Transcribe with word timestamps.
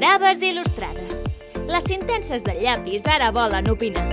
Braves 0.00 0.38
il·lustrades. 0.40 1.18
Les 1.68 1.84
sentències 1.84 2.40
de 2.40 2.54
llapis 2.56 3.04
ara 3.04 3.26
volen 3.36 3.66
opinar. 3.68 4.06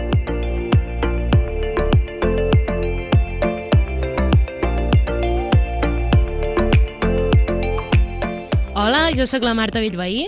Hola, 8.75 9.05
jo 9.15 9.23
sóc 9.31 9.47
la 9.47 9.55
Marta 9.55 9.79
Bellveí. 9.79 10.27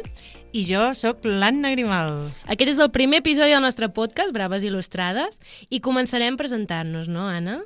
I 0.50 0.63
jo 0.66 0.81
sóc 0.97 1.25
l'Anna 1.27 1.70
Grimal. 1.75 2.16
Aquest 2.49 2.71
és 2.71 2.79
el 2.81 2.89
primer 2.89 3.20
episodi 3.21 3.54
del 3.54 3.61
nostre 3.61 3.89
podcast, 3.93 4.34
Braves 4.34 4.63
Il·lustrades, 4.66 5.38
i 5.70 5.77
començarem 5.86 6.39
presentant-nos, 6.39 7.05
no, 7.11 7.27
Anna? 7.29 7.59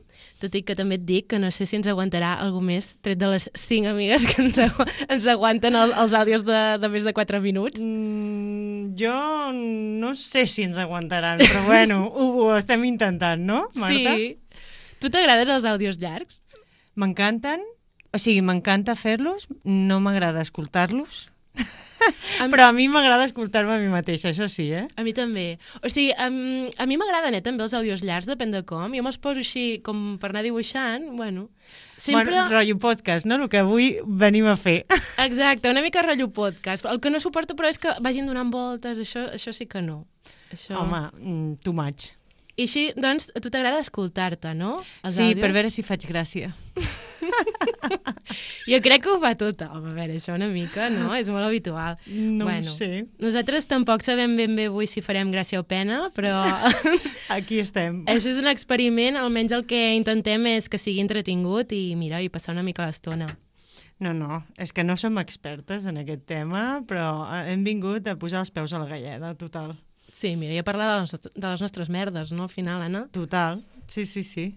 Tot 0.44 0.56
i 0.60 0.64
que 0.68 0.76
també 0.76 0.98
et 1.00 1.06
dic 1.08 1.30
que 1.32 1.40
no 1.40 1.52
sé 1.56 1.64
si 1.70 1.78
ens 1.80 1.88
aguantarà 1.88 2.34
algú 2.44 2.60
més, 2.66 2.98
tret 3.06 3.22
de 3.22 3.30
les 3.32 3.48
cinc 3.56 3.88
amigues 3.88 4.28
que 4.28 4.42
ens, 4.44 4.60
agu 4.66 4.88
ens 5.08 5.28
aguanten 5.32 5.80
el, 5.80 5.96
els 6.04 6.16
àudios 6.20 6.44
de, 6.44 6.62
de 6.84 6.92
més 6.92 7.08
de 7.08 7.16
4 7.16 7.40
minuts. 7.46 7.80
Mm, 7.80 8.92
jo 9.00 9.16
no 9.56 10.12
sé 10.20 10.44
si 10.52 10.68
ens 10.68 10.80
aguantaran, 10.82 11.40
però 11.40 11.64
bueno, 11.70 12.04
ho, 12.12 12.30
ho 12.44 12.50
estem 12.58 12.84
intentant, 12.90 13.40
no, 13.48 13.68
Marta? 13.80 14.18
Sí. 14.20 14.34
Tu 15.00 15.12
t'agraden 15.12 15.56
els 15.56 15.68
àudios 15.68 16.04
llargs? 16.04 16.44
M'encanten, 17.00 17.64
o 18.12 18.20
sigui, 18.20 18.44
m'encanta 18.44 18.98
fer-los, 19.00 19.48
no 19.64 20.04
m'agrada 20.04 20.44
escoltar-los, 20.44 21.30
però 22.52 22.68
a 22.68 22.74
mi 22.76 22.88
m'agrada 22.92 23.26
escoltar-me 23.28 23.76
a 23.76 23.80
mi 23.82 23.90
mateixa, 23.92 24.32
això 24.32 24.48
sí, 24.52 24.68
eh? 24.76 24.86
A 25.00 25.06
mi 25.06 25.14
també. 25.16 25.58
O 25.82 25.92
sigui, 25.92 26.12
a, 26.12 26.28
a 26.28 26.88
mi 26.90 26.98
m'agraden 27.00 27.38
eh, 27.38 27.44
també 27.46 27.64
els 27.66 27.76
àudios 27.78 28.04
llargs, 28.06 28.30
depèn 28.30 28.54
de 28.54 28.64
com. 28.68 28.94
Jo 28.96 29.04
me'ls 29.06 29.20
poso 29.22 29.44
així 29.44 29.80
com 29.86 30.18
per 30.22 30.32
anar 30.34 30.44
dibuixant, 30.46 31.10
bueno. 31.18 31.48
Sempre... 31.98 32.32
Bueno, 32.32 32.48
rotllo 32.52 32.80
podcast, 32.82 33.30
no? 33.30 33.40
El 33.42 33.52
que 33.52 33.62
avui 33.62 33.94
venim 34.04 34.50
a 34.52 34.58
fer. 34.60 34.82
Exacte, 35.24 35.72
una 35.72 35.86
mica 35.86 36.04
rotllo 36.06 36.32
podcast. 36.36 36.90
El 36.90 37.00
que 37.04 37.14
no 37.14 37.22
suporto, 37.24 37.58
però, 37.60 37.72
és 37.72 37.80
que 37.82 37.96
vagin 38.04 38.28
donant 38.30 38.52
voltes, 38.54 39.00
això, 39.00 39.30
això 39.32 39.56
sí 39.56 39.70
que 39.70 39.84
no. 39.86 40.04
Això... 40.52 40.76
Home, 40.82 41.08
mm, 41.20 41.64
too 41.64 41.76
much. 41.78 42.14
I 42.54 42.68
així, 42.68 42.84
doncs, 42.94 43.32
a 43.34 43.42
tu 43.42 43.50
t'agrada 43.50 43.80
escoltar-te, 43.82 44.52
no? 44.54 44.76
Els 45.02 45.16
sí, 45.18 45.24
àudios? 45.26 45.42
per 45.42 45.52
veure 45.56 45.72
si 45.74 45.86
faig 45.86 46.06
gràcia. 46.10 46.54
Jo 48.68 48.80
crec 48.84 49.04
que 49.04 49.12
ho 49.12 49.18
fa 49.22 49.34
tothom, 49.38 49.84
a 49.90 49.94
veure, 49.96 50.16
això 50.18 50.34
una 50.36 50.48
mica, 50.52 50.88
no? 50.92 51.12
És 51.16 51.28
molt 51.32 51.46
habitual. 51.46 51.98
No 52.08 52.48
bueno, 52.48 52.72
sé. 52.72 53.06
Nosaltres 53.22 53.68
tampoc 53.70 54.04
sabem 54.06 54.36
ben 54.40 54.56
bé 54.58 54.68
avui 54.72 54.88
si 54.90 55.04
farem 55.04 55.32
gràcia 55.34 55.60
o 55.62 55.66
pena, 55.68 56.08
però 56.16 56.42
Aquí 57.38 57.60
estem. 57.64 58.04
això 58.12 58.32
és 58.32 58.40
un 58.42 58.50
experiment, 58.52 59.20
almenys 59.20 59.56
el 59.56 59.66
que 59.70 59.82
intentem 59.98 60.48
és 60.56 60.70
que 60.72 60.82
sigui 60.82 61.04
entretingut 61.04 61.74
i, 61.76 61.84
mira, 62.00 62.22
i 62.24 62.32
passar 62.34 62.56
una 62.56 62.66
mica 62.66 62.88
l'estona. 62.88 63.28
No, 64.04 64.12
no, 64.14 64.42
és 64.60 64.74
que 64.76 64.84
no 64.84 64.98
som 65.00 65.20
expertes 65.22 65.86
en 65.88 66.00
aquest 66.02 66.26
tema, 66.28 66.82
però 66.88 67.24
hem 67.44 67.64
vingut 67.64 68.08
a 68.10 68.18
posar 68.20 68.42
els 68.44 68.52
peus 68.52 68.74
a 68.74 68.82
la 68.82 68.90
galleda, 68.90 69.34
total. 69.40 69.76
Sí, 70.14 70.36
mira, 70.38 70.54
i 70.54 70.62
a 70.62 70.66
parlar 70.66 70.92
de 70.92 70.98
les, 71.02 71.16
de 71.34 71.48
les 71.48 71.62
nostres 71.66 71.90
merdes, 71.90 72.32
no, 72.32 72.46
al 72.46 72.54
final, 72.54 72.84
Anna? 72.86 73.08
Total, 73.12 73.64
sí, 73.90 74.06
sí, 74.06 74.22
sí. 74.22 74.52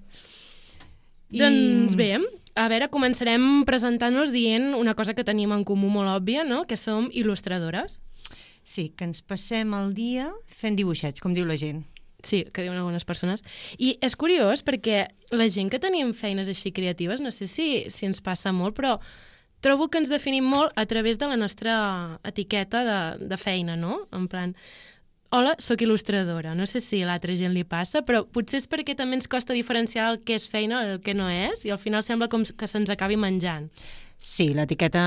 I... 1.32 1.40
Doncs 1.40 1.96
bé, 1.96 2.10
a 2.56 2.68
veure, 2.68 2.90
començarem 2.92 3.64
presentant-nos 3.68 4.30
dient 4.34 4.74
una 4.76 4.94
cosa 4.94 5.16
que 5.16 5.24
tenim 5.24 5.54
en 5.56 5.64
comú 5.64 5.88
molt 5.92 6.12
òbvia, 6.12 6.44
no? 6.44 6.66
Que 6.68 6.76
som 6.76 7.08
il·lustradores. 7.08 7.98
Sí, 8.66 8.90
que 8.92 9.08
ens 9.08 9.22
passem 9.24 9.72
el 9.78 9.94
dia 9.96 10.30
fent 10.60 10.76
dibuixets, 10.76 11.24
com 11.24 11.32
diu 11.32 11.48
la 11.48 11.56
gent. 11.60 11.84
Sí, 12.26 12.42
que 12.52 12.64
diuen 12.64 12.76
algunes 12.76 13.06
persones. 13.08 13.44
I 13.78 13.94
és 14.02 14.16
curiós 14.18 14.64
perquè 14.66 15.06
la 15.32 15.46
gent 15.52 15.70
que 15.72 15.80
tenim 15.80 16.12
feines 16.16 16.50
així 16.52 16.72
creatives, 16.74 17.22
no 17.22 17.30
sé 17.32 17.46
si, 17.46 17.86
si 17.92 18.08
ens 18.08 18.20
passa 18.20 18.52
molt, 18.52 18.74
però 18.76 18.96
trobo 19.64 19.88
que 19.88 20.00
ens 20.02 20.10
definim 20.12 20.44
molt 20.44 20.74
a 20.76 20.84
través 20.90 21.20
de 21.20 21.28
la 21.30 21.38
nostra 21.38 21.76
etiqueta 22.24 22.82
de, 22.84 23.28
de 23.30 23.38
feina, 23.40 23.76
no? 23.76 24.04
En 24.12 24.26
plan, 24.28 24.56
hola, 25.36 25.52
sóc 25.60 25.82
il·lustradora. 25.84 26.54
No 26.56 26.64
sé 26.66 26.80
si 26.80 27.02
a 27.02 27.10
l'altra 27.10 27.34
gent 27.36 27.52
li 27.52 27.64
passa, 27.68 28.00
però 28.06 28.22
potser 28.24 28.62
és 28.62 28.68
perquè 28.70 28.96
també 28.96 29.18
ens 29.18 29.28
costa 29.28 29.56
diferenciar 29.56 30.08
el 30.14 30.22
que 30.24 30.38
és 30.38 30.48
feina 30.48 30.80
el 30.86 31.00
que 31.04 31.14
no 31.14 31.28
és, 31.28 31.66
i 31.68 31.72
al 31.74 31.80
final 31.82 32.04
sembla 32.06 32.30
com 32.32 32.44
que 32.46 32.68
se'ns 32.70 32.92
acabi 32.92 33.18
menjant. 33.20 33.68
Sí, 34.16 34.48
l'etiqueta... 34.56 35.02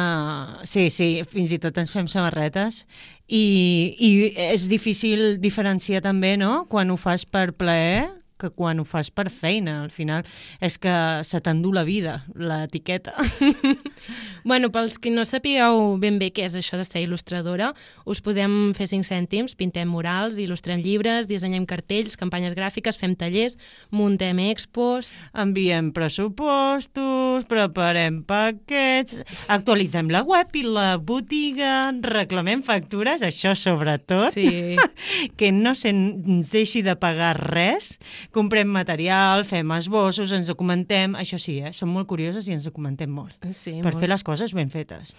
Sí, 0.69 0.89
sí, 0.93 1.23
fins 1.25 1.55
i 1.55 1.57
tot 1.61 1.77
ens 1.81 1.95
fem 1.95 2.05
samarretes 2.07 2.83
i, 3.25 3.95
i 3.97 4.09
és 4.51 4.67
difícil 4.69 5.39
diferenciar 5.41 6.03
també, 6.05 6.35
no?, 6.37 6.67
quan 6.69 6.93
ho 6.93 6.97
fas 6.99 7.25
per 7.25 7.49
plaer 7.57 8.05
que 8.39 8.49
quan 8.49 8.79
ho 8.79 8.85
fas 8.87 9.11
per 9.11 9.27
feina. 9.29 9.81
Al 9.83 9.91
final 9.91 10.25
és 10.63 10.79
que 10.81 10.95
se 11.27 11.41
t'endú 11.43 11.73
la 11.75 11.85
vida, 11.87 12.23
l'etiqueta. 12.35 13.15
Bueno, 14.43 14.69
pels 14.71 14.95
que 14.97 15.11
no 15.11 15.25
sapigueu 15.27 15.97
ben 15.99 16.17
bé 16.19 16.29
què 16.33 16.45
és 16.47 16.53
això 16.55 16.77
de 16.79 16.85
ser 16.87 17.01
il·lustradora, 17.03 17.73
us 18.09 18.21
podem 18.23 18.71
fer 18.77 18.87
5 18.87 19.05
cèntims, 19.05 19.55
pintem 19.59 19.89
murals, 19.91 20.39
il·lustrem 20.39 20.79
llibres, 20.83 21.27
dissenyem 21.27 21.65
cartells, 21.69 22.15
campanyes 22.19 22.55
gràfiques, 22.57 22.97
fem 22.99 23.17
tallers, 23.19 23.59
muntem 23.91 24.39
expos... 24.47 25.11
Enviem 25.39 25.91
pressupostos, 25.93 27.45
preparem 27.51 28.21
paquets, 28.27 29.19
actualitzem 29.51 30.09
la 30.11 30.23
web 30.27 30.55
i 30.55 30.63
la 30.65 30.95
botiga, 30.97 31.91
reclamem 32.07 32.63
factures, 32.65 33.23
això 33.25 33.53
sobretot, 33.59 34.31
Sí, 34.33 34.77
que 35.39 35.51
no 35.53 35.75
se'ns 35.77 36.51
deixi 36.53 36.81
de 36.85 36.95
pagar 36.99 37.35
res, 37.39 37.97
comprem 38.35 38.69
material, 38.69 39.43
fem 39.47 39.71
esbossos, 39.77 40.33
ens 40.35 40.49
documentem, 40.51 41.15
això 41.19 41.39
sí, 41.41 41.59
eh? 41.63 41.73
som 41.73 41.91
molt 41.93 42.09
curioses 42.09 42.47
i 42.47 42.55
ens 42.55 42.67
documentem 42.69 43.09
molt, 43.09 43.37
sí. 43.51 43.79
per 43.81 43.93
molt. 43.93 44.01
fer 44.03 44.11
les 44.11 44.25
coses 44.25 44.53
ben 44.57 44.69
fetes. 44.73 45.15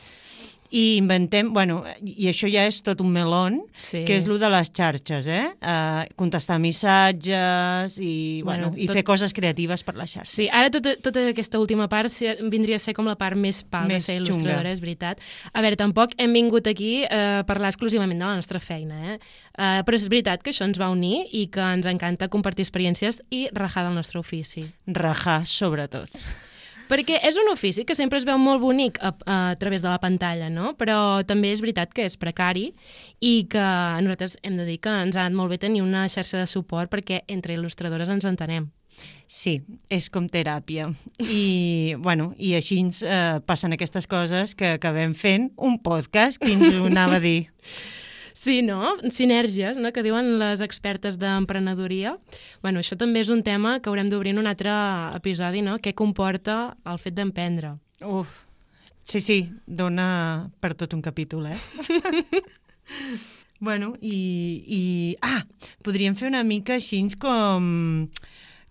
I 0.70 0.96
inventem, 1.00 1.48
bueno, 1.52 1.80
i 2.06 2.28
això 2.30 2.46
ja 2.46 2.62
és 2.70 2.76
tot 2.86 3.00
un 3.02 3.10
melón, 3.10 3.60
Sí. 3.76 4.04
que 4.06 4.16
és 4.16 4.28
lo 4.28 4.38
de 4.38 4.48
les 4.48 4.70
xarxes, 4.70 5.26
eh? 5.26 5.48
Uh, 5.60 6.04
contestar 6.14 6.60
missatges 6.60 7.98
i, 7.98 8.42
Bueno, 8.44 8.68
bueno, 8.70 8.76
i 8.78 8.86
tot- 8.86 8.94
fer 8.94 9.02
coses 9.04 9.32
creatives 9.34 9.82
per 9.82 9.96
les 9.96 10.12
xarxes. 10.14 10.34
Sí, 10.34 10.48
ara 10.52 10.70
tota, 10.70 10.94
tota 11.02 11.24
aquesta 11.32 11.58
última 11.58 11.88
part 11.88 12.12
vindria 12.50 12.76
a 12.76 12.78
ser 12.78 12.94
com 12.94 13.04
la 13.06 13.16
part 13.16 13.36
més 13.36 13.62
pal 13.64 13.88
Més 13.88 14.06
de 14.06 14.12
ser 14.12 14.18
xunga. 14.20 14.30
il·lustradora, 14.30 14.70
és 14.72 14.80
veritat. 14.80 15.18
A 15.52 15.60
veure, 15.60 15.76
tampoc 15.76 16.14
hem 16.18 16.32
vingut 16.32 16.66
aquí 16.66 17.02
eh, 17.02 17.40
a 17.40 17.44
parlar 17.44 17.68
exclusivament 17.70 18.18
de 18.20 18.24
la 18.26 18.36
nostra 18.36 18.60
feina, 18.60 19.14
eh? 19.14 19.18
Uh, 19.58 19.82
però 19.84 19.94
és 19.98 20.06
veritat 20.08 20.42
que 20.42 20.50
això 20.52 20.64
ens 20.64 20.78
va 20.80 20.88
unir 20.90 21.26
i 21.32 21.48
que 21.48 21.60
ens 21.60 21.84
encanta 21.86 22.28
compartir 22.28 22.62
experiències 22.64 23.20
i 23.30 23.48
rajar 23.52 23.84
del 23.84 23.94
nostre 23.94 24.18
ofici. 24.20 24.68
Rajar, 24.86 25.44
sobretot. 25.46 26.10
Perquè 26.90 27.20
és 27.22 27.36
un 27.38 27.46
ofici 27.52 27.84
que 27.86 27.94
sempre 27.94 28.18
es 28.18 28.26
veu 28.26 28.38
molt 28.42 28.58
bonic 28.62 28.98
a, 28.98 29.12
a 29.30 29.38
través 29.60 29.84
de 29.84 29.88
la 29.88 30.00
pantalla, 30.02 30.48
no? 30.50 30.74
Però 30.80 31.22
també 31.26 31.52
és 31.54 31.62
veritat 31.62 31.94
que 31.94 32.08
és 32.08 32.18
precari 32.18 32.72
i 33.22 33.46
que 33.50 33.62
nosaltres 34.02 34.36
hem 34.42 34.58
de 34.58 34.66
dir 34.66 34.80
que 34.82 34.90
ens 35.06 35.14
ha 35.14 35.28
anat 35.28 35.38
molt 35.38 35.54
bé 35.54 35.60
tenir 35.62 35.84
una 35.86 36.08
xarxa 36.10 36.42
de 36.42 36.50
suport 36.50 36.90
perquè 36.90 37.22
entre 37.30 37.54
il·lustradores 37.54 38.10
ens 38.10 38.26
entenem. 38.26 38.68
Sí, 39.30 39.60
és 39.88 40.10
com 40.10 40.26
teràpia. 40.26 40.90
I, 41.22 41.94
bueno, 42.06 42.32
i 42.36 42.56
així 42.58 42.80
ens 42.82 43.04
eh, 43.06 43.38
passen 43.46 43.76
aquestes 43.76 44.10
coses 44.10 44.56
que 44.58 44.74
acabem 44.74 45.14
fent 45.14 45.52
un 45.56 45.78
podcast, 45.84 46.42
qui 46.42 46.58
ens 46.58 46.74
ho 46.74 46.90
anava 46.90 47.20
a 47.20 47.24
dir. 47.24 47.46
Sí, 48.40 48.62
no? 48.62 48.94
Sinergies, 49.10 49.76
no? 49.76 49.90
que 49.92 50.00
diuen 50.00 50.38
les 50.40 50.62
expertes 50.64 51.18
d'emprenedoria. 51.20 52.14
Bueno, 52.64 52.80
això 52.80 52.96
també 52.96 53.20
és 53.20 53.28
un 53.28 53.42
tema 53.44 53.74
que 53.84 53.90
haurem 53.90 54.08
d'obrir 54.08 54.32
en 54.32 54.40
un 54.40 54.48
altre 54.48 54.72
episodi, 55.18 55.60
no? 55.60 55.74
Què 55.76 55.92
comporta 55.92 56.54
el 56.88 56.96
fet 57.02 57.18
d'emprendre. 57.18 57.74
Uf, 58.00 58.32
sí, 59.04 59.20
sí, 59.20 59.36
dona 59.66 60.48
per 60.56 60.72
tot 60.72 60.96
un 60.96 61.04
capítol, 61.04 61.50
eh? 61.52 61.58
bueno, 63.68 63.92
i, 64.00 64.16
i... 64.64 64.82
Ah, 65.20 65.44
podríem 65.84 66.16
fer 66.16 66.32
una 66.32 66.40
mica 66.40 66.78
així 66.80 67.02
com 67.20 68.08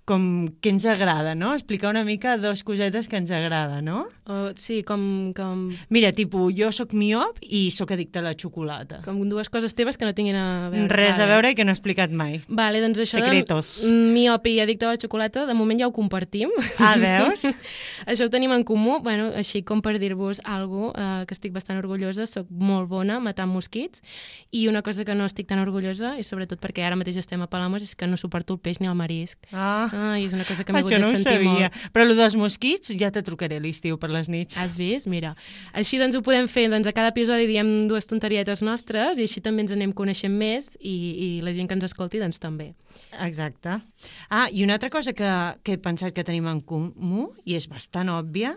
com 0.10 0.24
què 0.64 0.72
ens 0.74 0.88
agrada, 0.90 1.36
no? 1.38 1.52
Explicar 1.54 1.92
una 1.94 2.04
mica 2.08 2.38
dos 2.42 2.64
cosetes 2.66 3.08
que 3.10 3.20
ens 3.20 3.30
agrada, 3.36 3.82
no? 3.86 4.08
O, 4.26 4.40
sí, 4.58 4.82
com, 4.88 5.32
com, 5.38 5.68
Mira, 5.94 6.12
tipus, 6.18 6.54
jo 6.58 6.72
sóc 6.74 6.96
miop 6.98 7.38
i 7.46 7.68
sóc 7.76 7.94
addicte 7.94 8.20
a 8.22 8.26
la 8.26 8.34
xocolata. 8.34 9.04
com 9.06 9.22
dues 9.30 9.50
coses 9.54 9.76
teves 9.78 9.98
que 9.98 10.06
no 10.08 10.16
tinguin 10.18 10.36
a 10.40 10.70
veure. 10.74 10.88
Res 10.90 11.18
a 11.20 11.24
Vale. 11.24 11.34
veure 11.34 11.52
i 11.54 11.58
que 11.58 11.66
no 11.66 11.72
he 11.74 11.78
explicat 11.78 12.10
mai. 12.12 12.40
Vale, 12.48 12.82
doncs 12.82 12.98
això 13.04 13.20
Secretos. 13.22 13.84
de 13.86 13.94
miopi 13.94 14.56
i 14.58 14.64
addicte 14.64 14.88
a 14.88 14.96
la 14.96 14.98
xocolata, 14.98 15.46
de 15.46 15.54
moment 15.54 15.80
ja 15.80 15.88
ho 15.88 15.94
compartim. 15.94 16.50
Ah, 16.80 16.96
veus? 16.98 17.46
això 18.10 18.26
ho 18.26 18.34
tenim 18.34 18.52
en 18.56 18.64
comú, 18.64 19.00
bueno, 19.06 19.30
així 19.36 19.62
com 19.62 19.84
per 19.86 19.98
dir-vos 20.02 20.42
alguna 20.44 21.22
eh, 21.22 21.26
que 21.30 21.38
estic 21.38 21.54
bastant 21.54 21.78
orgullosa, 21.78 22.26
sóc 22.26 22.50
molt 22.50 22.90
bona 22.90 23.20
matant 23.20 23.52
mosquits, 23.52 24.02
i 24.52 24.68
una 24.72 24.82
cosa 24.82 25.06
que 25.06 25.14
no 25.14 25.28
estic 25.30 25.48
tan 25.52 25.62
orgullosa, 25.62 26.16
i 26.18 26.26
sobretot 26.26 26.62
perquè 26.64 26.86
ara 26.88 26.98
mateix 26.98 27.20
estem 27.22 27.42
a 27.46 27.50
Palamós, 27.52 27.84
és 27.86 27.96
que 27.96 28.08
no 28.08 28.18
suporto 28.18 28.56
el 28.58 28.60
peix 28.64 28.80
ni 28.80 28.88
el 28.90 28.96
marisc. 28.98 29.38
Ah, 29.54 29.90
Ai, 30.00 30.24
és 30.26 30.34
una 30.36 30.46
cosa 30.48 30.64
que 30.64 30.74
m'he 30.74 30.80
hagut 30.80 30.94
de 30.94 31.00
no 31.02 31.10
ho 31.10 31.16
sentir 31.18 31.40
sabia. 31.42 31.70
molt. 31.70 31.80
Però 31.96 32.06
el 32.08 32.16
dels 32.18 32.38
mosquits 32.40 32.94
ja 33.00 33.10
te 33.12 33.24
trucaré 33.26 33.60
l'estiu 33.60 33.98
per 34.00 34.10
les 34.14 34.30
nits. 34.32 34.58
Has 34.62 34.78
vist? 34.78 35.10
Mira. 35.12 35.34
Així 35.74 36.00
doncs 36.00 36.16
ho 36.16 36.24
podem 36.26 36.48
fer, 36.52 36.68
doncs 36.72 36.88
a 36.88 36.94
cada 36.96 37.12
episodi 37.12 37.50
diem 37.50 37.74
dues 37.90 38.08
tonterietes 38.10 38.64
nostres 38.66 39.20
i 39.20 39.28
així 39.28 39.44
també 39.44 39.66
ens 39.66 39.76
anem 39.76 39.92
coneixent 39.98 40.36
més 40.36 40.72
i, 40.80 40.96
i 40.96 41.30
la 41.46 41.54
gent 41.58 41.68
que 41.68 41.78
ens 41.78 41.90
escolti 41.90 42.22
doncs 42.24 42.40
també. 42.40 42.72
Exacte. 43.26 43.80
Ah, 44.30 44.48
i 44.52 44.64
una 44.64 44.80
altra 44.80 44.90
cosa 44.94 45.14
que, 45.14 45.34
que 45.64 45.76
he 45.76 45.82
pensat 45.82 46.16
que 46.16 46.24
tenim 46.24 46.48
en 46.48 46.62
comú, 46.62 47.30
i 47.46 47.58
és 47.60 47.68
bastant 47.70 48.10
òbvia, 48.14 48.56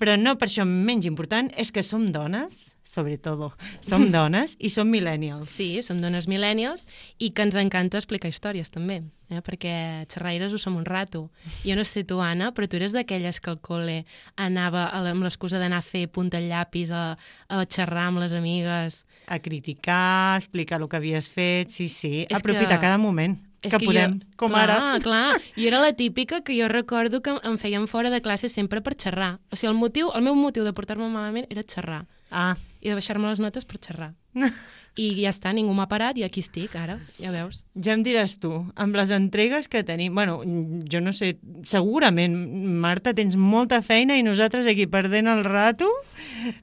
però 0.00 0.18
no 0.20 0.36
per 0.36 0.50
això 0.50 0.66
menys 0.68 1.08
important, 1.08 1.50
és 1.56 1.72
que 1.72 1.84
som 1.86 2.06
dones 2.12 2.73
sobre 2.84 3.16
todo. 3.18 3.52
Som 3.80 4.10
dones 4.14 4.56
i 4.60 4.70
som 4.70 4.88
millennials. 4.92 5.48
Sí, 5.50 5.82
som 5.82 6.00
dones 6.00 6.28
millennials 6.30 6.86
i 7.18 7.32
que 7.34 7.42
ens 7.42 7.56
encanta 7.58 7.98
explicar 7.98 8.30
històries 8.30 8.70
també, 8.70 9.00
eh? 9.32 9.40
perquè 9.42 10.04
xerraires 10.12 10.52
ho 10.54 10.60
som 10.60 10.76
un 10.78 10.84
rato. 10.86 11.30
Jo 11.64 11.74
no 11.74 11.84
sé 11.88 12.04
tu, 12.04 12.20
Anna, 12.22 12.52
però 12.54 12.68
tu 12.68 12.76
eres 12.78 12.92
d'aquelles 12.94 13.40
que 13.40 13.50
al 13.50 13.58
col·le 13.64 14.04
anava 14.36 14.86
a 14.92 15.02
amb 15.10 15.24
l'excusa 15.26 15.58
d'anar 15.58 15.80
a 15.82 15.86
fer 15.86 16.06
punta 16.12 16.38
al 16.38 16.46
llapis, 16.52 16.92
a, 16.94 17.16
a 17.48 17.64
xerrar 17.66 18.10
amb 18.12 18.22
les 18.22 18.36
amigues. 18.36 19.02
A 19.26 19.40
criticar, 19.40 20.36
explicar 20.38 20.80
el 20.80 20.88
que 20.88 21.00
havies 21.00 21.30
fet, 21.32 21.70
sí, 21.72 21.88
sí. 21.88 22.26
És 22.28 22.38
Aprofitar 22.38 22.76
que- 22.78 22.84
cada 22.86 22.98
moment 22.98 23.40
És 23.64 23.72
que, 23.72 23.86
podem, 23.86 24.18
jo, 24.20 24.26
com 24.36 24.52
clar, 24.52 24.68
ara. 24.68 24.98
Clar, 25.00 25.40
jo 25.56 25.66
era 25.70 25.80
la 25.80 25.94
típica 25.96 26.42
que 26.44 26.52
jo 26.52 26.68
recordo 26.68 27.22
que 27.24 27.32
em 27.42 27.56
feien 27.56 27.88
fora 27.88 28.10
de 28.12 28.20
classe 28.20 28.50
sempre 28.52 28.82
per 28.84 28.92
xerrar. 29.00 29.38
O 29.50 29.56
sigui, 29.56 29.70
el, 29.72 29.78
motiu, 29.80 30.10
el 30.12 30.20
meu 30.26 30.36
motiu 30.36 30.66
de 30.68 30.74
portar-me 30.76 31.08
malament 31.08 31.48
era 31.48 31.64
xerrar 31.64 32.04
Ah, 32.30 32.56
i 32.84 32.90
de 32.92 32.94
baixar-me 32.98 33.26
les 33.32 33.40
notes 33.42 33.64
per 33.64 33.80
xerrar. 33.82 34.12
I 34.94 35.08
ja 35.24 35.32
està, 35.32 35.50
ningú 35.50 35.72
m'ha 35.74 35.88
parat 35.90 36.14
i 36.20 36.22
aquí 36.22 36.38
estic, 36.44 36.76
ara, 36.78 37.00
ja 37.18 37.32
veus. 37.34 37.64
ja 37.74 37.96
em 37.96 38.02
diràs 38.06 38.36
tu, 38.38 38.50
amb 38.78 38.94
les 38.94 39.10
entregues 39.10 39.66
que 39.66 39.80
tenim... 39.82 40.14
Bueno, 40.14 40.36
jo 40.86 41.00
no 41.02 41.10
sé, 41.16 41.32
segurament, 41.66 42.36
Marta, 42.78 43.10
tens 43.18 43.34
molta 43.34 43.80
feina 43.82 44.14
i 44.14 44.22
nosaltres 44.22 44.68
aquí 44.70 44.86
perdent 44.86 45.26
el 45.32 45.42
rato 45.48 45.88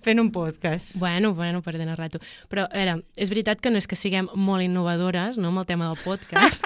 fent 0.05 0.21
un 0.23 0.29
podcast. 0.31 0.95
Bueno, 1.01 1.33
bueno, 1.35 1.59
perdent 1.65 1.91
el 1.91 1.97
rato. 1.99 2.21
Però, 2.47 2.69
a 2.71 2.77
veure, 2.77 3.01
és 3.19 3.33
veritat 3.33 3.59
que 3.59 3.73
no 3.73 3.81
és 3.81 3.87
que 3.89 3.99
siguem 3.99 4.29
molt 4.35 4.63
innovadores, 4.63 5.35
no?, 5.41 5.51
amb 5.51 5.65
el 5.65 5.67
tema 5.67 5.89
del 5.91 5.99
podcast, 6.05 6.63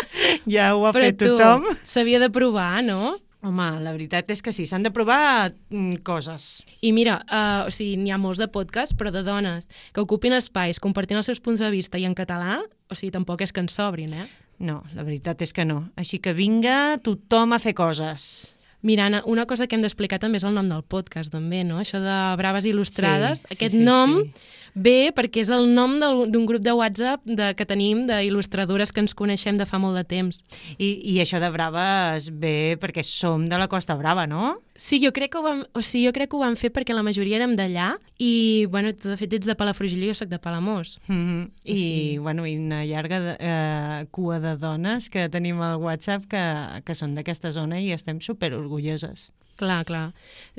Ja 0.54 0.72
ho 0.76 0.86
ha 0.86 0.94
però 0.96 1.10
fet 1.10 1.18
tu, 1.20 1.34
tothom. 1.36 1.68
s'havia 1.84 2.22
de 2.22 2.30
provar, 2.32 2.80
no? 2.86 3.18
Home, 3.42 3.64
la 3.82 3.90
veritat 3.90 4.28
és 4.30 4.38
que 4.38 4.52
sí, 4.54 4.68
s'han 4.70 4.84
de 4.86 4.92
provar 4.94 5.50
mm, 5.50 6.04
coses. 6.06 6.62
I 6.80 6.92
mira, 6.94 7.16
uh, 7.26 7.66
o 7.66 7.72
sigui, 7.74 7.96
n'hi 7.98 8.12
ha 8.14 8.20
molts 8.22 8.38
de 8.38 8.46
podcasts, 8.46 8.94
però 8.94 9.10
de 9.10 9.24
dones 9.26 9.66
que 9.90 10.04
ocupin 10.04 10.36
espais 10.36 10.78
compartint 10.82 11.18
els 11.18 11.26
seus 11.26 11.42
punts 11.42 11.58
de 11.62 11.70
vista 11.74 11.98
i 11.98 12.06
en 12.06 12.14
català, 12.14 12.60
o 12.62 12.94
sigui, 12.94 13.10
tampoc 13.14 13.42
és 13.42 13.50
que 13.50 13.64
ens 13.64 13.74
sobrin, 13.74 14.14
eh? 14.14 14.28
No, 14.62 14.84
la 14.94 15.02
veritat 15.02 15.42
és 15.42 15.50
que 15.50 15.66
no. 15.66 15.88
Així 15.98 16.20
que 16.22 16.36
vinga 16.38 17.00
tothom 17.02 17.56
a 17.56 17.58
fer 17.58 17.74
coses. 17.74 18.54
Mira, 18.82 19.06
Anna, 19.06 19.22
una 19.26 19.46
cosa 19.46 19.66
que 19.66 19.74
hem 19.74 19.82
d'explicar 19.82 20.18
també 20.22 20.38
és 20.38 20.46
el 20.46 20.54
nom 20.54 20.66
del 20.70 20.82
podcast, 20.82 21.30
també, 21.34 21.64
no? 21.66 21.80
Això 21.82 21.98
de 22.02 22.16
Braves 22.38 22.66
Il·lustrades. 22.66 23.42
Sí, 23.42 23.48
sí, 23.48 23.54
Aquest 23.56 23.76
sí, 23.78 23.82
nom 23.82 24.20
sí. 24.22 24.46
Ve 24.74 25.12
perquè 25.14 25.42
és 25.42 25.50
el 25.52 25.68
nom 25.74 25.98
d'un 26.00 26.46
grup 26.46 26.62
de 26.64 26.72
WhatsApp 26.72 27.20
de, 27.24 27.52
que 27.54 27.66
tenim 27.68 28.06
d'il·lustradores 28.08 28.92
que 28.92 29.02
ens 29.04 29.14
coneixem 29.14 29.58
de 29.60 29.66
fa 29.68 29.78
molt 29.82 29.96
de 29.98 30.04
temps. 30.08 30.42
I, 30.78 30.94
I 31.12 31.18
això 31.20 31.40
de 31.42 31.50
Braves 31.52 32.30
ve 32.32 32.76
perquè 32.80 33.04
som 33.04 33.44
de 33.48 33.58
la 33.58 33.68
Costa 33.68 33.94
Brava, 33.98 34.26
no? 34.26 34.58
Sí, 34.74 34.98
jo 35.04 35.12
crec 35.12 35.32
que 35.32 35.38
ho 35.38 35.42
vam, 35.44 35.64
o 35.76 35.82
sigui, 35.84 36.06
jo 36.08 36.12
crec 36.16 36.30
que 36.32 36.36
ho 36.36 36.40
vam 36.40 36.56
fer 36.56 36.72
perquè 36.72 36.94
la 36.96 37.04
majoria 37.04 37.36
érem 37.36 37.52
d'allà 37.58 37.90
i, 38.18 38.64
bueno, 38.72 38.94
tu 38.96 39.10
de 39.12 39.18
fet 39.20 39.32
ets 39.36 39.46
de 39.46 39.54
Palafrugell 39.58 40.02
i 40.06 40.08
jo 40.08 40.16
soc 40.16 40.30
de 40.32 40.38
Palamós. 40.40 40.98
Mm 41.08 41.20
-hmm. 41.22 41.50
I, 41.64 41.76
Sí. 41.76 42.18
bueno, 42.18 42.46
i 42.46 42.56
una 42.56 42.84
llarga 42.84 43.20
de, 43.20 43.36
eh, 43.38 44.06
cua 44.10 44.40
de 44.40 44.56
dones 44.56 45.10
que 45.10 45.28
tenim 45.28 45.60
al 45.60 45.76
WhatsApp 45.76 46.24
que, 46.26 46.82
que 46.84 46.94
són 46.94 47.14
d'aquesta 47.14 47.52
zona 47.52 47.80
i 47.80 47.92
estem 47.92 48.20
super 48.20 48.54
orgulloses. 48.54 49.32
Clar, 49.62 49.84
clar. 49.86 50.08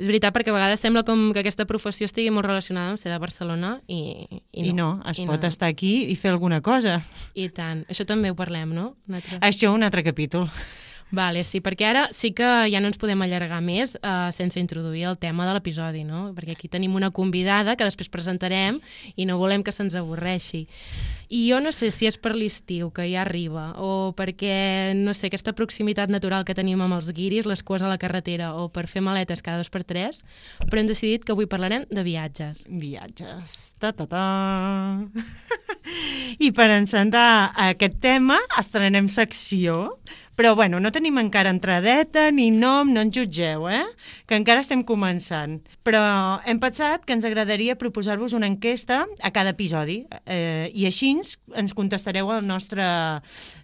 És 0.00 0.08
veritat, 0.08 0.32
perquè 0.32 0.48
a 0.48 0.56
vegades 0.56 0.80
sembla 0.80 1.02
com 1.04 1.26
que 1.36 1.42
aquesta 1.42 1.66
professió 1.68 2.08
estigui 2.08 2.30
molt 2.32 2.48
relacionada 2.48 2.94
amb 2.94 3.00
ser 3.00 3.12
de 3.12 3.18
Barcelona 3.20 3.74
i, 3.84 4.00
I 4.56 4.72
no, 4.72 4.94
es 5.10 5.20
i 5.20 5.26
pot 5.28 5.44
estar 5.44 5.68
aquí 5.68 6.06
i 6.08 6.16
fer 6.16 6.32
alguna 6.32 6.62
cosa. 6.64 7.02
I 7.36 7.50
tant. 7.52 7.84
Això 7.92 8.08
també 8.08 8.32
ho 8.32 8.38
parlem, 8.38 8.72
no? 8.72 8.94
Un 9.10 9.20
altre... 9.20 9.42
Això 9.44 9.74
un 9.76 9.84
altre 9.84 10.06
capítol. 10.06 10.48
Vale, 11.14 11.44
sí, 11.46 11.60
perquè 11.62 11.86
ara 11.86 12.08
sí 12.10 12.32
que 12.34 12.46
ja 12.72 12.80
no 12.82 12.88
ens 12.90 12.98
podem 12.98 13.20
allargar 13.22 13.60
més 13.62 13.94
uh, 14.00 14.32
sense 14.34 14.58
introduir 14.58 15.04
el 15.06 15.18
tema 15.22 15.46
de 15.46 15.52
l'episodi, 15.54 16.02
no? 16.02 16.32
Perquè 16.34 16.56
aquí 16.56 16.70
tenim 16.72 16.96
una 16.98 17.12
convidada 17.14 17.76
que 17.78 17.86
després 17.86 18.10
presentarem 18.10 18.80
i 19.14 19.26
no 19.28 19.38
volem 19.38 19.62
que 19.62 19.74
se'ns 19.74 19.94
avorreixi. 19.94 20.64
I 21.30 21.44
jo 21.48 21.60
no 21.62 21.70
sé 21.72 21.90
si 21.94 22.08
és 22.08 22.18
per 22.20 22.34
l'estiu, 22.34 22.90
que 22.94 23.06
ja 23.08 23.22
arriba, 23.22 23.70
o 23.80 24.12
perquè, 24.16 24.92
no 24.98 25.14
sé, 25.16 25.30
aquesta 25.30 25.54
proximitat 25.56 26.10
natural 26.12 26.44
que 26.44 26.56
tenim 26.56 26.82
amb 26.84 26.98
els 26.98 27.12
guiris, 27.14 27.46
les 27.46 27.62
cues 27.62 27.82
a 27.82 27.90
la 27.90 27.98
carretera, 27.98 28.52
o 28.58 28.68
per 28.74 28.86
fer 28.90 29.02
maletes 29.02 29.42
cada 29.42 29.62
dos 29.62 29.70
per 29.72 29.84
tres, 29.88 30.22
però 30.66 30.82
hem 30.82 30.90
decidit 30.90 31.24
que 31.24 31.32
avui 31.32 31.48
parlarem 31.50 31.86
de 31.90 32.04
viatges. 32.06 32.66
Viatges. 32.68 33.74
Ta, 33.78 33.94
ta, 33.96 34.06
ta. 34.10 34.26
I 36.46 36.50
per 36.56 36.68
encentar 36.74 37.54
aquest 37.70 37.98
tema 38.04 38.38
estrenem 38.60 39.08
secció, 39.08 39.96
però 40.36 40.54
bueno, 40.58 40.80
no 40.80 40.90
tenim 40.94 41.18
encara 41.22 41.52
entradeta 41.54 42.30
ni 42.34 42.50
nom, 42.50 42.90
no 42.90 43.04
ens 43.04 43.14
jutgeu, 43.14 43.68
eh? 43.70 43.84
Que 44.26 44.38
encara 44.40 44.64
estem 44.64 44.82
començant. 44.86 45.60
Però 45.86 46.02
hem 46.46 46.60
pensat 46.62 47.06
que 47.06 47.14
ens 47.16 47.26
agradaria 47.28 47.78
proposar-vos 47.78 48.34
una 48.34 48.50
enquesta 48.50 49.04
a 49.22 49.32
cada 49.34 49.54
episodi 49.54 50.02
eh, 50.26 50.70
i 50.74 50.86
així 50.90 51.14
ens, 51.14 51.74
contestareu 51.74 52.30
al 52.34 52.46
nostre 52.46 52.84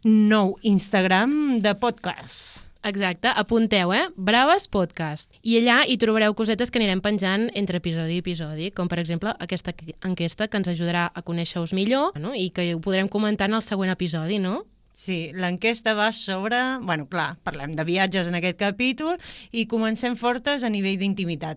nou 0.04 0.56
Instagram 0.62 1.60
de 1.64 1.74
podcast. 1.78 2.66
Exacte, 2.82 3.28
apunteu, 3.28 3.92
eh? 3.92 4.06
Braves 4.16 4.64
Podcast. 4.72 5.28
I 5.44 5.58
allà 5.58 5.82
hi 5.84 5.98
trobareu 6.00 6.32
cosetes 6.32 6.70
que 6.72 6.80
anirem 6.80 7.02
penjant 7.04 7.50
entre 7.52 7.76
episodi 7.76 8.16
i 8.16 8.22
episodi, 8.24 8.70
com 8.72 8.88
per 8.88 9.02
exemple 9.02 9.34
aquesta 9.36 9.74
enquesta 10.08 10.48
que 10.48 10.56
ens 10.56 10.70
ajudarà 10.72 11.10
a 11.12 11.22
conèixer-vos 11.22 11.74
millor 11.76 12.16
no? 12.16 12.32
i 12.32 12.48
que 12.48 12.70
ho 12.72 12.80
podrem 12.80 13.10
comentar 13.12 13.50
en 13.50 13.58
el 13.58 13.66
següent 13.66 13.92
episodi, 13.92 14.40
no? 14.40 14.62
Sí, 15.00 15.30
l'enquesta 15.32 15.94
va 15.96 16.10
sobre... 16.12 16.58
Bueno, 16.84 17.06
clar, 17.08 17.38
parlem 17.46 17.72
de 17.72 17.86
viatges 17.88 18.28
en 18.28 18.36
aquest 18.36 18.58
capítol 18.60 19.16
i 19.56 19.64
comencem 19.70 20.16
fortes 20.20 20.60
a 20.60 20.68
nivell 20.68 20.98
d'intimitat, 21.00 21.56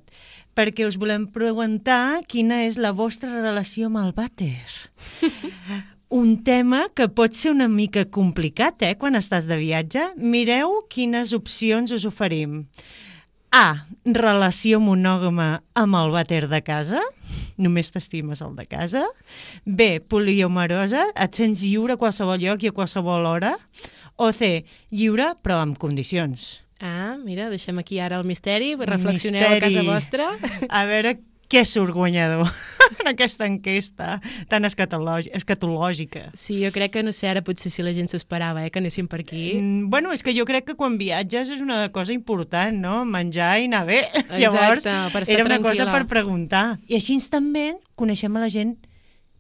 perquè 0.55 0.85
us 0.87 0.95
volem 1.01 1.25
preguntar 1.27 2.21
quina 2.31 2.61
és 2.69 2.79
la 2.79 2.93
vostra 2.95 3.33
relació 3.41 3.89
amb 3.89 3.99
el 3.99 4.13
vàter. 4.15 4.63
Un 6.23 6.37
tema 6.47 6.85
que 6.95 7.09
pot 7.11 7.35
ser 7.35 7.51
una 7.51 7.67
mica 7.67 8.05
complicat, 8.05 8.85
eh, 8.85 8.93
quan 9.01 9.19
estàs 9.19 9.49
de 9.49 9.57
viatge. 9.59 10.05
Mireu 10.15 10.77
quines 10.93 11.33
opcions 11.35 11.91
us 11.91 12.05
oferim. 12.07 12.61
A. 13.51 13.89
Relació 14.05 14.79
monògama 14.79 15.49
amb 15.73 15.99
el 15.99 16.13
vàter 16.15 16.45
de 16.47 16.61
casa. 16.63 17.01
Només 17.57 17.91
t'estimes 17.93 18.41
el 18.41 18.55
de 18.57 18.65
casa. 18.65 19.03
B. 19.65 19.99
Poliamorosa. 19.99 21.05
Et 21.15 21.35
sents 21.35 21.63
lliure 21.67 21.93
a 21.97 22.01
qualsevol 22.01 22.41
lloc 22.41 22.63
i 22.63 22.71
a 22.71 22.75
qualsevol 22.75 23.25
hora. 23.29 23.55
O 24.17 24.31
C. 24.33 24.63
Lliure 24.93 25.33
però 25.43 25.61
amb 25.63 25.77
condicions. 25.81 26.61
Ah, 26.83 27.15
mira, 27.21 27.47
deixem 27.49 27.77
aquí 27.79 27.99
ara 28.03 28.17
el 28.19 28.25
misteri, 28.27 28.73
reflexioneu 28.75 29.45
a 29.45 29.59
casa 29.61 29.83
Misteri. 29.83 29.87
vostra. 29.87 30.27
A 30.69 30.83
veure 30.89 31.17
què 31.53 31.61
surt 31.69 31.93
guanyador 31.93 32.49
en 33.03 33.11
aquesta 33.13 33.45
enquesta 33.45 34.15
tan 34.49 34.65
escatològi- 34.65 35.29
escatològica. 35.37 36.31
Sí, 36.33 36.57
jo 36.63 36.71
crec 36.73 36.95
que, 36.97 37.03
no 37.05 37.13
sé, 37.13 37.27
ara 37.29 37.43
potser 37.45 37.69
si 37.73 37.85
la 37.85 37.93
gent 37.93 38.09
s'ho 38.09 38.17
esperava, 38.17 38.63
eh, 38.65 38.71
que 38.73 38.81
anéssim 38.81 39.05
per 39.11 39.19
aquí. 39.21 39.53
Mm, 39.59 39.89
bueno, 39.93 40.11
és 40.17 40.23
que 40.25 40.33
jo 40.33 40.45
crec 40.49 40.65
que 40.71 40.75
quan 40.79 40.97
viatges 40.97 41.51
és 41.53 41.61
una 41.61 41.91
cosa 41.93 42.13
important, 42.17 42.73
no? 42.81 43.03
Menjar 43.05 43.59
i 43.61 43.69
anar 43.69 43.85
bé. 43.85 44.01
Exacte, 44.13 44.41
Llavors, 44.41 44.89
per 45.13 45.21
estar 45.27 45.35
era 45.37 45.45
una 45.45 45.61
cosa 45.61 45.85
tranquil·la. 45.85 45.93
per 45.99 46.07
preguntar. 46.09 46.65
I 46.89 46.97
així 46.97 47.19
també 47.29 47.75
coneixem 47.95 48.35
a 48.35 48.41
la 48.47 48.49
gent 48.49 48.75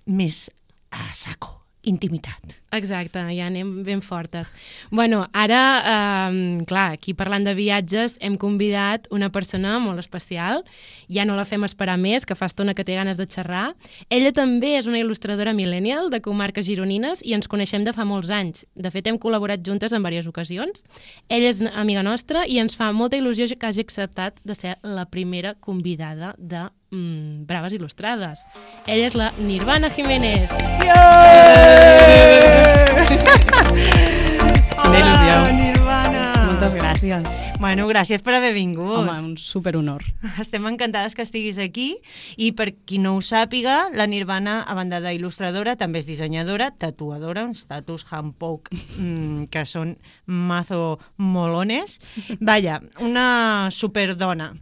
més 0.05 0.45
a 0.93 1.09
saco, 1.17 1.62
intimitat. 1.83 2.57
Exacte, 2.73 3.21
ja 3.35 3.47
anem 3.47 3.83
ben 3.85 4.01
fortes. 4.01 4.49
Bueno, 4.89 5.27
ara, 5.33 5.61
eh, 5.85 6.63
clar, 6.65 6.93
aquí 6.93 7.13
parlant 7.13 7.45
de 7.45 7.53
viatges, 7.53 8.17
hem 8.21 8.37
convidat 8.37 9.07
una 9.11 9.29
persona 9.31 9.77
molt 9.79 9.99
especial, 9.99 10.63
ja 11.07 11.25
no 11.25 11.35
la 11.35 11.45
fem 11.45 11.63
esperar 11.63 11.97
més, 11.97 12.25
que 12.25 12.35
fa 12.35 12.47
estona 12.49 12.73
que 12.73 12.83
té 12.83 12.95
ganes 12.95 13.17
de 13.17 13.27
xerrar. 13.27 13.75
Ella 14.09 14.31
també 14.31 14.77
és 14.77 14.87
una 14.87 14.99
il·lustradora 14.99 15.53
millennial 15.53 16.09
de 16.09 16.21
comarques 16.21 16.65
gironines 16.65 17.21
i 17.21 17.33
ens 17.33 17.47
coneixem 17.47 17.83
de 17.83 17.93
fa 17.93 18.05
molts 18.05 18.31
anys. 18.31 18.65
De 18.75 18.89
fet, 18.89 19.07
hem 19.07 19.19
col·laborat 19.19 19.61
juntes 19.65 19.93
en 19.93 20.01
diverses 20.01 20.27
ocasions. 20.27 20.83
Ella 21.29 21.49
és 21.49 21.61
amiga 21.61 22.03
nostra 22.03 22.47
i 22.47 22.59
ens 22.59 22.75
fa 22.75 22.91
molta 22.91 23.17
il·lusió 23.17 23.43
que 23.53 23.67
hagi 23.67 23.83
acceptat 23.83 24.39
de 24.43 24.55
ser 24.55 24.77
la 24.81 25.05
primera 25.05 25.53
convidada 25.53 26.33
de 26.37 26.69
mm, 26.93 27.45
Braves 27.49 27.73
Il·lustrades. 27.73 28.45
Ella 28.85 29.09
és 29.09 29.17
la 29.17 29.31
Nirvana 29.41 29.89
Jiménez. 29.89 30.49
Quina 34.83 34.99
il·lusió. 34.99 35.35
Nirvana! 35.57 36.23
Moltes 36.47 36.75
gràcies. 36.77 37.33
Bueno, 37.59 37.87
gràcies 37.89 38.21
per 38.23 38.35
haver 38.37 38.53
vingut. 38.55 38.91
Home, 38.99 39.15
un 39.19 39.37
superhonor. 39.39 40.03
Estem 40.41 40.65
encantades 40.69 41.15
que 41.15 41.23
estiguis 41.25 41.57
aquí 41.61 41.93
i 42.37 42.51
per 42.57 42.69
qui 42.85 42.99
no 43.01 43.15
ho 43.17 43.21
sàpiga, 43.23 43.89
la 43.95 44.07
Nirvana, 44.07 44.59
a 44.67 44.75
banda 44.77 44.99
d'il·lustradora, 45.03 45.77
també 45.79 46.03
és 46.03 46.09
dissenyadora, 46.09 46.71
tatuadora, 46.77 47.45
uns 47.47 47.65
tatus 47.69 48.05
handpoke 48.11 48.75
mm, 48.75 49.49
que 49.53 49.65
són 49.69 49.95
mazo 50.25 50.99
molones. 51.17 51.99
Vaja, 52.39 52.81
una 53.01 53.69
superdona. 53.71 54.53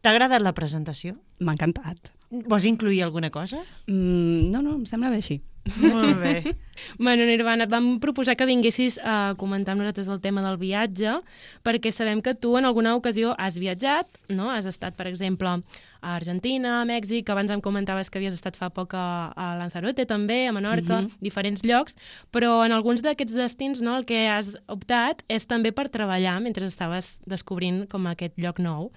T'ha 0.00 0.14
agradat 0.14 0.40
la 0.40 0.54
presentació? 0.56 1.18
M'ha 1.40 1.56
encantat. 1.56 2.12
Vols 2.30 2.66
incluir 2.68 3.02
alguna 3.02 3.30
cosa? 3.34 3.62
Mm, 3.88 4.50
no, 4.52 4.60
no, 4.62 4.76
em 4.78 4.84
sembla 4.86 5.10
bé 5.10 5.18
així. 5.22 5.40
Molt 5.80 6.18
bé. 6.20 6.34
Bueno, 6.96 7.26
Nirvana, 7.28 7.66
et 7.66 7.70
vam 7.70 7.98
proposar 8.00 8.38
que 8.40 8.46
vinguessis 8.48 8.94
a 9.04 9.34
comentar 9.36 9.74
amb 9.74 9.82
nosaltres 9.82 10.06
el 10.08 10.22
tema 10.24 10.40
del 10.40 10.56
viatge, 10.56 11.18
perquè 11.60 11.90
sabem 11.92 12.22
que 12.24 12.32
tu 12.32 12.54
en 12.56 12.64
alguna 12.64 12.94
ocasió 12.96 13.34
has 13.36 13.58
viatjat, 13.60 14.08
no? 14.32 14.46
Has 14.48 14.64
estat, 14.64 14.96
per 14.96 15.04
exemple, 15.10 15.58
a 16.00 16.14
Argentina, 16.16 16.78
a 16.80 16.86
Mèxic, 16.88 17.28
abans 17.28 17.52
em 17.52 17.60
comentaves 17.60 18.08
que 18.08 18.16
havies 18.16 18.32
estat 18.38 18.56
fa 18.56 18.70
poc 18.72 18.94
a, 18.96 19.28
a 19.36 19.50
Lanzarote 19.60 20.06
també, 20.08 20.46
a 20.48 20.54
Menorca, 20.56 21.02
Mhm. 21.02 21.18
diferents 21.20 21.60
llocs, 21.68 21.98
però 22.32 22.64
en 22.64 22.72
alguns 22.72 23.02
d'aquests 23.04 23.36
destins 23.36 23.82
no, 23.84 23.98
el 24.00 24.06
que 24.08 24.22
has 24.32 24.48
optat 24.66 25.20
és 25.28 25.44
també 25.44 25.72
per 25.76 25.90
treballar 25.92 26.40
mentre 26.40 26.64
estaves 26.64 27.18
descobrint 27.28 27.84
com 27.92 28.06
aquest 28.08 28.38
lloc 28.40 28.56
nou. 28.58 28.88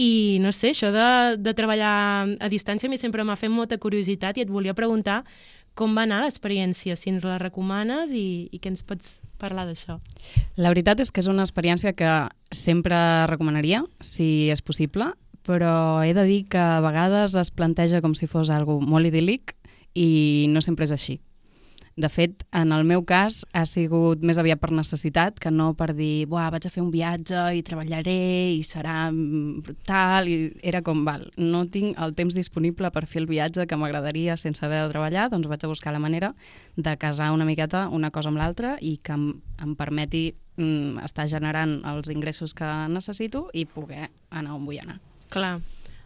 I 0.00 0.38
no 0.40 0.48
sé, 0.52 0.70
això 0.72 0.88
de, 0.94 1.36
de 1.36 1.52
treballar 1.52 2.24
a 2.40 2.48
distància 2.48 2.88
a 2.88 2.90
mi 2.90 2.96
sempre 2.96 3.20
m'ha 3.24 3.36
fet 3.36 3.50
molta 3.52 3.76
curiositat 3.76 4.38
i 4.38 4.46
et 4.46 4.48
volia 4.48 4.72
preguntar 4.72 5.26
com 5.78 5.94
va 5.94 6.02
anar 6.08 6.24
l'experiència, 6.24 6.96
si 6.98 7.12
ens 7.12 7.24
la 7.26 7.38
recomanes 7.38 8.10
i, 8.10 8.48
i 8.50 8.58
què 8.58 8.72
ens 8.72 8.82
pots 8.86 9.18
parlar 9.38 9.68
d'això. 9.68 10.00
La 10.58 10.72
veritat 10.72 10.98
és 11.04 11.12
que 11.14 11.22
és 11.22 11.30
una 11.30 11.46
experiència 11.46 11.94
que 11.94 12.10
sempre 12.50 12.98
recomanaria, 13.30 13.84
si 14.02 14.48
és 14.50 14.64
possible, 14.64 15.12
però 15.46 16.02
he 16.02 16.12
de 16.16 16.26
dir 16.26 16.42
que 16.50 16.58
a 16.58 16.82
vegades 16.84 17.36
es 17.38 17.52
planteja 17.54 18.02
com 18.02 18.18
si 18.18 18.26
fos 18.26 18.50
algo 18.50 18.80
molt 18.82 19.08
idíl·lic 19.08 19.54
i 19.94 20.50
no 20.50 20.60
sempre 20.64 20.88
és 20.88 20.92
així. 20.92 21.20
De 21.98 22.06
fet, 22.06 22.44
en 22.54 22.70
el 22.70 22.84
meu 22.86 23.02
cas 23.02 23.40
ha 23.58 23.64
sigut 23.66 24.20
més 24.22 24.38
aviat 24.38 24.60
per 24.62 24.70
necessitat 24.70 25.40
que 25.42 25.50
no 25.50 25.72
per 25.74 25.88
dir, 25.98 26.28
buah, 26.30 26.46
vaig 26.54 26.68
a 26.68 26.70
fer 26.70 26.82
un 26.84 26.92
viatge 26.94 27.40
i 27.58 27.64
treballaré 27.66 28.14
i 28.54 28.60
serà 28.62 29.08
mm, 29.10 29.64
brutal. 29.66 30.28
I 30.30 30.36
era 30.62 30.84
com, 30.86 31.00
val, 31.08 31.24
no 31.42 31.64
tinc 31.66 31.98
el 31.98 32.14
temps 32.18 32.36
disponible 32.38 32.92
per 32.94 33.02
fer 33.10 33.24
el 33.24 33.26
viatge 33.30 33.66
que 33.66 33.78
m'agradaria 33.80 34.36
sense 34.38 34.62
haver 34.62 34.84
de 34.84 34.92
treballar, 34.92 35.26
doncs 35.32 35.50
vaig 35.50 35.66
a 35.66 35.72
buscar 35.72 35.94
la 35.96 36.02
manera 36.04 36.34
de 36.76 36.94
casar 37.02 37.32
una 37.34 37.48
miqueta 37.48 37.88
una 37.90 38.12
cosa 38.14 38.30
amb 38.30 38.38
l'altra 38.38 38.76
i 38.78 38.94
que 39.02 39.16
em, 39.18 39.26
em 39.58 39.74
permeti 39.74 40.28
mm, 40.54 41.02
estar 41.08 41.26
generant 41.26 41.80
els 41.82 42.14
ingressos 42.14 42.54
que 42.54 42.70
necessito 42.94 43.48
i 43.58 43.66
poder 43.66 44.06
anar 44.30 44.54
on 44.54 44.70
vull 44.70 44.78
anar. 44.84 45.00
Clar. 45.34 45.56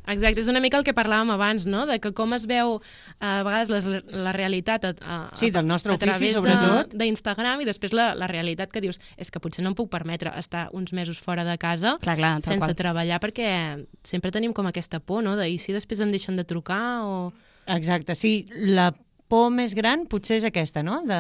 Exacte, 0.06 0.40
és 0.42 0.48
una 0.50 0.58
mica 0.58 0.78
el 0.80 0.82
que 0.82 0.94
parlàvem 0.94 1.30
abans, 1.30 1.64
no? 1.70 1.84
De 1.86 2.00
que 2.02 2.10
com 2.12 2.32
es 2.34 2.46
veu 2.50 2.80
eh, 2.80 3.26
a 3.26 3.42
vegades 3.46 3.70
les, 3.70 3.86
la 4.10 4.32
realitat 4.34 4.84
a, 4.88 4.90
a, 5.00 5.18
Sí, 5.38 5.50
del 5.54 5.66
nostre 5.66 5.92
a 5.92 5.94
ofici, 5.94 6.08
través 6.08 6.34
sobretot. 6.34 6.90
de- 6.90 6.98
d'Instagram 7.04 7.60
i 7.62 7.68
després 7.68 7.92
la, 7.94 8.08
la 8.18 8.26
realitat 8.26 8.72
que 8.72 8.80
dius 8.82 8.98
és 9.16 9.30
que 9.30 9.38
potser 9.38 9.62
no 9.62 9.70
em 9.70 9.76
puc 9.78 9.90
permetre 9.92 10.32
estar 10.38 10.68
uns 10.72 10.92
mesos 10.92 11.20
fora 11.22 11.44
de 11.46 11.54
casa 11.58 11.98
Clar, 12.02 12.16
clar, 12.18 12.32
sense 12.42 12.58
qual. 12.66 12.74
treballar 12.74 13.20
perquè 13.22 13.86
sempre 14.02 14.32
tenim 14.34 14.52
com 14.52 14.66
aquesta 14.66 14.98
por, 14.98 15.22
no? 15.22 15.36
De, 15.38 15.46
I 15.48 15.58
si 15.62 15.72
després 15.72 16.00
em 16.00 16.10
deixen 16.10 16.34
de 16.36 16.44
trucar 16.44 17.04
o... 17.06 17.32
Exacte, 17.70 18.16
sí. 18.18 18.48
La 18.50 18.90
por 19.28 19.50
més 19.54 19.72
gran 19.78 20.06
potser 20.10 20.36
és 20.42 20.44
aquesta, 20.44 20.82
no? 20.82 20.98
De, 21.06 21.16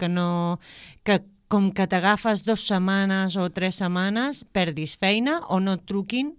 que 0.00 0.08
no... 0.08 0.58
Que 1.04 1.20
com 1.52 1.68
que 1.76 1.84
t'agafes 1.84 2.46
dues 2.46 2.62
setmanes 2.64 3.34
o 3.36 3.50
tres 3.52 3.76
setmanes, 3.82 4.40
perdis 4.56 4.94
feina 4.96 5.42
o 5.52 5.58
no 5.60 5.74
et 5.76 5.82
truquin 5.84 6.30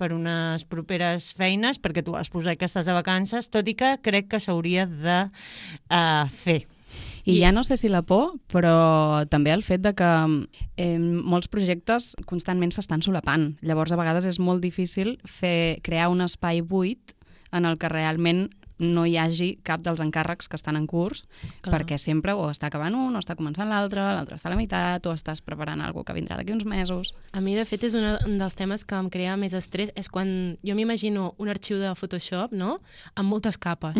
per 0.00 0.14
unes 0.16 0.64
properes 0.64 1.26
feines 1.36 1.76
perquè 1.76 2.00
tu 2.00 2.14
has 2.16 2.32
posat 2.32 2.56
que 2.56 2.64
estàs 2.64 2.88
de 2.88 2.94
vacances, 2.96 3.50
tot 3.52 3.68
i 3.68 3.74
que 3.76 3.98
crec 4.00 4.30
que 4.32 4.40
s'hauria 4.40 4.86
de 4.88 5.18
uh, 5.28 6.24
fer. 6.32 6.62
I 7.28 7.36
ja 7.42 7.52
no 7.52 7.66
sé 7.68 7.76
si 7.76 7.90
la 7.92 8.00
por, 8.00 8.38
però 8.48 9.26
també 9.30 9.52
el 9.52 9.62
fet 9.62 9.84
de 9.84 9.92
que 9.94 10.08
eh, 10.80 10.96
molts 10.98 11.52
projectes 11.52 12.14
constantment 12.26 12.72
s'estan 12.72 13.04
solapant. 13.04 13.52
Llavors, 13.60 13.92
a 13.92 14.00
vegades 14.00 14.24
és 14.26 14.40
molt 14.40 14.64
difícil 14.64 15.18
fer, 15.28 15.84
crear 15.84 16.08
un 16.10 16.24
espai 16.24 16.64
buit 16.64 17.12
en 17.52 17.68
el 17.68 17.76
que 17.76 17.92
realment 17.92 18.48
no 18.78 19.04
hi 19.06 19.16
hagi 19.20 19.56
cap 19.66 19.82
dels 19.84 20.00
encàrrecs 20.02 20.48
que 20.48 20.56
estan 20.58 20.76
en 20.76 20.86
curs, 20.90 21.24
Clar. 21.62 21.74
perquè 21.76 21.98
sempre 22.00 22.34
o 22.36 22.48
està 22.50 22.68
acabant 22.68 22.94
un, 22.98 23.14
o 23.14 23.20
està 23.22 23.36
començant 23.38 23.68
l'altre, 23.70 24.02
l'altre 24.02 24.38
està 24.38 24.50
a 24.50 24.54
la 24.54 24.58
meitat, 24.58 25.06
o 25.06 25.14
estàs 25.16 25.42
preparant 25.44 25.80
alguna 25.80 26.06
que 26.08 26.16
vindrà 26.16 26.38
d'aquí 26.38 26.54
uns 26.54 26.64
mesos. 26.68 27.12
A 27.32 27.40
mi, 27.40 27.54
de 27.58 27.64
fet, 27.68 27.84
és 27.88 27.96
una, 27.98 28.16
un 28.26 28.38
dels 28.40 28.56
temes 28.58 28.84
que 28.84 28.98
em 28.98 29.10
crea 29.12 29.36
més 29.40 29.54
estrès, 29.56 29.92
és 29.98 30.08
quan 30.12 30.56
jo 30.64 30.76
m'imagino 30.78 31.32
un 31.38 31.52
arxiu 31.52 31.78
de 31.82 31.94
Photoshop, 31.98 32.52
no?, 32.56 32.78
amb 33.14 33.28
moltes 33.28 33.58
capes. 33.58 33.98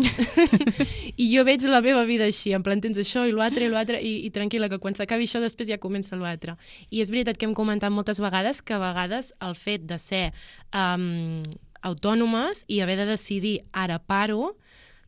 I 1.23 1.29
jo 1.29 1.45
veig 1.47 1.65
la 1.69 1.81
meva 1.85 2.03
vida 2.09 2.27
així, 2.27 2.53
en 2.53 2.65
plan, 2.65 2.81
tens 2.83 2.99
això 2.99 3.25
i 3.29 3.35
l'altre 3.35 3.67
i 3.67 3.71
l'altre, 3.71 4.01
i, 4.01 4.15
i 4.27 4.31
tranquil·la, 4.35 4.69
que 4.71 4.81
quan 4.83 4.97
s'acabi 4.97 5.29
això 5.29 5.41
després 5.43 5.69
ja 5.69 5.79
comença 5.81 6.19
l'altre. 6.19 6.57
I 6.91 7.03
és 7.03 7.13
veritat 7.13 7.39
que 7.39 7.47
hem 7.47 7.55
comentat 7.57 7.93
moltes 7.93 8.19
vegades 8.23 8.61
que 8.61 8.75
a 8.75 8.81
vegades 8.81 9.33
el 9.43 9.55
fet 9.59 9.87
de 9.89 9.99
ser 10.01 10.25
um, 10.73 11.41
autònomes 11.83 12.63
i 12.67 12.79
haver 12.81 12.97
de 12.97 13.05
decidir 13.05 13.59
ara 13.71 13.99
paro, 13.99 14.55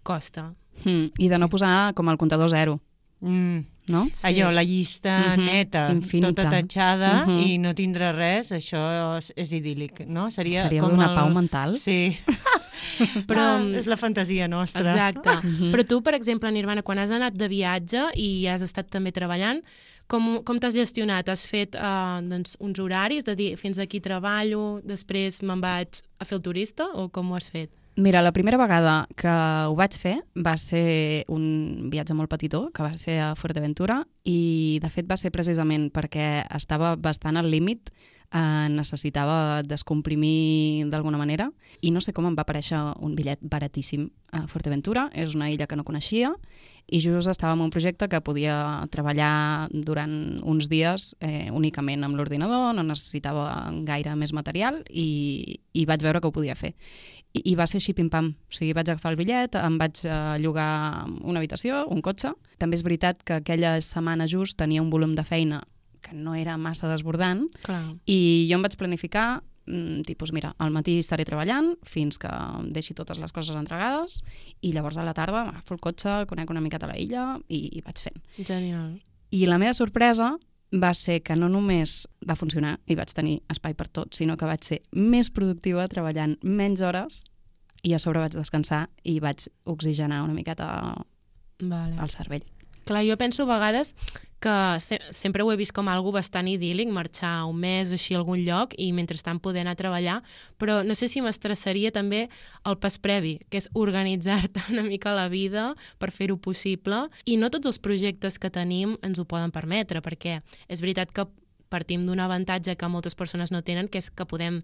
costa. 0.04 0.54
Mm, 0.84 1.12
I 1.18 1.30
de 1.32 1.38
no 1.40 1.48
posar 1.50 1.94
com 1.96 2.10
el 2.12 2.18
comptador 2.18 2.50
zero, 2.52 2.80
Mm. 3.22 3.64
no? 3.88 4.10
Sí. 4.14 4.28
Allò, 4.28 4.52
la 4.52 4.62
llista 4.64 5.36
Mhm, 5.38 5.46
neta, 5.46 5.90
infinita. 5.92 6.28
tota 6.28 6.50
tatxada 6.52 7.26
Mhm. 7.26 7.40
i 7.40 7.58
no 7.58 7.74
tindre 7.74 8.12
res, 8.12 8.52
això 8.52 9.18
és, 9.18 9.32
és 9.36 9.52
idíl·lic, 9.54 10.06
no? 10.06 10.30
Seria, 10.32 10.64
Seria 10.64 10.82
com 10.82 10.92
d'una 10.92 11.10
el... 11.10 11.16
pau 11.16 11.30
mental. 11.34 11.78
Sí. 11.78 12.18
Però- 13.28 13.40
ah, 13.58 13.78
és 13.80 13.88
la 13.88 13.98
fantasia 13.98 14.48
nostra. 14.48 14.82
Exacte. 14.92 15.30
Mhm. 15.48 15.72
Però 15.74 15.86
tu, 15.88 16.02
per 16.04 16.14
exemple, 16.14 16.52
Nirvana, 16.52 16.84
quan 16.84 17.00
has 17.00 17.10
anat 17.12 17.34
de 17.34 17.48
viatge 17.48 18.04
i 18.16 18.46
has 18.48 18.62
estat 18.62 18.90
també 18.90 19.12
treballant, 19.12 19.64
com, 20.08 20.42
com 20.46 20.60
t'has 20.60 20.76
gestionat? 20.78 21.30
Has 21.32 21.46
fet 21.50 21.78
uh, 21.80 22.20
doncs, 22.26 22.56
uns 22.64 22.80
horaris 22.82 23.26
de 23.28 23.36
dir 23.38 23.54
fins 23.60 23.80
aquí 23.82 24.02
treballo, 24.04 24.80
després 24.86 25.42
me'n 25.44 25.64
vaig 25.64 26.02
a 26.20 26.28
fer 26.28 26.40
el 26.40 26.46
turista 26.46 26.90
o 26.94 27.10
com 27.10 27.32
ho 27.32 27.40
has 27.40 27.50
fet? 27.54 27.72
Mira, 27.96 28.20
la 28.22 28.34
primera 28.36 28.58
vegada 28.60 29.06
que 29.16 29.32
ho 29.32 29.76
vaig 29.78 29.96
fer 29.96 30.18
va 30.36 30.58
ser 30.60 31.24
un 31.32 31.88
viatge 31.92 32.16
molt 32.18 32.28
petitó, 32.28 32.66
que 32.76 32.84
va 32.84 32.92
ser 33.00 33.22
a 33.24 33.30
Fuerteventura, 33.40 34.02
i 34.28 34.82
de 34.84 34.90
fet 34.92 35.08
va 35.08 35.16
ser 35.16 35.32
precisament 35.32 35.88
perquè 35.96 36.44
estava 36.58 36.98
bastant 37.00 37.40
al 37.40 37.48
límit, 37.48 37.94
eh, 38.36 38.68
necessitava 38.70 39.64
descomprimir 39.64 40.86
d'alguna 40.92 41.18
manera, 41.18 41.50
i 41.82 41.92
no 41.92 42.02
sé 42.04 42.14
com 42.14 42.28
em 42.28 42.36
va 42.36 42.44
aparèixer 42.44 42.80
un 43.00 43.16
bitllet 43.16 43.42
baratíssim 43.42 44.10
a 44.36 44.46
Fuerteventura, 44.52 45.08
és 45.16 45.36
una 45.38 45.50
illa 45.54 45.68
que 45.68 45.78
no 45.80 45.88
coneixia, 45.88 46.34
i 46.86 47.00
just 47.02 47.32
estava 47.32 47.56
en 47.56 47.64
un 47.64 47.72
projecte 47.74 48.10
que 48.12 48.22
podia 48.22 48.86
treballar 48.94 49.70
durant 49.72 50.42
uns 50.44 50.70
dies 50.70 51.14
eh, 51.20 51.50
únicament 51.50 52.04
amb 52.06 52.20
l'ordinador, 52.20 52.74
no 52.76 52.84
necessitava 52.84 53.72
gaire 53.88 54.16
més 54.20 54.36
material, 54.36 54.84
i, 54.90 55.62
i 55.74 55.86
vaig 55.88 56.04
veure 56.04 56.22
que 56.22 56.30
ho 56.30 56.36
podia 56.36 56.58
fer. 56.60 56.76
I, 57.36 57.42
I 57.52 57.56
va 57.56 57.68
ser 57.68 57.80
així 57.82 57.96
pim-pam. 57.96 58.34
O 58.36 58.56
sigui, 58.56 58.76
vaig 58.76 58.92
agafar 58.92 59.14
el 59.14 59.20
bitllet, 59.20 59.56
em 59.60 59.80
vaig 59.80 60.04
eh, 60.06 60.36
llogar 60.44 61.08
una 61.24 61.40
habitació, 61.40 61.86
un 61.92 62.04
cotxe. 62.06 62.36
També 62.62 62.78
és 62.78 62.84
veritat 62.86 63.24
que 63.24 63.40
aquella 63.40 63.78
setmana 63.84 64.28
just 64.28 64.60
tenia 64.60 64.84
un 64.84 64.92
volum 64.94 65.16
de 65.16 65.26
feina 65.28 65.64
que 66.06 66.16
no 66.16 66.36
era 66.38 66.60
massa 66.62 66.90
desbordant 66.92 67.48
Clar. 67.66 67.84
i 68.06 68.46
jo 68.50 68.60
em 68.60 68.66
vaig 68.66 68.78
planificar 68.78 69.42
mm, 69.66 70.06
tipus, 70.08 70.32
mira, 70.36 70.54
al 70.62 70.74
matí 70.76 71.00
estaré 71.02 71.26
treballant 71.26 71.74
fins 71.84 72.22
que 72.22 72.32
deixi 72.76 72.94
totes 72.94 73.20
les 73.22 73.34
coses 73.34 73.58
entregades 73.58 74.22
i 74.62 74.74
llavors 74.76 75.00
a 75.02 75.06
la 75.08 75.16
tarda 75.18 75.46
m'agafo 75.48 75.78
el 75.78 75.84
cotxe, 75.84 76.18
conec 76.30 76.54
una 76.54 76.64
miqueta 76.64 76.90
la 76.90 77.00
illa 77.02 77.34
i, 77.50 77.66
i 77.80 77.86
vaig 77.86 78.04
fent. 78.08 78.22
Genial. 78.38 79.00
I 79.34 79.46
la 79.50 79.58
meva 79.60 79.74
sorpresa 79.74 80.36
va 80.76 80.94
ser 80.94 81.22
que 81.24 81.36
no 81.36 81.48
només 81.50 82.04
va 82.28 82.38
funcionar 82.38 82.78
i 82.86 82.98
vaig 82.98 83.12
tenir 83.16 83.40
espai 83.52 83.76
per 83.78 83.88
tot, 83.88 84.14
sinó 84.16 84.38
que 84.38 84.48
vaig 84.50 84.64
ser 84.66 84.82
més 84.92 85.32
productiva 85.32 85.88
treballant 85.92 86.38
menys 86.44 86.82
hores 86.82 87.24
i 87.86 87.94
a 87.94 88.00
sobre 88.02 88.24
vaig 88.24 88.36
descansar 88.36 88.88
i 89.04 89.20
vaig 89.22 89.48
oxigenar 89.66 90.24
una 90.26 90.34
miqueta 90.34 90.68
Vale. 91.62 91.96
el 92.02 92.10
cervell. 92.10 92.46
Clar, 92.86 93.04
jo 93.04 93.18
penso 93.18 93.44
a 93.44 93.50
vegades 93.50 93.96
que 94.40 94.80
se 94.80 95.00
sempre 95.10 95.42
ho 95.42 95.52
he 95.52 95.56
vist 95.58 95.74
com 95.74 95.88
algo 95.90 96.12
bastant 96.14 96.46
idíl·lic, 96.46 96.92
marxar 96.94 97.48
un 97.50 97.58
mes 97.58 97.90
o 97.90 97.96
així 97.98 98.14
a 98.14 98.20
algun 98.20 98.44
lloc 98.46 98.76
i 98.78 98.92
mentrestant 98.94 99.40
poder 99.42 99.64
anar 99.64 99.74
a 99.74 99.80
treballar, 99.80 100.18
però 100.62 100.84
no 100.86 100.94
sé 100.94 101.10
si 101.10 101.24
m'estressaria 101.26 101.90
també 101.96 102.28
el 102.64 102.78
pas 102.78 103.00
previ, 103.02 103.40
que 103.50 103.58
és 103.64 103.70
organitzar-te 103.74 104.68
una 104.74 104.86
mica 104.86 105.16
la 105.18 105.30
vida 105.34 105.72
per 105.98 106.12
fer-ho 106.14 106.38
possible. 106.38 107.08
I 107.26 107.40
no 107.42 107.50
tots 107.50 107.72
els 107.72 107.82
projectes 107.82 108.38
que 108.38 108.54
tenim 108.54 109.00
ens 109.02 109.18
ho 109.18 109.26
poden 109.26 109.56
permetre, 109.56 110.04
perquè 110.06 110.42
és 110.70 110.84
veritat 110.84 111.10
que 111.10 111.26
partim 111.74 112.06
d'un 112.06 112.22
avantatge 112.22 112.78
que 112.78 112.92
moltes 112.92 113.18
persones 113.18 113.52
no 113.52 113.64
tenen, 113.66 113.90
que 113.90 113.98
és 113.98 114.12
que 114.14 114.30
podem 114.30 114.62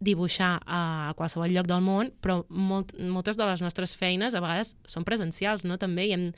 dibuixar 0.00 0.62
a 0.64 1.12
qualsevol 1.16 1.52
lloc 1.52 1.66
del 1.68 1.82
món, 1.84 2.10
però 2.24 2.38
molt, 2.48 2.94
moltes 2.98 3.36
de 3.36 3.44
les 3.44 3.60
nostres 3.60 3.92
feines 4.00 4.34
a 4.34 4.40
vegades 4.40 4.74
són 4.88 5.04
presencials, 5.04 5.62
no? 5.68 5.76
També, 5.76 6.06
i, 6.08 6.12
hem, 6.16 6.30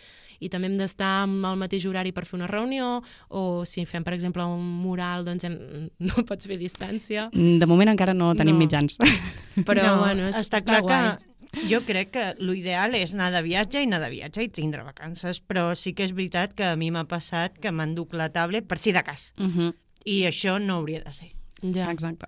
i 0.42 0.48
també 0.50 0.66
hem 0.66 0.76
d'estar 0.80 1.22
amb 1.22 1.46
el 1.46 1.56
mateix 1.60 1.86
horari 1.86 2.10
per 2.12 2.24
fer 2.26 2.40
una 2.40 2.48
reunió, 2.50 3.02
o 3.30 3.64
si 3.64 3.84
fem, 3.86 4.02
per 4.02 4.14
exemple, 4.14 4.42
un 4.44 4.64
mural, 4.82 5.24
doncs 5.24 5.44
hem, 5.46 5.56
no 6.08 6.24
pots 6.26 6.46
fer 6.50 6.58
distància. 6.58 7.28
De 7.32 7.66
moment 7.70 7.88
encara 7.94 8.14
no 8.14 8.34
tenim 8.34 8.58
No. 8.58 8.64
mitjans. 8.64 8.98
Però, 9.68 9.82
no, 9.86 10.00
bueno, 10.02 10.26
és, 10.28 10.36
està, 10.42 10.58
està 10.58 10.64
clar 10.66 10.82
guai. 10.82 11.14
que 11.52 11.66
jo 11.68 11.82
crec 11.86 12.10
que 12.10 12.26
l'ideal 12.40 12.94
és 12.98 13.14
anar 13.14 13.30
de 13.30 13.42
viatge 13.46 13.78
i 13.82 13.86
anar 13.86 14.00
de 14.02 14.10
viatge 14.10 14.42
i 14.42 14.48
tindre 14.48 14.82
vacances, 14.82 15.38
però 15.44 15.74
sí 15.76 15.92
que 15.94 16.02
és 16.08 16.12
veritat 16.16 16.54
que 16.56 16.64
a 16.64 16.76
mi 16.80 16.90
m'ha 16.90 17.04
passat 17.06 17.58
que 17.60 17.70
m'enduc 17.70 18.14
la 18.16 18.30
tablet 18.32 18.66
per 18.66 18.78
si 18.78 18.90
de 18.92 19.02
cas. 19.04 19.34
Uh 19.38 19.46
-huh. 19.52 19.74
I 20.04 20.22
això 20.26 20.58
no 20.58 20.74
hauria 20.80 21.00
de 21.04 21.12
ser. 21.12 21.30
Ja. 21.62 21.90
Exacte. 21.92 22.26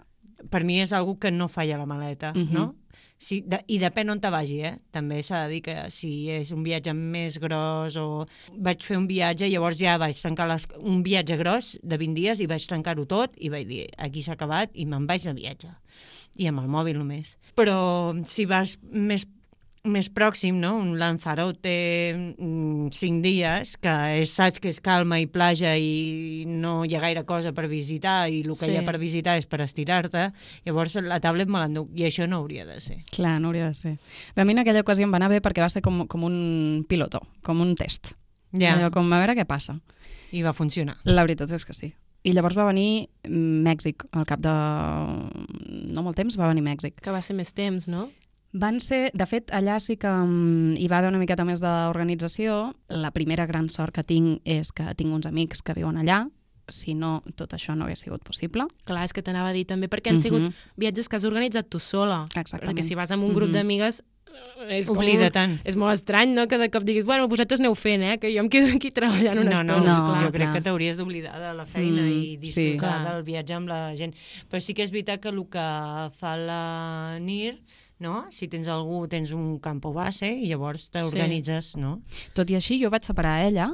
Per 0.51 0.65
mi 0.65 0.81
és 0.83 0.93
algo 0.93 1.19
que 1.19 1.31
no 1.31 1.49
falla 1.49 1.79
la 1.79 1.87
maleta, 1.87 2.33
Mhm. 2.35 2.53
no? 2.53 2.75
Sí, 3.19 3.41
de, 3.47 3.59
I 3.67 3.79
depèn 3.81 4.11
on 4.11 4.21
te 4.21 4.31
vagi, 4.31 4.61
eh? 4.63 4.77
També 4.93 5.23
s'ha 5.23 5.45
de 5.47 5.55
dir 5.55 5.61
que 5.63 5.75
si 5.91 6.29
és 6.31 6.51
un 6.53 6.63
viatge 6.63 6.93
més 6.95 7.39
gros 7.43 7.97
o... 7.97 8.27
Vaig 8.59 8.83
fer 8.87 8.97
un 8.99 9.07
viatge, 9.09 9.49
llavors 9.51 9.79
ja 9.81 9.97
vaig 9.99 10.15
tancar 10.21 10.47
les... 10.49 10.69
un 10.79 11.03
viatge 11.03 11.37
gros 11.41 11.79
de 11.83 11.97
20 11.99 12.15
dies 12.15 12.41
i 12.41 12.47
vaig 12.47 12.67
tancar-ho 12.69 13.07
tot 13.07 13.33
i 13.39 13.49
vaig 13.49 13.67
dir, 13.67 13.89
aquí 13.99 14.23
s'ha 14.23 14.33
acabat 14.37 14.71
i 14.75 14.85
me'n 14.87 15.07
vaig 15.07 15.23
de 15.25 15.33
viatge. 15.35 15.73
I 16.37 16.47
amb 16.51 16.61
el 16.61 16.69
mòbil 16.69 16.99
només. 16.99 17.37
Però 17.57 18.15
si 18.27 18.45
vas 18.47 18.79
més 18.91 19.27
més 19.85 20.09
pròxim, 20.09 20.57
no? 20.61 20.79
un 20.81 20.95
Lanzarote, 20.99 22.35
mm, 22.39 22.89
cinc 22.97 23.23
dies, 23.23 23.75
que 23.77 23.93
és, 24.23 24.31
saps 24.33 24.59
que 24.59 24.71
és 24.73 24.81
calma 24.81 25.19
i 25.21 25.27
platja 25.29 25.75
i 25.77 26.45
no 26.49 26.87
hi 26.89 26.95
ha 26.97 27.01
gaire 27.03 27.25
cosa 27.29 27.53
per 27.53 27.67
visitar 27.69 28.31
i 28.33 28.41
el 28.41 28.49
que 28.57 28.65
Sí. 28.65 28.71
hi 28.73 28.77
ha 28.79 28.85
per 28.85 28.97
visitar 28.99 29.37
és 29.37 29.45
per 29.47 29.61
estirar-te, 29.61 30.33
llavors 30.65 30.97
la 31.05 31.21
tablet 31.21 31.49
me 31.49 31.59
l'enduc 31.61 31.91
i 31.95 32.05
això 32.09 32.27
no 32.27 32.39
hauria 32.39 32.65
de 32.65 32.81
ser. 32.81 33.03
Clar, 33.13 33.39
no 33.41 33.49
hauria 33.49 33.69
de 33.69 33.75
ser. 33.75 33.99
Bé, 34.35 34.43
a 34.43 34.45
mi 34.45 34.53
en 34.53 34.61
aquella 34.61 34.81
ocasió 34.81 35.05
em 35.05 35.13
va 35.13 35.17
anar 35.21 35.29
bé 35.29 35.43
perquè 35.43 35.61
va 35.61 35.69
ser 35.69 35.83
com, 35.83 36.07
com 36.07 36.25
un 36.25 36.87
piloto, 36.89 37.21
com 37.43 37.61
un 37.61 37.75
test. 37.75 38.15
Ja, 38.57 38.77
Allò, 38.79 38.91
com 38.91 39.13
a 39.13 39.19
veure 39.19 39.35
què 39.37 39.45
passa. 39.45 39.81
i 40.33 40.43
va 40.43 40.53
funcionar. 40.53 40.97
La 41.05 41.23
veritat 41.23 41.51
és 41.53 41.65
que 41.65 41.75
sí. 41.75 41.93
I 42.25 42.33
llavors 42.33 42.57
va 42.57 42.65
venir 42.65 43.11
Mèxic, 43.29 44.07
al 44.13 44.25
cap 44.25 44.41
de 44.41 44.49
no 45.93 46.03
molt 46.03 46.17
temps 46.17 46.39
va 46.41 46.49
venir 46.49 46.63
Mèxic. 46.65 46.97
Que 47.03 47.11
va 47.13 47.21
ser 47.21 47.37
més 47.37 47.53
temps, 47.53 47.87
no? 47.89 48.09
Van 48.55 48.79
ser, 48.79 49.11
de 49.19 49.27
fet, 49.27 49.51
allà 49.51 49.81
sí 49.83 49.97
que 49.99 50.07
um, 50.07 50.75
hi 50.79 50.87
va 50.87 51.01
haver 51.01 51.11
una 51.11 51.19
miqueta 51.19 51.43
més 51.45 51.59
d'organització. 51.61 52.73
La 52.89 53.11
primera 53.11 53.47
gran 53.51 53.69
sort 53.69 53.95
que 53.97 54.05
tinc 54.07 54.41
és 54.47 54.71
que 54.73 54.87
tinc 54.95 55.11
uns 55.13 55.27
amics 55.27 55.63
que 55.67 55.75
viuen 55.75 55.99
allà, 55.99 56.21
si 56.71 56.95
no, 56.95 57.19
tot 57.37 57.53
això 57.53 57.75
no 57.77 57.85
hagués 57.85 58.01
sigut 58.07 58.23
possible. 58.25 58.65
Clar, 58.89 59.03
és 59.05 59.13
que 59.13 59.23
t'anava 59.27 59.51
a 59.51 59.53
dir 59.57 59.67
també, 59.69 59.91
perquè 59.91 60.11
han 60.15 60.19
sigut 60.23 60.41
Mhm. 60.47 60.55
viatges 60.81 61.09
que 61.11 61.17
has 61.17 61.25
organitzat 61.25 61.69
tu 61.69 61.79
sola. 61.79 62.27
Exactament. 62.35 62.71
Perquè 62.79 62.83
si 62.87 62.95
vas 62.95 63.11
amb 63.11 63.25
un 63.25 63.35
grup 63.35 63.49
Mhm. 63.51 63.55
d'amigues 63.59 64.03
eh, 64.69 64.79
és 64.79 64.87
com... 64.89 64.97
Oblida 64.99 65.31
tant. 65.31 65.61
És 65.65 65.77
molt 65.77 65.93
estrany, 65.93 66.33
no?, 66.35 66.47
que 66.49 66.57
de 66.59 66.71
cop 66.71 66.83
diguis, 66.83 67.05
bueno, 67.05 67.29
vosaltres 67.29 67.61
aneu 67.61 67.75
fent, 67.75 68.03
eh?, 68.03 68.19
que 68.19 68.33
jo 68.33 68.41
em 68.41 68.49
quedo 68.49 68.75
aquí 68.77 68.91
treballant 68.91 69.39
una 69.39 69.51
no, 69.51 69.63
no, 69.63 69.75
estona. 69.75 69.95
no, 69.99 70.07
clar. 70.13 70.23
jo 70.25 70.31
crec 70.33 70.43
clar. 70.49 70.55
que 70.55 70.63
t'hauries 70.63 70.97
d'oblidar 70.97 71.39
de 71.39 71.53
la 71.55 71.67
feina 71.67 72.03
Mm, 72.03 72.09
i 72.23 72.37
disfrutar 72.39 72.99
sí. 73.03 73.11
Del 73.13 73.23
viatge 73.25 73.53
amb 73.55 73.69
la 73.69 73.95
gent. 73.97 74.15
Però 74.49 74.61
sí 74.61 74.75
que 74.75 74.83
és 74.85 74.91
veritat 74.91 75.21
que 75.21 75.29
el 75.29 75.45
que 75.49 76.11
fa 76.19 76.37
la 76.37 77.19
NIR, 77.21 77.59
no? 78.03 78.27
si 78.35 78.49
tens 78.51 78.69
algú, 78.69 79.05
tens 79.09 79.33
un 79.33 79.59
campo 79.63 79.93
base 79.95 80.29
i 80.33 80.49
llavors 80.51 80.89
t'organitzes, 80.95 81.75
no? 81.81 81.99
Tot 82.35 82.51
i 82.51 82.59
així, 82.59 82.79
jo 82.83 82.91
vaig 82.91 83.07
separar 83.07 83.39
a 83.39 83.47
ella, 83.47 83.69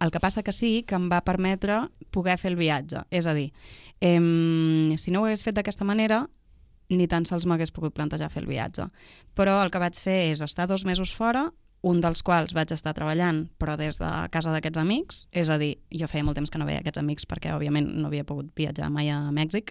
el 0.00 0.12
que 0.14 0.22
passa 0.22 0.42
que 0.42 0.54
sí 0.56 0.82
que 0.88 0.96
em 0.96 1.08
va 1.12 1.20
permetre 1.26 1.84
poder 2.14 2.38
fer 2.40 2.52
el 2.52 2.58
viatge. 2.58 3.04
És 3.10 3.28
a 3.28 3.34
dir, 3.36 3.50
em, 4.00 4.96
si 4.96 5.12
no 5.12 5.22
ho 5.22 5.28
hagués 5.28 5.44
fet 5.44 5.58
d'aquesta 5.58 5.86
manera, 5.88 6.24
ni 6.88 7.06
tan 7.06 7.26
sols 7.28 7.46
m'hagués 7.46 7.72
pogut 7.74 7.94
plantejar 7.94 8.30
fer 8.32 8.42
el 8.42 8.48
viatge. 8.48 8.88
Però 9.36 9.58
el 9.62 9.70
que 9.70 9.82
vaig 9.82 9.98
fer 10.00 10.32
és 10.32 10.40
estar 10.44 10.66
dos 10.66 10.86
mesos 10.88 11.12
fora, 11.14 11.50
un 11.86 12.00
dels 12.02 12.24
quals 12.26 12.54
vaig 12.56 12.72
estar 12.74 12.92
treballant, 12.96 13.44
però 13.60 13.76
des 13.78 14.00
de 14.00 14.08
casa 14.34 14.50
d'aquests 14.50 14.80
amics, 14.80 15.20
és 15.30 15.50
a 15.50 15.58
dir, 15.60 15.76
jo 15.94 16.08
feia 16.10 16.26
molt 16.26 16.38
temps 16.38 16.50
que 16.50 16.58
no 16.58 16.66
veia 16.66 16.80
aquests 16.82 16.98
amics 16.98 17.26
perquè, 17.30 17.52
òbviament, 17.54 17.86
no 18.00 18.08
havia 18.10 18.26
pogut 18.26 18.50
viatjar 18.58 18.90
mai 18.90 19.12
a 19.14 19.20
Mèxic. 19.34 19.70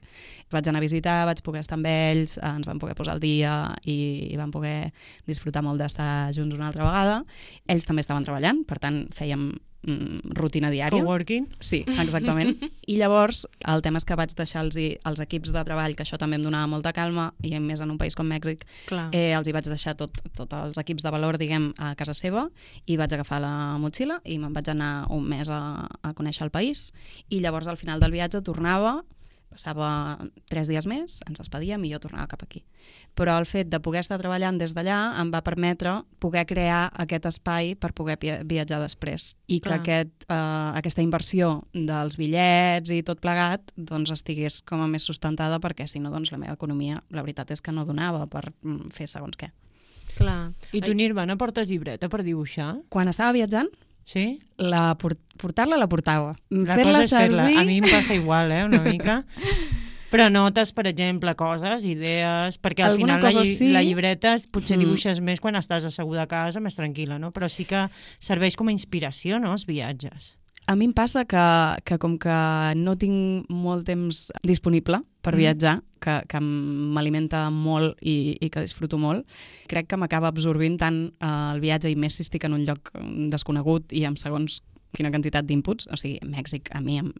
Vaig 0.53 0.69
anar 0.71 0.79
a 0.79 0.85
visitar, 0.85 1.17
vaig 1.27 1.43
poder 1.43 1.65
estar 1.65 1.75
amb 1.75 1.89
ells, 1.91 2.37
eh, 2.37 2.47
ens 2.47 2.67
vam 2.69 2.79
poder 2.79 2.95
posar 2.95 3.17
al 3.17 3.23
dia 3.23 3.57
i, 3.83 4.31
i 4.31 4.39
vam 4.39 4.53
poder 4.55 4.93
disfrutar 5.27 5.65
molt 5.67 5.83
d'estar 5.83 6.31
junts 6.35 6.55
una 6.55 6.71
altra 6.71 6.87
vegada. 6.87 7.23
Ells 7.67 7.87
també 7.89 8.05
estaven 8.05 8.27
treballant, 8.27 8.63
per 8.67 8.79
tant, 8.79 9.03
fèiem 9.11 9.51
mm, 9.87 10.35
rutina 10.37 10.69
diària. 10.73 11.01
Coworking. 11.01 11.47
Sí, 11.63 11.81
exactament. 11.97 12.57
I 12.91 12.97
llavors, 12.99 13.45
el 13.67 13.81
tema 13.85 14.01
és 14.01 14.07
que 14.07 14.17
vaig 14.19 14.35
deixar 14.37 14.65
els, 14.65 14.77
els 14.77 15.23
equips 15.23 15.53
de 15.55 15.63
treball, 15.67 15.95
que 15.97 16.05
això 16.05 16.19
també 16.21 16.37
em 16.39 16.45
donava 16.45 16.69
molta 16.69 16.93
calma, 16.95 17.31
i 17.41 17.55
més 17.59 17.81
en 17.81 17.91
un 17.93 17.97
país 17.97 18.15
com 18.17 18.27
Mèxic, 18.27 18.67
Clar. 18.91 19.07
eh, 19.15 19.31
els 19.37 19.47
hi 19.47 19.55
vaig 19.55 19.67
deixar 19.71 19.95
tot, 19.99 20.21
tot 20.37 20.53
els 20.59 20.77
equips 20.77 21.05
de 21.07 21.13
valor, 21.13 21.39
diguem, 21.41 21.71
a 21.77 21.93
casa 21.99 22.15
seva, 22.17 22.47
i 22.85 22.97
vaig 22.99 23.13
agafar 23.15 23.41
la 23.43 23.53
motxilla 23.81 24.19
i 24.25 24.37
me'n 24.41 24.53
vaig 24.53 24.69
anar 24.73 25.07
un 25.13 25.25
mes 25.27 25.49
a, 25.49 25.61
a 25.87 26.13
conèixer 26.17 26.45
el 26.47 26.53
país, 26.53 26.91
i 27.29 27.41
llavors 27.43 27.67
al 27.67 27.79
final 27.79 28.03
del 28.03 28.13
viatge 28.15 28.43
tornava, 28.45 28.99
passava 29.57 29.89
tres 30.49 30.69
dies 30.69 30.87
més, 30.89 31.19
ens 31.27 31.41
despedíem 31.41 31.83
i 31.85 31.91
jo 31.91 31.99
tornava 32.03 32.29
cap 32.31 32.45
aquí. 32.45 32.63
Però 33.17 33.35
el 33.41 33.47
fet 33.49 33.69
de 33.71 33.81
poder 33.83 34.03
estar 34.03 34.19
treballant 34.21 34.59
des 34.61 34.75
d'allà 34.77 35.17
em 35.21 35.31
va 35.33 35.43
permetre 35.45 35.97
poder 36.23 36.45
crear 36.49 36.87
aquest 37.01 37.27
espai 37.31 37.73
per 37.75 37.91
poder 37.97 38.17
viatjar 38.47 38.79
després 38.83 39.33
i 39.47 39.59
que 39.59 39.69
Clar. 39.69 39.79
aquest, 39.81 40.27
eh, 40.29 40.37
aquesta 40.79 41.03
inversió 41.03 41.63
dels 41.73 42.19
bitllets 42.21 42.93
i 42.93 43.01
tot 43.03 43.21
plegat 43.23 43.73
doncs 43.75 44.13
estigués 44.13 44.61
com 44.61 44.81
a 44.81 44.89
més 44.91 45.07
sustentada 45.09 45.59
perquè 45.63 45.87
si 45.89 45.99
no 45.99 46.13
doncs 46.13 46.31
la 46.31 46.41
meva 46.41 46.57
economia 46.57 47.01
la 47.11 47.25
veritat 47.25 47.51
és 47.51 47.61
que 47.61 47.73
no 47.73 47.85
donava 47.85 48.27
per 48.27 48.51
mm, 48.61 48.93
fer 48.93 49.09
segons 49.09 49.37
què. 49.37 49.51
Clar. 50.17 50.53
I 50.73 50.81
tu, 50.81 50.95
Nirvana, 50.97 51.35
portes 51.37 51.69
llibreta 51.69 52.09
per 52.09 52.23
dibuixar? 52.25 52.71
Quan 52.89 53.09
estava 53.11 53.35
viatjant, 53.35 53.69
Sí? 54.07 54.37
la 54.57 54.95
por 54.97 55.17
portar-la 55.37 55.75
la 55.77 55.89
portava. 55.91 56.31
La 56.49 56.77
Fer-la 56.79 56.93
cosa 56.93 57.03
és 57.03 57.09
servir... 57.11 57.57
A 57.59 57.65
mi 57.67 57.81
em 57.81 57.89
passa 57.91 58.15
igual, 58.15 58.53
eh, 58.55 58.63
una 58.65 58.79
mica. 58.81 59.19
Però 60.07 60.29
notes, 60.31 60.71
per 60.71 60.85
exemple, 60.87 61.33
coses, 61.35 61.83
idees... 61.83 62.55
Perquè 62.63 62.85
al 62.85 62.93
Alguna 62.95 63.17
final 63.19 63.35
la, 63.35 63.41
lli 63.43 63.55
sí. 63.59 63.67
la 63.75 63.81
llibreta 63.83 64.37
potser 64.49 64.77
Mm. 64.77 64.85
dibuixes 64.85 65.19
més 65.19 65.41
quan 65.43 65.59
estàs 65.59 65.83
asseguda 65.89 66.23
a 66.23 66.31
casa, 66.31 66.61
més 66.63 66.79
tranquil·la, 66.79 67.19
no? 67.19 67.33
Però 67.35 67.49
sí 67.51 67.65
que 67.67 67.89
serveix 68.23 68.55
com 68.55 68.71
a 68.71 68.71
inspiració, 68.71 69.41
no?, 69.43 69.51
els 69.51 69.67
viatges. 69.67 70.37
A 70.67 70.75
mi 70.75 70.85
em 70.89 70.93
passa 70.93 71.23
que, 71.23 71.43
que 71.87 71.95
com 71.97 72.17
que 72.19 72.37
no 72.75 72.97
tinc 72.99 73.47
molt 73.47 73.85
temps 73.87 74.27
disponible 74.43 74.99
per 75.23 75.33
Mm. 75.33 75.39
viatjar, 75.39 75.75
que, 76.03 76.21
que 76.27 76.39
m'alimenta 76.43 77.49
molt 77.49 77.97
i, 78.01 78.37
i 78.41 78.49
que 78.49 78.61
disfruto 78.61 78.97
molt, 78.99 79.25
crec 79.67 79.87
que 79.87 79.97
m'acaba 79.97 80.27
absorbint 80.27 80.77
tant 80.77 80.99
eh, 81.19 81.53
el 81.53 81.59
viatge 81.63 81.89
i 81.89 81.95
més 81.95 82.15
si 82.15 82.23
estic 82.23 82.43
en 82.43 82.53
un 82.53 82.65
lloc 82.67 82.91
desconegut 83.31 83.93
i 83.93 84.03
amb 84.05 84.19
segons 84.19 84.61
quina 84.95 85.11
quantitat 85.11 85.45
d'inputs, 85.45 85.87
o 85.91 85.97
sigui, 85.99 86.19
Mèxic 86.27 86.71
a 86.75 86.81
mi 86.81 86.99
em, 86.99 87.13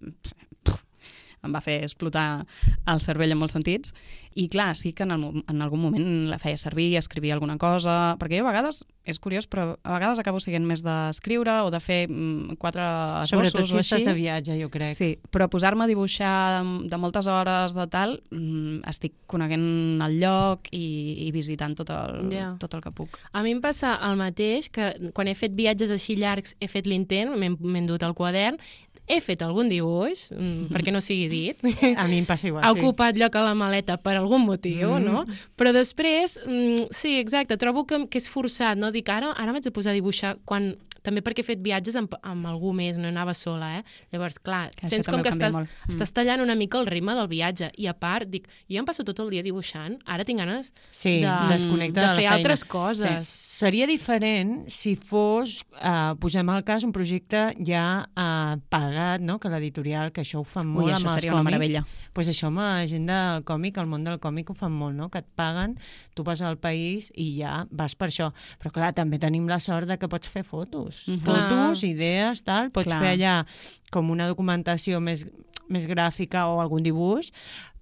em 1.46 1.54
va 1.54 1.62
fer 1.62 1.82
explotar 1.86 2.46
el 2.88 3.02
cervell 3.04 3.34
en 3.36 3.42
molts 3.42 3.58
sentits. 3.58 3.94
I 4.38 4.46
clar, 4.54 4.76
sí 4.78 4.92
que 4.94 5.02
en, 5.04 5.16
el, 5.16 5.44
en 5.50 5.62
algun 5.66 5.82
moment 5.82 6.28
la 6.30 6.38
feia 6.38 6.60
servir, 6.62 6.92
escrivia 7.00 7.34
alguna 7.34 7.58
cosa, 7.58 8.16
perquè 8.22 8.38
jo 8.38 8.46
a 8.46 8.52
vegades, 8.52 8.84
és 9.08 9.18
curiós, 9.24 9.48
però 9.50 9.72
a 9.82 9.94
vegades 9.96 10.20
acabo 10.22 10.38
sent 10.44 10.66
més 10.68 10.84
d'escriure 10.86 11.56
o 11.66 11.72
de 11.74 11.80
fer 11.82 12.04
mm, 12.06 12.58
quatre 12.62 12.84
esbossos 13.24 13.32
Sobretot 13.32 13.70
si 13.72 13.78
o 13.78 13.82
estàs 13.82 14.06
de 14.06 14.14
viatge, 14.14 14.58
jo 14.60 14.70
crec. 14.70 14.92
Sí, 14.92 15.10
però 15.34 15.48
posar-me 15.50 15.88
a 15.88 15.90
dibuixar 15.90 16.34
de, 16.60 16.76
de 16.92 17.00
moltes 17.02 17.30
hores 17.32 17.74
de 17.78 17.88
tal, 17.90 18.18
mm, 18.30 18.84
estic 18.92 19.16
coneguent 19.32 20.04
el 20.06 20.20
lloc 20.22 20.70
i, 20.76 20.86
i 21.26 21.32
visitant 21.34 21.74
tot 21.80 21.90
el, 21.96 22.28
Ja. 22.36 22.52
tot 22.62 22.78
el 22.78 22.84
que 22.86 22.92
puc. 22.94 23.18
A 23.32 23.42
mi 23.42 23.56
em 23.56 23.64
passa 23.64 23.96
el 24.06 24.20
mateix, 24.20 24.70
que 24.70 24.92
quan 25.18 25.32
he 25.32 25.36
fet 25.40 25.56
viatges 25.58 25.90
així 25.94 26.18
llargs 26.20 26.54
he 26.62 26.70
fet 26.70 26.86
l'intent, 26.86 27.34
m'he 27.34 27.80
endut 27.82 28.04
el 28.06 28.14
quadern, 28.14 28.60
he 29.08 29.22
fet 29.24 29.42
algun 29.42 29.70
dibuix, 29.72 30.26
mm, 30.36 30.68
perquè 30.74 30.92
no 30.92 31.00
sigui 31.02 31.30
dit, 31.32 31.62
A 31.98 32.08
mi 32.08 32.18
em 32.20 32.26
passa 32.28 32.48
igual, 32.50 32.64
ha 32.66 32.74
sí. 32.74 32.80
ocupat 32.82 33.16
lloc 33.16 33.36
a 33.40 33.44
la 33.46 33.54
maleta 33.56 33.96
per 33.98 34.18
algun 34.20 34.44
motiu, 34.46 34.98
Mm. 35.00 35.04
no? 35.06 35.24
Però 35.58 35.72
després, 35.74 36.40
mm, 36.46 36.90
sí, 36.92 37.18
exacte, 37.20 37.56
trobo 37.58 37.86
que, 37.88 38.02
que 38.12 38.18
és 38.20 38.28
forçat, 38.30 38.78
no? 38.78 38.92
Dic, 38.92 39.08
ara, 39.10 39.32
ara 39.32 39.52
m'haig 39.56 39.64
de 39.64 39.72
posar 39.72 39.92
a 39.92 40.00
dibuixar 40.00 40.36
quan... 40.46 40.76
També 41.08 41.22
perquè 41.24 41.40
he 41.46 41.48
fet 41.48 41.62
viatges 41.64 41.96
amb, 41.96 42.12
amb 42.28 42.50
algú 42.52 42.74
més, 42.76 42.98
no 43.00 43.08
anava 43.08 43.34
sola, 43.38 43.70
eh? 43.80 43.84
Llavors, 44.12 44.38
clar, 44.44 44.66
Que 44.76 44.90
sents 44.92 45.08
com 45.08 45.24
que 45.24 45.32
estàs, 45.32 45.56
molt. 45.56 45.70
Mm. 45.88 45.94
estàs 45.96 46.12
tallant 46.12 46.44
una 46.44 46.56
mica 46.60 46.82
el 46.82 46.88
ritme 46.92 47.16
del 47.16 47.30
viatge. 47.32 47.70
I 47.80 47.88
a 47.88 47.94
part, 47.96 48.28
dic, 48.30 48.50
jo 48.68 48.82
em 48.82 48.86
passo 48.86 49.06
tot 49.08 49.22
el 49.24 49.30
dia 49.32 49.44
dibuixant, 49.46 49.96
ara 50.06 50.26
tinc 50.28 50.42
ganes 50.44 50.74
Sí, 50.92 51.22
de, 51.24 51.32
desconnecta 51.54 52.02
de 52.02 52.08
de 52.08 52.14
fer 52.18 52.26
feina. 52.26 52.36
altres 52.36 52.66
coses. 52.68 53.28
Seria 53.28 53.88
diferent 53.88 54.66
si 54.68 54.96
fos, 55.00 55.62
eh, 55.80 56.14
posem 56.20 56.50
al 56.52 56.64
cas, 56.68 56.84
un 56.84 56.92
projecte 56.92 57.54
ja 57.66 57.86
eh, 58.18 58.58
pagat, 58.70 59.22
no? 59.24 59.40
que 59.40 59.48
l'editorial, 59.54 60.12
que 60.12 60.22
això 60.26 60.42
ho 60.42 60.44
fan 60.44 60.68
molt 60.68 60.88
Ui, 60.88 60.92
amb 60.92 61.06
això 61.06 61.14
els 61.14 61.22
seria 61.22 61.32
una 61.32 61.40
còmics. 61.42 61.52
meravella. 61.52 61.86
pues 62.14 62.28
això 62.32 62.48
amb 62.52 62.60
la 62.60 62.86
gent 62.90 63.06
del 63.08 63.44
còmic, 63.48 63.78
el 63.78 63.88
món 63.88 64.04
del 64.04 64.20
còmic 64.20 64.50
ho 64.52 64.56
fan 64.58 64.72
molt, 64.74 64.96
no? 64.98 65.10
que 65.10 65.20
et 65.24 65.28
paguen, 65.36 65.78
tu 66.16 66.24
vas 66.28 66.42
al 66.42 66.58
país 66.58 67.12
i 67.16 67.38
ja 67.40 67.66
vas 67.72 67.96
per 67.96 68.10
això. 68.10 68.32
Però 68.60 68.72
clar, 68.74 68.92
també 68.98 69.20
tenim 69.22 69.48
la 69.48 69.60
sort 69.62 69.88
de 69.88 69.98
que 70.02 70.10
pots 70.10 70.28
fer 70.28 70.44
fotos. 70.44 70.97
Mhm. 71.06 71.20
Fotos, 71.26 71.84
idees, 71.84 72.44
tal, 72.44 72.72
pots 72.72 72.88
Clar. 72.90 73.02
fer 73.04 73.14
allà 73.18 73.46
com 73.92 74.10
una 74.12 74.28
documentació 74.28 75.00
més, 75.00 75.26
més 75.70 75.88
gràfica 75.88 76.48
o 76.48 76.62
algun 76.64 76.84
dibuix, 76.84 77.32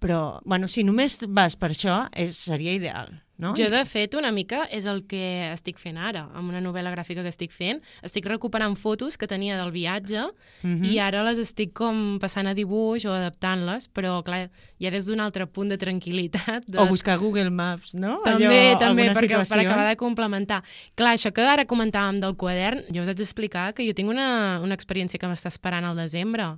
però, 0.06 0.40
bueno, 0.46 0.68
si 0.70 0.84
només 0.86 1.18
vas 1.28 1.56
per 1.58 1.72
això, 1.74 2.04
és, 2.14 2.38
seria 2.38 2.74
ideal, 2.78 3.10
no? 3.42 3.50
Jo, 3.58 3.66
de 3.74 3.82
fet, 3.90 4.14
una 4.16 4.30
mica 4.32 4.62
és 4.72 4.86
el 4.88 5.02
que 5.10 5.50
estic 5.52 5.80
fent 5.82 5.98
ara, 6.00 6.22
amb 6.38 6.48
una 6.54 6.62
novel·la 6.64 6.94
gràfica 6.94 7.24
que 7.26 7.32
estic 7.34 7.52
fent. 7.52 7.82
Estic 8.06 8.30
recuperant 8.30 8.78
fotos 8.80 9.18
que 9.20 9.28
tenia 9.28 9.58
del 9.60 9.74
viatge 9.76 10.22
Mhm. 10.64 10.86
i 10.88 11.00
ara 11.04 11.24
les 11.28 11.42
estic 11.44 11.74
com 11.74 12.18
passant 12.22 12.48
a 12.48 12.54
dibuix 12.56 13.04
o 13.06 13.12
adaptant-les, 13.12 13.90
però, 13.92 14.24
clar, 14.24 14.50
ja 14.80 14.92
des 14.94 15.06
d'un 15.10 15.20
altre 15.20 15.48
punt 15.48 15.68
de 15.74 15.78
tranquil·litat. 15.78 16.64
De... 16.70 16.78
O 16.80 16.86
buscar 16.88 17.18
Google 17.20 17.50
Maps, 17.50 17.96
no? 17.96 18.22
També, 18.24 18.72
Allò, 18.76 18.80
també, 18.80 19.10
perquè, 19.10 19.42
per 19.50 19.60
acabar 19.66 19.90
de 19.90 19.98
complementar. 19.98 20.64
Clar, 20.96 21.16
això 21.18 21.34
que 21.34 21.42
ara 21.42 21.66
comentàvem 21.66 22.22
del 22.22 22.38
quadern, 22.38 22.86
jo 22.94 23.02
us 23.02 23.10
haig 23.12 23.18
d'explicar 23.18 23.74
que 23.74 23.84
jo 23.86 23.94
tinc 23.98 24.08
una, 24.10 24.62
una 24.64 24.76
experiència 24.76 25.20
que 25.20 25.28
m'està 25.28 25.50
esperant 25.52 25.84
al 25.84 25.98
desembre. 25.98 26.54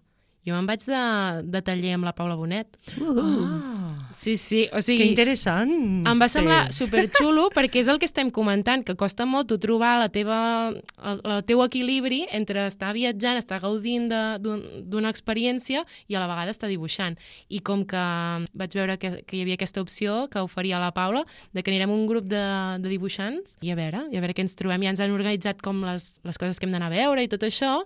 Jo 0.47 0.55
me'n 0.55 0.67
vaig 0.69 0.85
de, 0.87 1.01
de 1.51 1.61
taller 1.61 1.97
amb 1.97 2.07
la 2.07 2.13
Paula 2.15 2.37
Bonet. 2.39 2.77
Ah, 3.03 3.93
Sí, 4.17 4.35
sí, 4.37 4.63
o 4.71 4.77
Que 4.77 4.81
sigui... 4.81 5.03
interessant. 5.11 5.69
Em 6.07 6.19
va 6.19 6.27
semblar 6.31 6.71
Sí. 6.71 6.79
superxulo 6.85 7.49
perquè 7.53 7.81
és 7.83 7.87
el 7.91 7.99
que 7.99 8.07
estem 8.07 8.31
comentant, 8.33 8.81
que 8.83 8.95
costa 8.97 9.27
molt 9.29 9.47
tu 9.51 9.57
trobar 9.61 9.99
la 9.99 10.07
teva, 10.09 10.71
el, 11.03 11.19
el 11.23 11.43
teu 11.45 11.61
equilibri 11.61 12.23
entre 12.33 12.63
estar 12.65 12.93
viatjant, 12.95 13.37
estar 13.37 13.59
gaudint 13.61 14.07
d'una 14.09 15.11
experiència 15.13 15.83
i 16.07 16.15
a 16.15 16.19
la 16.23 16.27
vegada 16.31 16.49
estar 16.55 16.69
dibuixant. 16.71 17.17
I 17.49 17.59
com 17.61 17.83
que 17.85 18.01
vaig 18.57 18.73
veure 18.79 18.97
que, 18.97 19.11
que 19.27 19.37
hi 19.37 19.43
havia 19.45 19.59
aquesta 19.59 19.83
opció 19.85 20.27
que 20.33 20.41
oferia 20.41 20.79
la 20.81 20.93
Paula, 20.95 21.21
de 21.53 21.61
que 21.61 21.69
anirem 21.71 21.91
un 21.93 22.07
grup 22.09 22.25
de, 22.31 22.41
de 22.81 22.89
dibuixants 22.89 23.57
i 23.61 23.69
a 23.69 23.77
veure, 23.77 24.07
i 24.09 24.17
a 24.17 24.23
veure 24.23 24.33
què 24.33 24.41
ens 24.47 24.57
trobem. 24.57 24.81
Ja 24.87 24.95
ens 24.95 25.03
han 25.03 25.13
organitzat 25.13 25.61
com 25.61 25.83
les, 25.85 26.15
les 26.25 26.41
coses 26.41 26.57
que 26.57 26.65
hem 26.65 26.73
d'anar 26.73 26.89
a 26.89 26.95
veure 26.95 27.21
i 27.21 27.29
tot 27.29 27.45
això, 27.45 27.83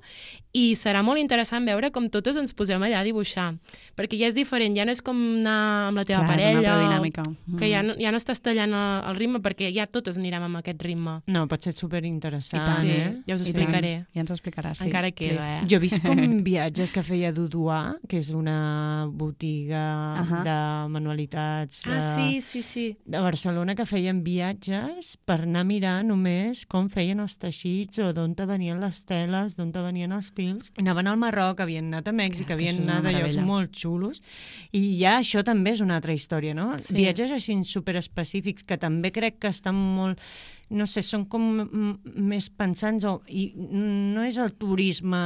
i 0.56 0.76
serà 0.80 1.04
molt 1.04 1.20
interessant 1.20 1.68
veure 1.68 1.92
com 1.92 2.08
totes 2.12 2.40
ens 2.40 2.51
posem 2.54 2.82
allà 2.82 3.00
a 3.00 3.04
dibuixar, 3.04 3.56
perquè 3.98 4.18
ja 4.20 4.28
és 4.28 4.36
diferent, 4.36 4.76
ja 4.76 4.86
no 4.86 4.92
és 4.92 5.02
com 5.02 5.16
anar 5.18 5.88
amb 5.90 5.98
la 5.98 6.06
teva 6.06 6.24
Clar, 6.26 6.38
és 6.40 6.44
una 6.46 6.52
parella, 6.54 6.58
altra 6.60 6.76
o- 6.76 6.88
dinàmica. 6.90 7.24
que 7.60 7.70
ja 7.72 7.82
Mm. 7.84 7.88
no, 7.88 7.94
ja 8.00 8.12
no 8.12 8.18
estàs 8.18 8.42
tallant 8.42 8.74
el, 8.74 9.16
ritme 9.16 9.40
perquè 9.42 9.74
ja 9.74 9.86
totes 9.88 10.18
anirem 10.18 10.44
amb 10.44 10.58
aquest 10.58 10.82
ritme. 10.82 11.22
No, 11.28 11.48
pot 11.48 11.62
ser 11.62 11.74
superinteressant, 11.74 12.64
tant, 12.64 12.88
eh? 12.88 13.22
ja 13.28 13.36
us 13.36 13.42
ho 13.42 13.46
I 13.48 13.54
tant. 13.54 13.64
explicaré. 13.64 14.06
Ja 14.14 14.22
ens 14.22 14.32
ho 14.32 14.34
explicaràs, 14.36 14.78
sí. 14.80 14.86
Encara 14.86 15.12
queda, 15.12 15.40
eh? 15.58 15.66
Jo 15.68 15.78
he 15.78 15.80
vist 15.80 16.02
com 16.04 16.16
viatges 16.44 16.92
que 16.94 17.04
feia 17.04 17.32
Duduà, 17.32 17.96
que 18.08 18.18
és 18.18 18.32
una 18.32 19.08
botiga 19.12 20.18
Ahà. 20.22 20.44
de 20.44 20.90
manualitats 20.90 21.88
Ah, 21.88 21.98
eh, 21.98 22.02
sí, 22.02 22.42
sí, 22.42 22.62
sí. 22.64 22.98
de 23.06 23.20
Barcelona 23.20 23.76
que 23.76 23.86
feien 23.86 24.24
viatges 24.24 25.18
per 25.26 25.42
anar 25.44 25.62
a 25.62 25.64
mirar 25.64 26.04
només 26.06 26.66
com 26.66 26.90
feien 26.90 27.20
els 27.20 27.38
teixits 27.38 28.00
o 28.00 28.12
d'on 28.14 28.34
te 28.36 28.46
venien 28.46 28.80
les 28.82 29.04
teles, 29.06 29.56
d'on 29.56 29.72
te 29.72 29.82
venien 29.82 30.12
els 30.12 30.32
fils. 30.32 30.72
Anaven 30.78 31.08
al 31.08 31.18
Marroc, 31.18 31.60
havien 31.62 31.88
anat 31.94 32.08
a 32.08 32.12
Mèxic, 32.12 32.41
És 32.42 32.48
que 32.50 32.58
havien 32.58 32.82
anat 32.86 33.10
a 33.10 33.16
llocs 33.16 33.40
molt 33.46 33.76
xulos 33.78 34.22
i 34.76 34.84
ja 35.00 35.18
això 35.20 35.46
també 35.48 35.76
és 35.76 35.84
una 35.86 36.00
altra 36.00 36.16
història, 36.18 36.56
no? 36.58 36.72
Sí. 36.82 36.96
Viatges 36.98 37.34
així 37.36 37.58
superespecífics 37.68 38.66
que 38.68 38.80
també 38.82 39.14
crec 39.16 39.40
que 39.42 39.54
estan 39.54 39.78
molt 39.78 40.20
no 40.72 40.86
sé, 40.88 41.02
són 41.04 41.26
com 41.28 41.44
més 42.16 42.48
pensants 42.50 43.04
o, 43.06 43.18
i 43.28 43.52
no 43.58 44.24
és 44.24 44.38
el 44.40 44.54
turisme 44.56 45.20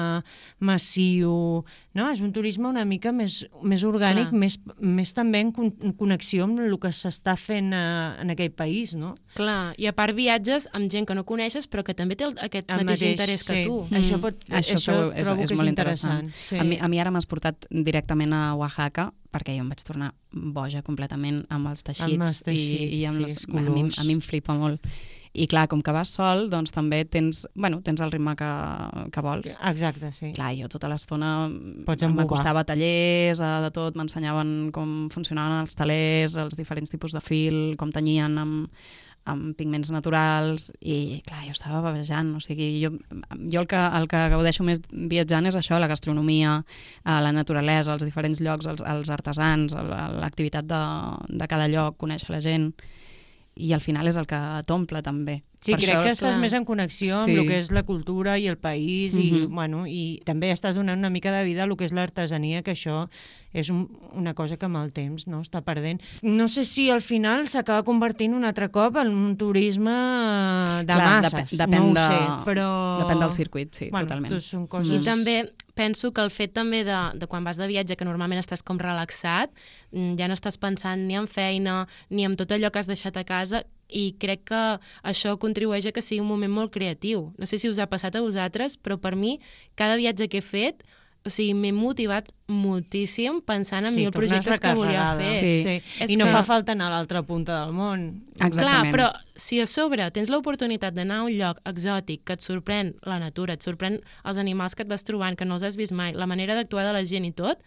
massiu, 0.66 1.64
no? 1.96 2.08
És 2.12 2.22
un 2.26 2.32
turisme 2.36 2.68
una 2.70 2.84
mica 2.88 3.12
més, 3.16 3.44
més 3.64 3.84
orgànic, 3.88 4.30
Clar. 4.32 4.40
més, 4.42 4.58
més 4.80 5.14
també 5.16 5.42
en 5.46 5.52
con 5.56 5.72
en 5.86 5.94
connexió 5.98 6.46
amb 6.48 6.60
el 6.64 6.76
que 6.82 6.92
s'està 6.96 7.36
fent 7.40 7.72
a, 7.76 7.84
en 8.22 8.34
aquell 8.34 8.52
país, 8.56 8.96
no? 8.98 9.16
Clar, 9.36 9.74
i 9.82 9.88
a 9.90 9.94
part 9.98 10.16
viatges 10.18 10.68
amb 10.74 10.90
gent 10.92 11.08
que 11.10 11.16
no 11.18 11.26
coneixes 11.28 11.68
però 11.70 11.84
que 11.86 11.94
també 11.98 12.18
té 12.20 12.28
el, 12.30 12.36
aquest 12.42 12.70
El 12.72 12.84
mateix, 12.84 13.06
interès 13.12 13.44
que 13.48 13.62
sí. 13.62 13.64
tu. 13.68 13.80
Això, 13.92 14.18
Mm, 14.18 14.22
pot, 14.24 14.44
això 14.50 14.76
això, 14.78 14.94
trobo- 14.94 15.14
és- 15.14 15.28
trobo 15.28 15.42
és 15.44 15.50
que 15.50 15.54
és 15.54 15.60
molt 15.60 15.70
interessant. 15.70 16.24
interessant. 16.26 16.50
Sí. 16.50 16.60
A, 16.60 16.64
mi, 16.64 16.78
a 16.82 16.88
mi 16.88 17.00
ara 17.00 17.12
m'has 17.12 17.26
portat 17.30 17.68
directament 17.70 18.34
a 18.34 18.56
Oaxaca 18.56 19.12
perquè 19.36 19.58
jo 19.58 19.66
em 19.66 19.70
vaig 19.72 19.84
tornar 19.84 20.14
boja 20.32 20.82
completament 20.86 21.44
amb 21.52 21.72
els 21.74 21.84
teixits, 21.84 22.16
Amb 22.16 22.28
els 22.30 22.42
teixits, 22.48 22.96
i, 22.96 23.04
i 23.04 23.06
amb 23.10 23.20
sí, 23.20 23.28
les, 23.28 23.36
els 23.36 23.46
a, 23.52 23.54
mi, 23.60 23.68
colors. 23.68 24.00
a 24.00 24.08
mi 24.08 24.16
em 24.16 24.24
flipa 24.24 24.56
molt. 24.58 24.90
I 25.36 25.50
clar, 25.52 25.66
com 25.68 25.82
que 25.84 25.92
vas 25.92 26.14
sol, 26.16 26.46
doncs 26.48 26.72
també 26.72 27.02
tens, 27.12 27.42
bueno, 27.60 27.82
tens 27.84 28.00
el 28.00 28.14
ritme 28.14 28.38
que, 28.40 28.52
que 29.12 29.24
vols. 29.24 29.58
Exacte, 29.68 30.14
sí. 30.16 30.30
Clar, 30.38 30.54
jo 30.56 30.70
tota 30.72 30.88
l'estona 30.88 31.50
m'acostava 31.50 32.64
a 32.64 32.68
tallers, 32.70 33.42
a 33.44 33.58
de 33.66 33.72
tot, 33.76 33.98
m'ensenyaven 34.00 34.72
com 34.76 35.10
funcionaven 35.12 35.66
els 35.66 35.76
talers, 35.76 36.38
els 36.40 36.56
diferents 36.56 36.94
tipus 36.94 37.18
de 37.18 37.24
fil, 37.24 37.60
com 37.82 37.92
tenyien 37.92 38.40
amb, 38.40 38.88
amb 39.26 39.56
pigments 39.58 39.90
naturals 39.94 40.68
i 40.82 41.22
clar, 41.26 41.44
jo 41.48 41.54
estava 41.56 41.82
bavejant, 41.82 42.30
o 42.38 42.42
sigui, 42.44 42.68
jo, 42.84 42.92
jo 43.52 43.62
el, 43.64 43.68
que, 43.68 43.80
el 44.00 44.06
que 44.12 44.22
gaudeixo 44.36 44.64
més 44.68 44.82
viatjant 44.92 45.50
és 45.50 45.58
això, 45.58 45.80
la 45.82 45.90
gastronomia, 45.90 46.60
eh, 47.04 47.20
la 47.26 47.32
naturalesa, 47.34 47.96
els 47.96 48.06
diferents 48.06 48.42
llocs, 48.46 48.68
els, 48.70 48.84
els 48.86 49.10
artesans, 49.10 49.74
la- 49.74 50.12
l'activitat 50.22 50.68
de, 50.70 50.82
de 51.42 51.48
cada 51.50 51.68
lloc, 51.72 51.98
conèixer 51.98 52.30
la 52.36 52.42
gent 52.46 52.70
i 53.56 53.72
al 53.74 53.80
final 53.82 54.08
és 54.08 54.18
el 54.18 54.26
que 54.28 54.38
t'omple 54.68 55.02
també. 55.02 55.44
Sí, 55.66 55.72
Per 55.72 55.80
crec 55.80 55.96
això, 55.96 56.04
que 56.04 56.12
estàs 56.12 56.30
clar. 56.36 56.40
més 56.42 56.54
en 56.54 56.66
connexió 56.66 57.16
amb 57.22 57.30
Sí. 57.32 57.38
el 57.40 57.48
que 57.48 57.58
és 57.58 57.72
la 57.72 57.82
cultura 57.84 58.38
i 58.38 58.48
el 58.48 58.58
país 58.58 59.16
i, 59.16 59.32
Mhm. 59.32 59.56
bueno, 59.56 59.88
i 59.88 60.22
també 60.26 60.52
estàs 60.52 60.76
donant 60.76 61.00
una 61.00 61.10
mica 61.10 61.32
de 61.32 61.44
vida 61.46 61.64
a 61.64 61.66
el 61.66 61.76
que 61.78 61.86
és 61.86 61.94
l'artesania, 61.94 62.62
que 62.62 62.72
això 62.74 63.10
és 63.54 63.70
un, 63.70 63.90
una 64.14 64.34
cosa 64.36 64.58
que 64.58 64.66
amb 64.66 64.76
el 64.78 64.92
temps 64.94 65.28
no 65.28 65.42
està 65.42 65.62
perdent. 65.64 66.02
No 66.22 66.48
sé 66.50 66.66
si 66.66 66.90
al 66.92 67.02
final 67.02 67.48
s'acaba 67.48 67.84
convertint 67.84 68.34
un 68.36 68.44
altre 68.46 68.70
cop 68.70 68.98
en 68.98 69.08
un 69.10 69.38
turisme 69.38 69.90
de 69.90 70.86
Clar, 70.86 71.22
masses, 71.22 71.58
dep- 71.58 71.68
depèn 71.68 71.80
no 71.80 71.92
ho 71.92 71.94
de- 71.94 72.02
sé, 72.02 72.20
però... 72.46 72.70
Depèn 73.00 73.20
del 73.20 73.32
circuit, 73.32 73.74
sí, 73.74 73.90
bueno, 73.90 74.06
totalment. 74.08 74.34
tot 74.34 74.42
són 74.42 74.64
I 74.64 74.68
coses... 74.68 75.06
també 75.06 75.54
penso 75.76 76.14
que 76.16 76.22
el 76.24 76.32
fet 76.32 76.54
també 76.56 76.84
de, 76.88 76.98
de 77.20 77.28
quan 77.28 77.44
vas 77.44 77.58
de 77.60 77.68
viatge, 77.68 77.98
que 78.00 78.06
normalment 78.08 78.40
estàs 78.42 78.64
com 78.64 78.80
relaxat, 78.80 79.52
mm, 79.92 80.16
ja 80.18 80.28
no 80.32 80.34
estàs 80.38 80.58
pensant 80.58 81.06
ni 81.08 81.16
en 81.20 81.28
feina, 81.28 81.86
ni 82.10 82.24
en 82.26 82.36
tot 82.40 82.52
allò 82.56 82.72
que 82.72 82.80
has 82.80 82.88
deixat 82.88 83.18
a 83.20 83.26
casa, 83.28 83.66
i 83.92 84.16
crec 84.18 84.46
que 84.50 84.62
això 85.04 85.36
contribueix 85.38 85.86
a 85.86 85.92
que 85.94 86.02
sigui 86.02 86.22
un 86.24 86.28
moment 86.32 86.52
molt 86.52 86.72
creatiu. 86.74 87.34
No 87.38 87.46
sé 87.46 87.60
si 87.60 87.70
us 87.70 87.78
ha 87.78 87.86
passat 87.92 88.16
a 88.16 88.22
vosaltres, 88.24 88.80
però 88.82 88.98
per 88.98 89.16
mi, 89.16 89.40
cada 89.76 89.96
viatge 90.00 90.28
que 90.32 90.40
he 90.40 90.42
fet, 90.42 90.82
o 91.26 91.30
sigui, 91.30 91.54
m'he 91.58 91.72
motivat 91.74 92.32
moltíssim 92.48 93.40
pensant 93.46 93.86
en 93.88 93.94
Sí, 93.94 94.00
mil 94.04 94.12
projectes 94.14 94.60
que 94.62 94.74
volia 94.78 95.16
fer. 95.18 95.28
Sí. 95.28 95.82
sí. 95.82 96.06
I 96.14 96.18
no 96.18 96.26
que- 96.28 96.32
fa 96.32 96.44
falta 96.44 96.72
anar 96.74 96.88
a 96.92 96.96
l'altra 96.96 97.24
punta 97.24 97.64
del 97.66 97.74
món. 97.74 98.24
Clar, 98.38 98.48
Exactament. 98.50 98.94
però 98.96 99.08
si 99.36 99.60
a 99.60 99.66
sobre 99.68 100.06
tens 100.16 100.32
l'oportunitat 100.32 100.96
d'anar 100.96 101.20
a 101.22 101.26
un 101.28 101.34
lloc 101.36 101.60
exòtic 101.68 102.24
que 102.24 102.36
et 102.38 102.44
sorprèn 102.44 102.94
la 103.04 103.20
natura, 103.20 103.56
et 103.56 103.64
sorprèn 103.64 104.00
els 104.24 104.40
animals 104.40 104.76
que 104.76 104.86
et 104.86 104.90
vas 104.90 105.04
trobant, 105.04 105.36
que 105.36 105.46
no 105.46 105.58
els 105.60 105.66
has 105.68 105.76
vist 105.76 105.94
mai, 105.94 106.14
la 106.16 106.28
manera 106.28 106.56
d'actuar 106.56 106.86
de 106.88 106.94
la 106.96 107.04
gent 107.06 107.28
i 107.28 107.34
tot, 107.36 107.60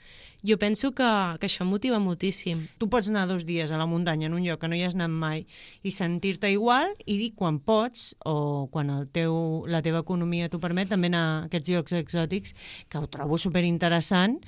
jo 0.47 0.57
penso 0.59 0.93
que, 0.95 1.09
que 1.41 1.49
això 1.49 1.67
motiva 1.69 1.99
moltíssim. 2.01 2.65
Tu 2.79 2.89
pots 2.89 3.11
anar 3.11 3.27
dos 3.29 3.45
dies 3.45 3.71
a 3.71 3.81
la 3.81 3.89
muntanya 3.91 4.29
en 4.29 4.37
un 4.39 4.45
lloc 4.47 4.63
que 4.63 4.71
no 4.71 4.79
hi 4.79 4.85
has 4.87 4.97
anat 4.97 5.13
mai 5.13 5.45
i 5.83 5.93
sentir-te 5.93 6.51
igual 6.55 6.95
i 7.05 7.19
dir 7.21 7.33
quan 7.37 7.61
pots 7.61 8.15
o 8.25 8.69
quan 8.73 8.91
el 8.95 9.09
teu, 9.13 9.65
la 9.69 9.83
teva 9.83 10.05
economia 10.07 10.49
t'ho 10.49 10.63
permet 10.63 10.89
també 10.89 11.13
anar 11.13 11.25
a 11.27 11.39
aquests 11.49 11.75
llocs 11.75 11.97
exòtics 12.01 12.55
que 12.89 13.03
ho 13.03 13.11
trobo 13.11 13.39
superinteressant 13.39 14.39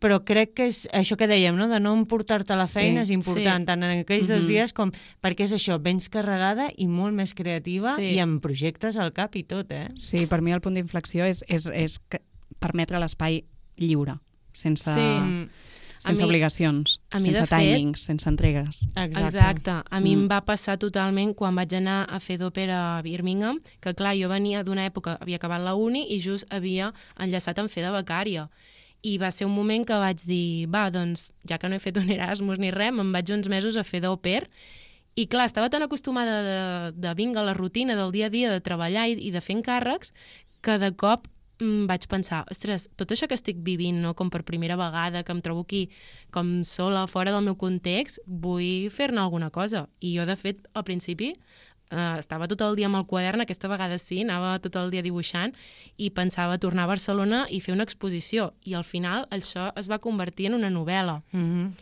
però 0.00 0.24
crec 0.24 0.52
que 0.54 0.66
és 0.68 0.88
això 0.92 1.16
que 1.16 1.26
dèiem, 1.26 1.56
no? 1.56 1.68
de 1.68 1.80
no 1.80 1.94
emportar-te 1.94 2.54
la 2.56 2.66
Sí, 2.66 2.74
feina 2.80 3.02
és 3.02 3.10
important, 3.10 3.62
sí. 3.62 3.66
tant 3.66 3.82
en 3.82 4.00
aquells 4.02 4.28
dos 4.28 4.44
Mhm. 4.44 4.48
dies 4.48 4.72
com 4.72 4.90
perquè 5.22 5.44
és 5.44 5.52
això, 5.52 5.80
vens 5.80 6.08
carregada 6.08 6.70
i 6.76 6.86
molt 6.86 7.14
més 7.14 7.32
creativa 7.34 7.94
Sí. 7.96 8.14
i 8.14 8.18
amb 8.18 8.40
projectes 8.42 8.96
al 8.96 9.12
cap 9.12 9.34
i 9.36 9.42
tot, 9.44 9.70
eh? 9.72 9.88
Sí, 9.94 10.26
per 10.26 10.42
mi 10.42 10.52
el 10.52 10.60
punt 10.60 10.74
d'inflexió 10.76 11.24
és, 11.24 11.44
és, 11.48 11.66
és 11.72 11.98
que 11.98 12.20
permetre 12.58 12.98
l'espai 12.98 13.44
lliure, 13.78 14.18
sense, 14.52 14.90
Sí. 14.92 15.00
Mm, 15.00 15.48
sense 15.98 16.22
A 16.22 16.26
mi- 16.26 16.28
obligacions, 16.30 17.00
a 17.10 17.16
mi, 17.18 17.30
sense 17.32 17.46
fet- 17.46 17.58
timings, 17.58 18.00
sense 18.00 18.28
entregues. 18.28 18.86
exacte. 18.96 19.20
Exacte. 19.24 19.70
A 19.90 20.00
mi 20.00 20.14
Mm. 20.14 20.20
em 20.20 20.28
va 20.28 20.44
passar 20.44 20.76
totalment 20.78 21.34
quan 21.34 21.54
vaig 21.56 21.72
anar 21.74 22.06
a 22.10 22.20
fer 22.20 22.38
d'òpera 22.38 22.98
a 22.98 23.02
Birmingham, 23.02 23.60
que 23.80 23.94
clar, 23.94 24.14
jo 24.14 24.28
venia 24.28 24.62
d'una 24.62 24.84
època, 24.86 25.16
havia 25.20 25.36
acabat 25.36 25.62
la 25.62 25.74
uni 25.74 26.06
i 26.14 26.20
just 26.20 26.44
havia 26.52 26.92
enllaçat 27.18 27.58
en 27.58 27.68
fer 27.70 27.82
de 27.82 27.90
becària. 27.90 28.50
I 29.02 29.18
va 29.18 29.30
ser 29.32 29.46
un 29.46 29.54
moment 29.54 29.84
que 29.86 29.98
vaig 30.00 30.22
dir, 30.24 30.66
va, 30.72 30.88
doncs, 30.90 31.30
ja 31.48 31.58
que 31.58 31.68
no 31.68 31.76
he 31.76 31.82
fet 31.82 31.98
un 32.00 32.10
Erasmus 32.10 32.58
ni 32.62 32.72
res, 32.74 32.94
me'n 32.96 33.12
vaig 33.12 33.30
uns 33.34 33.48
mesos 33.52 33.76
a 33.76 33.84
fer 33.86 34.00
d'òper 34.04 34.44
i 35.16 35.24
clar, 35.32 35.46
estava 35.48 35.70
tan 35.72 35.80
acostumada 35.82 36.42
de, 36.44 36.58
de 37.00 37.14
vinga 37.16 37.42
la 37.42 37.54
rutina 37.56 37.96
del 37.96 38.12
dia 38.12 38.26
a 38.26 38.32
dia, 38.32 38.50
de 38.52 38.60
treballar 38.60 39.06
i, 39.08 39.16
i 39.16 39.30
de 39.32 39.40
fer 39.40 39.56
encàrrecs, 39.56 40.12
que 40.60 40.76
de 40.82 40.90
cop 40.92 41.24
mm, 41.62 41.86
vaig 41.88 42.04
pensar, 42.10 42.42
ostres, 42.52 42.90
tot 43.00 43.14
això 43.14 43.24
que 43.30 43.38
estic 43.38 43.62
vivint, 43.64 44.02
no, 44.04 44.12
com 44.18 44.28
per 44.28 44.42
primera 44.44 44.76
vegada, 44.76 45.22
que 45.24 45.32
em 45.32 45.40
trobo 45.40 45.64
aquí 45.64 45.86
com 46.36 46.58
sola, 46.68 47.06
fora 47.08 47.32
del 47.32 47.46
meu 47.48 47.56
context, 47.56 48.20
vull 48.26 48.90
fer-ne 48.92 49.22
alguna 49.24 49.48
cosa. 49.50 49.86
I 50.04 50.12
jo, 50.18 50.28
de 50.28 50.36
fet, 50.36 50.60
al 50.76 50.84
principi, 50.84 51.32
eh, 51.90 52.18
estava 52.18 52.48
tot 52.48 52.62
el 52.66 52.76
dia 52.76 52.90
amb 52.90 52.98
el 53.00 53.06
quadern, 53.06 53.42
aquesta 53.44 53.68
vegada 53.68 53.98
sí, 54.02 54.22
anava 54.24 54.58
tot 54.62 54.76
el 54.80 54.92
dia 54.94 55.04
dibuixant, 55.06 55.54
i 55.96 56.10
pensava 56.10 56.58
tornar 56.58 56.84
a 56.86 56.92
Barcelona 56.92 57.44
i 57.50 57.60
fer 57.60 57.74
una 57.74 57.86
exposició. 57.86 58.52
I 58.64 58.74
al 58.74 58.84
final 58.84 59.26
això 59.30 59.70
es 59.76 59.90
va 59.90 60.00
convertir 60.02 60.50
en 60.50 60.60
una 60.60 60.70
novel·la. 60.70 61.22
Mhm. 61.32 61.74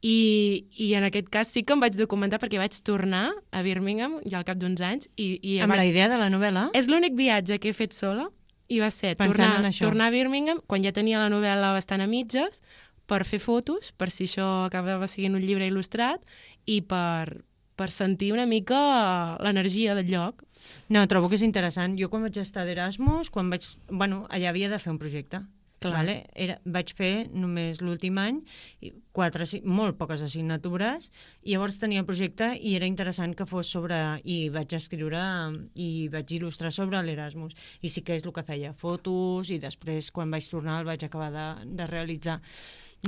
I, 0.00 0.64
I 0.80 0.94
en 0.96 1.04
aquest 1.04 1.28
cas 1.28 1.50
sí 1.52 1.60
que 1.62 1.74
em 1.76 1.80
vaig 1.82 1.92
documentar 1.92 2.38
perquè 2.40 2.56
vaig 2.56 2.72
tornar 2.88 3.34
a 3.52 3.60
Birmingham 3.60 4.14
ja 4.24 4.38
al 4.38 4.46
cap 4.48 4.56
d'uns 4.56 4.80
anys 4.80 5.10
i, 5.20 5.34
i 5.44 5.58
Amb 5.60 5.74
vaig... 5.74 5.82
la 5.82 5.88
idea 5.90 6.06
de 6.08 6.16
la 6.16 6.30
novel·la? 6.32 6.70
És 6.72 6.88
l'únic 6.88 7.12
viatge 7.18 7.58
que 7.60 7.68
he 7.68 7.76
fet 7.76 7.92
sola 7.92 8.30
i 8.72 8.78
va 8.80 8.88
ser 8.94 9.12
Pensant 9.20 9.58
tornar, 9.58 9.74
tornar 9.76 10.06
a 10.08 10.14
Birmingham 10.14 10.62
quan 10.66 10.80
ja 10.86 10.94
tenia 10.96 11.20
la 11.20 11.28
novel·la 11.28 11.74
bastant 11.76 12.00
a 12.00 12.08
mitges 12.08 12.62
per 13.10 13.26
fer 13.28 13.42
fotos, 13.42 13.90
per 13.92 14.08
si 14.14 14.24
això 14.24 14.64
acabava 14.64 15.08
sent 15.10 15.36
un 15.36 15.44
llibre 15.44 15.68
il·lustrat 15.68 16.24
i 16.64 16.80
per, 16.80 17.42
per 17.80 17.88
sentir 17.94 18.32
una 18.36 18.44
mica 18.46 18.80
l'energia 19.40 19.94
del 19.96 20.10
lloc. 20.12 20.44
No, 20.92 21.06
trobo 21.08 21.30
que 21.32 21.38
és 21.40 21.46
interessant. 21.46 21.96
Jo 21.96 22.10
quan 22.12 22.26
vaig 22.28 22.36
estar 22.42 22.66
d'Erasmus, 22.68 23.30
quan 23.32 23.48
vaig... 23.48 23.64
Bueno, 23.88 24.26
allà 24.28 24.50
havia 24.52 24.68
de 24.68 24.78
fer 24.82 24.92
un 24.92 24.98
projecte. 25.00 25.40
Clar. 25.80 25.94
Vale? 25.94 26.14
Era, 26.36 26.58
vaig 26.68 26.90
fer 26.92 27.30
només 27.32 27.78
l'últim 27.80 28.18
any 28.20 28.42
quatre, 29.16 29.46
molt 29.64 29.96
poques 29.96 30.20
assignatures 30.26 31.06
i 31.40 31.54
llavors 31.54 31.78
tenia 31.80 32.02
el 32.02 32.04
projecte 32.04 32.50
i 32.60 32.74
era 32.76 32.84
interessant 32.84 33.32
que 33.38 33.46
fos 33.48 33.70
sobre... 33.72 33.96
i 34.28 34.50
vaig 34.52 34.74
escriure 34.76 35.22
i 35.80 36.10
vaig 36.12 36.34
il·lustrar 36.36 36.68
sobre 36.76 37.00
l'Erasmus 37.06 37.56
i 37.80 37.88
sí 37.88 38.04
que 38.04 38.18
és 38.20 38.28
el 38.28 38.34
que 38.36 38.44
feia, 38.44 38.74
fotos 38.76 39.48
i 39.48 39.56
després 39.62 40.12
quan 40.12 40.28
vaig 40.36 40.44
tornar 40.52 40.82
el 40.82 40.90
vaig 40.92 41.08
acabar 41.08 41.30
de, 41.32 41.46
de 41.80 41.88
realitzar 41.88 42.36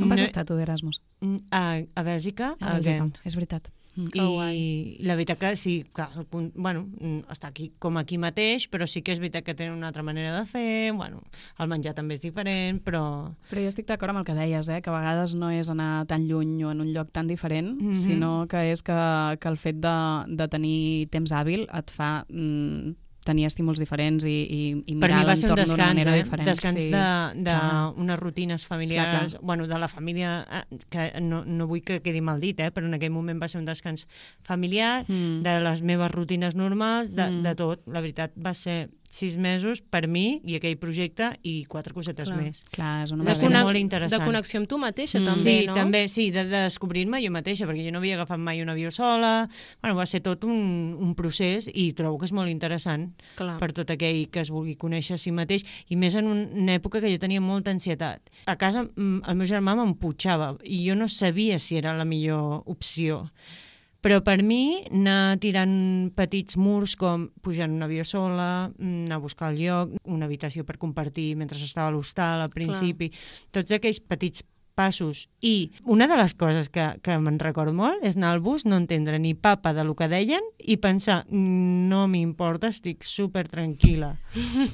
On 0.01 0.09
vas 0.09 0.25
No- 0.25 0.31
estar 0.31 0.47
tu 0.49 0.57
d'Erasmus? 0.57 1.03
Mm, 1.21 1.37
A, 1.53 1.65
a 1.85 2.03
Bèlgica, 2.09 2.55
A 2.57 2.71
a 2.71 2.75
Bèlgica, 2.79 3.03
Ghent. 3.05 3.21
és 3.29 3.37
veritat. 3.37 3.69
Mm. 3.95 4.09
I 4.53 5.05
la 5.05 5.17
veritat 5.19 5.39
que 5.39 5.57
sí, 5.57 5.85
que 5.95 6.05
el 6.17 6.25
punt, 6.25 6.53
bueno, 6.55 6.87
mm, 6.99 7.27
està 7.33 7.51
aquí 7.51 7.73
com 7.79 7.99
aquí 8.01 8.19
mateix, 8.19 8.69
però 8.73 8.87
sí 8.89 9.03
que 9.03 9.13
és 9.13 9.21
veritat 9.21 9.45
que 9.45 9.55
tenen 9.55 9.77
una 9.77 9.91
altra 9.91 10.03
manera 10.03 10.33
de 10.39 10.47
fer, 10.47 10.93
bueno, 10.97 11.23
el 11.59 11.69
menjar 11.69 11.95
també 11.95 12.17
és 12.17 12.25
diferent, 12.25 12.81
però... 12.85 13.05
Però 13.51 13.61
jo 13.61 13.73
estic 13.73 13.87
d'acord 13.91 14.15
amb 14.15 14.23
el 14.23 14.29
que 14.29 14.39
deies, 14.39 14.69
eh? 14.73 14.81
que 14.81 14.91
a 14.91 14.97
vegades 14.97 15.37
no 15.37 15.51
és 15.53 15.69
anar 15.73 16.07
tan 16.09 16.27
lluny 16.29 16.63
o 16.65 16.73
en 16.73 16.81
un 16.81 16.93
lloc 16.95 17.13
tan 17.13 17.27
diferent, 17.27 17.75
mm. 17.77 17.93
-hmm. 17.93 17.95
sinó 17.97 18.47
que 18.49 18.73
és 18.73 18.83
que, 18.83 18.99
que 19.41 19.49
el 19.49 19.57
fet 19.57 19.77
de, 19.77 19.97
de 20.29 20.49
tenir 20.49 21.09
temps 21.11 21.33
hàbil 21.33 21.69
et 21.69 21.91
fa 21.91 22.25
mm, 22.29 23.02
tenir 23.25 23.47
estímuls 23.47 23.79
diferents 23.79 24.25
i, 24.27 24.33
i, 24.43 24.61
i 24.87 24.95
Per 24.97 25.09
mirar 25.09 25.21
mi 25.23 25.27
va 25.29 25.37
ser 25.37 25.47
un 25.51 25.55
l'entorn 25.55 25.71
d'una 25.71 25.77
descans, 25.77 25.95
manera 25.95 26.17
eh? 26.17 26.23
diferent. 26.25 26.49
Descans 26.49 26.83
sí. 26.83 26.91
de, 26.91 27.55
d'unes 27.97 28.19
rutines 28.19 28.67
familiars, 28.67 29.35
Clar, 29.37 29.43
bueno, 29.43 29.67
de 29.71 29.79
la 29.79 29.89
família, 29.89 30.33
eh, 30.51 30.79
que 30.91 31.07
no, 31.21 31.45
no 31.45 31.67
vull 31.71 31.83
que 31.87 32.01
quedi 32.03 32.21
mal 32.21 32.41
dit, 32.43 32.59
eh? 32.61 32.71
però 32.75 32.87
en 32.91 32.95
aquell 32.99 33.13
moment 33.15 33.41
va 33.43 33.49
ser 33.49 33.61
un 33.63 33.67
descans 33.69 34.07
familiar, 34.43 35.05
Mm. 35.09 35.43
de 35.43 35.61
les 35.61 35.83
meves 35.83 36.11
rutines 36.11 36.55
normals, 36.57 37.15
de, 37.15 37.29
Mm. 37.31 37.43
de 37.43 37.55
tot. 37.55 37.83
La 37.87 38.01
veritat 38.01 38.33
va 38.37 38.55
ser 38.55 38.91
sis 39.13 39.35
mesos 39.37 39.83
per 39.85 40.07
mi 40.09 40.41
i 40.49 40.55
aquell 40.57 40.79
projecte 40.81 41.27
i 41.45 41.67
quatre 41.69 41.93
cosetes 41.93 42.31
Clar. 42.31 42.39
més. 42.41 42.63
Clar, 42.73 43.03
és 43.05 43.11
una 43.13 43.27
De, 43.27 43.35
meravella. 43.35 43.61
molt 43.67 43.77
interessant. 43.77 44.23
de 44.23 44.27
connexió 44.27 44.59
amb 44.63 44.69
tu 44.71 44.79
mateixa, 44.81 45.21
Mm. 45.21 45.25
també, 45.27 45.43
sí, 45.61 45.67
no? 45.67 45.75
també, 45.77 46.01
sí, 46.09 46.31
de, 46.33 46.45
de 46.49 46.63
descobrir-me 46.65 47.21
jo 47.23 47.31
mateixa, 47.31 47.67
perquè 47.69 47.85
jo 47.85 47.93
no 47.93 47.99
havia 48.01 48.15
agafat 48.17 48.39
mai 48.41 48.63
un 48.63 48.71
avió 48.73 48.91
sola. 48.91 49.49
Bueno, 49.83 49.97
va 49.97 50.07
ser 50.07 50.23
tot 50.25 50.45
un, 50.45 50.97
un 50.99 51.15
procés 51.15 51.69
i 51.75 51.93
trobo 51.93 52.17
que 52.19 52.25
és 52.25 52.33
molt 52.33 52.49
interessant 52.49 53.13
Clar. 53.37 53.59
per 53.61 53.73
tot 53.77 53.91
aquell 53.91 54.31
que 54.33 54.41
es 54.41 54.49
vulgui 54.51 54.77
conèixer 54.77 55.15
a 55.15 55.19
si 55.19 55.31
mateix, 55.31 55.63
i 55.89 55.97
més 55.97 56.15
en 56.15 56.27
un- 56.27 56.49
una 56.65 56.75
època 56.81 57.01
que 57.03 57.13
jo 57.13 57.19
tenia 57.21 57.41
molta 57.45 57.71
ansietat. 57.71 58.23
A 58.47 58.57
casa 58.57 58.85
mm, 58.97 59.29
el 59.29 59.37
meu 59.37 59.47
germà 59.47 59.77
m'emputxava 59.77 60.57
i 60.65 60.89
jo 60.89 60.95
no 60.97 61.07
sabia 61.09 61.59
si 61.59 61.77
era 61.77 61.93
la 61.95 62.05
millor 62.07 62.63
opció. 62.65 63.29
Però 64.03 64.19
per 64.27 64.41
mi 64.43 64.83
anar 64.91 65.39
tirant 65.39 65.75
petits 66.19 66.57
murs 66.59 66.97
com 66.99 67.29
pujar 67.43 67.69
en 67.69 67.77
un 67.77 67.87
avió 67.87 68.03
sola, 68.03 68.69
mm, 68.75 69.05
anar 69.07 69.21
a 69.21 69.23
buscar 69.23 69.53
el 69.53 69.61
lloc, 69.63 69.93
una 70.05 70.27
habitació 70.27 70.65
per 70.67 70.77
compartir 70.83 71.37
mentre 71.39 71.57
estava 71.63 71.87
a 71.87 71.95
l'hostal 71.95 72.43
al 72.43 72.51
principi, 72.51 73.13
tots 73.55 73.71
aquells 73.71 74.03
petits 74.03 74.43
passos. 74.75 75.29
I 75.41 75.73
una 75.85 76.07
de 76.09 76.17
les 76.17 76.35
coses 76.35 76.69
que, 76.73 76.85
que 77.03 77.19
me'n 77.19 77.39
recordo 77.39 77.75
molt 77.77 78.03
és 78.03 78.17
anar 78.17 78.33
al 78.33 78.41
bus, 78.41 78.65
no 78.65 78.77
entendre 78.77 79.19
ni 79.19 79.35
papa 79.35 79.73
de 79.75 79.85
lo 79.85 79.95
que 79.95 80.09
deien 80.09 80.43
i 80.59 80.77
pensar, 80.77 81.27
"Mm, 81.29 81.89
no 81.89 82.07
m'importa, 82.09 82.69
estic 82.69 83.03
super 83.05 83.47
tranquil·la. 83.49 84.17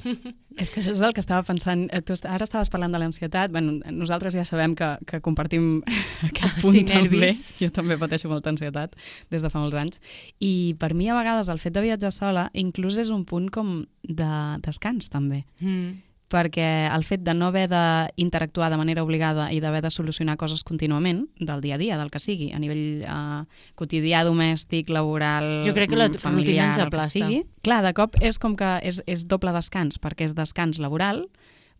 És 0.59 0.69
que 0.73 0.81
això 0.81 0.91
és 0.91 1.01
el 1.01 1.13
que 1.13 1.21
estava 1.21 1.43
pensant. 1.47 1.87
Eh, 1.93 2.01
Tu 2.01 2.13
ara 2.27 2.43
estaves 2.43 2.69
parlant 2.69 2.91
de 2.91 2.99
l'ansietat. 2.99 3.51
Bueno, 3.51 3.79
nosaltres 3.91 4.33
ja 4.35 4.43
sabem 4.43 4.73
que, 4.75 4.97
que 5.07 5.21
compartim 5.21 5.81
aquest 6.27 6.59
punt 6.61 6.73
Sí, 6.75 6.83
també. 6.83 7.09
nervis. 7.19 7.59
Jo 7.63 7.69
també 7.71 7.97
pateixo 7.97 8.27
molta 8.27 8.49
ansietat 8.49 8.95
des 9.31 9.41
de 9.41 9.49
fa 9.49 9.59
molts 9.59 9.75
anys. 9.79 10.01
I 10.39 10.75
per 10.79 10.93
mi, 10.95 11.07
a 11.07 11.15
vegades, 11.15 11.47
el 11.49 11.59
fet 11.59 11.73
de 11.73 11.81
viatjar 11.85 12.11
sola 12.11 12.49
inclús 12.53 12.97
és 12.97 13.09
un 13.09 13.23
punt 13.25 13.47
com 13.49 13.85
de 14.03 14.31
descans, 14.65 15.07
també. 15.09 15.45
Mm. 15.61 16.01
Perquè 16.29 16.87
el 16.93 17.03
fet 17.03 17.23
de 17.25 17.33
no 17.33 17.47
haver 17.49 17.67
d'interactuar 17.71 18.69
de 18.69 18.77
manera 18.77 19.01
obligada 19.03 19.47
i 19.51 19.59
d'haver 19.59 19.81
de 19.81 19.89
solucionar 19.89 20.37
coses 20.37 20.63
contínuament, 20.63 21.25
del 21.39 21.61
dia 21.61 21.75
a 21.75 21.81
dia, 21.81 21.97
del 21.97 22.11
que 22.13 22.19
sigui, 22.21 22.51
a 22.53 22.59
nivell 22.61 23.01
eh, 23.01 23.43
quotidià, 23.75 24.23
domèstic, 24.27 24.89
laboral, 24.93 25.63
Jo 25.65 25.73
crec 25.73 25.89
que 25.89 25.97
la 25.97 26.07
mm, 26.09 26.21
familiar, 26.21 26.67
ens 26.69 26.77
el 26.77 26.83
que 26.83 26.87
aplasta. 26.87 27.19
sigui. 27.19 27.43
Clar, 27.65 27.81
de 27.83 27.93
cop 27.97 28.15
és 28.21 28.37
com 28.39 28.55
que 28.55 28.75
és, 28.85 29.01
és 29.09 29.25
doble 29.25 29.53
descans, 29.55 29.97
perquè 29.99 30.29
és 30.29 30.35
descans 30.37 30.77
laboral, 30.79 31.25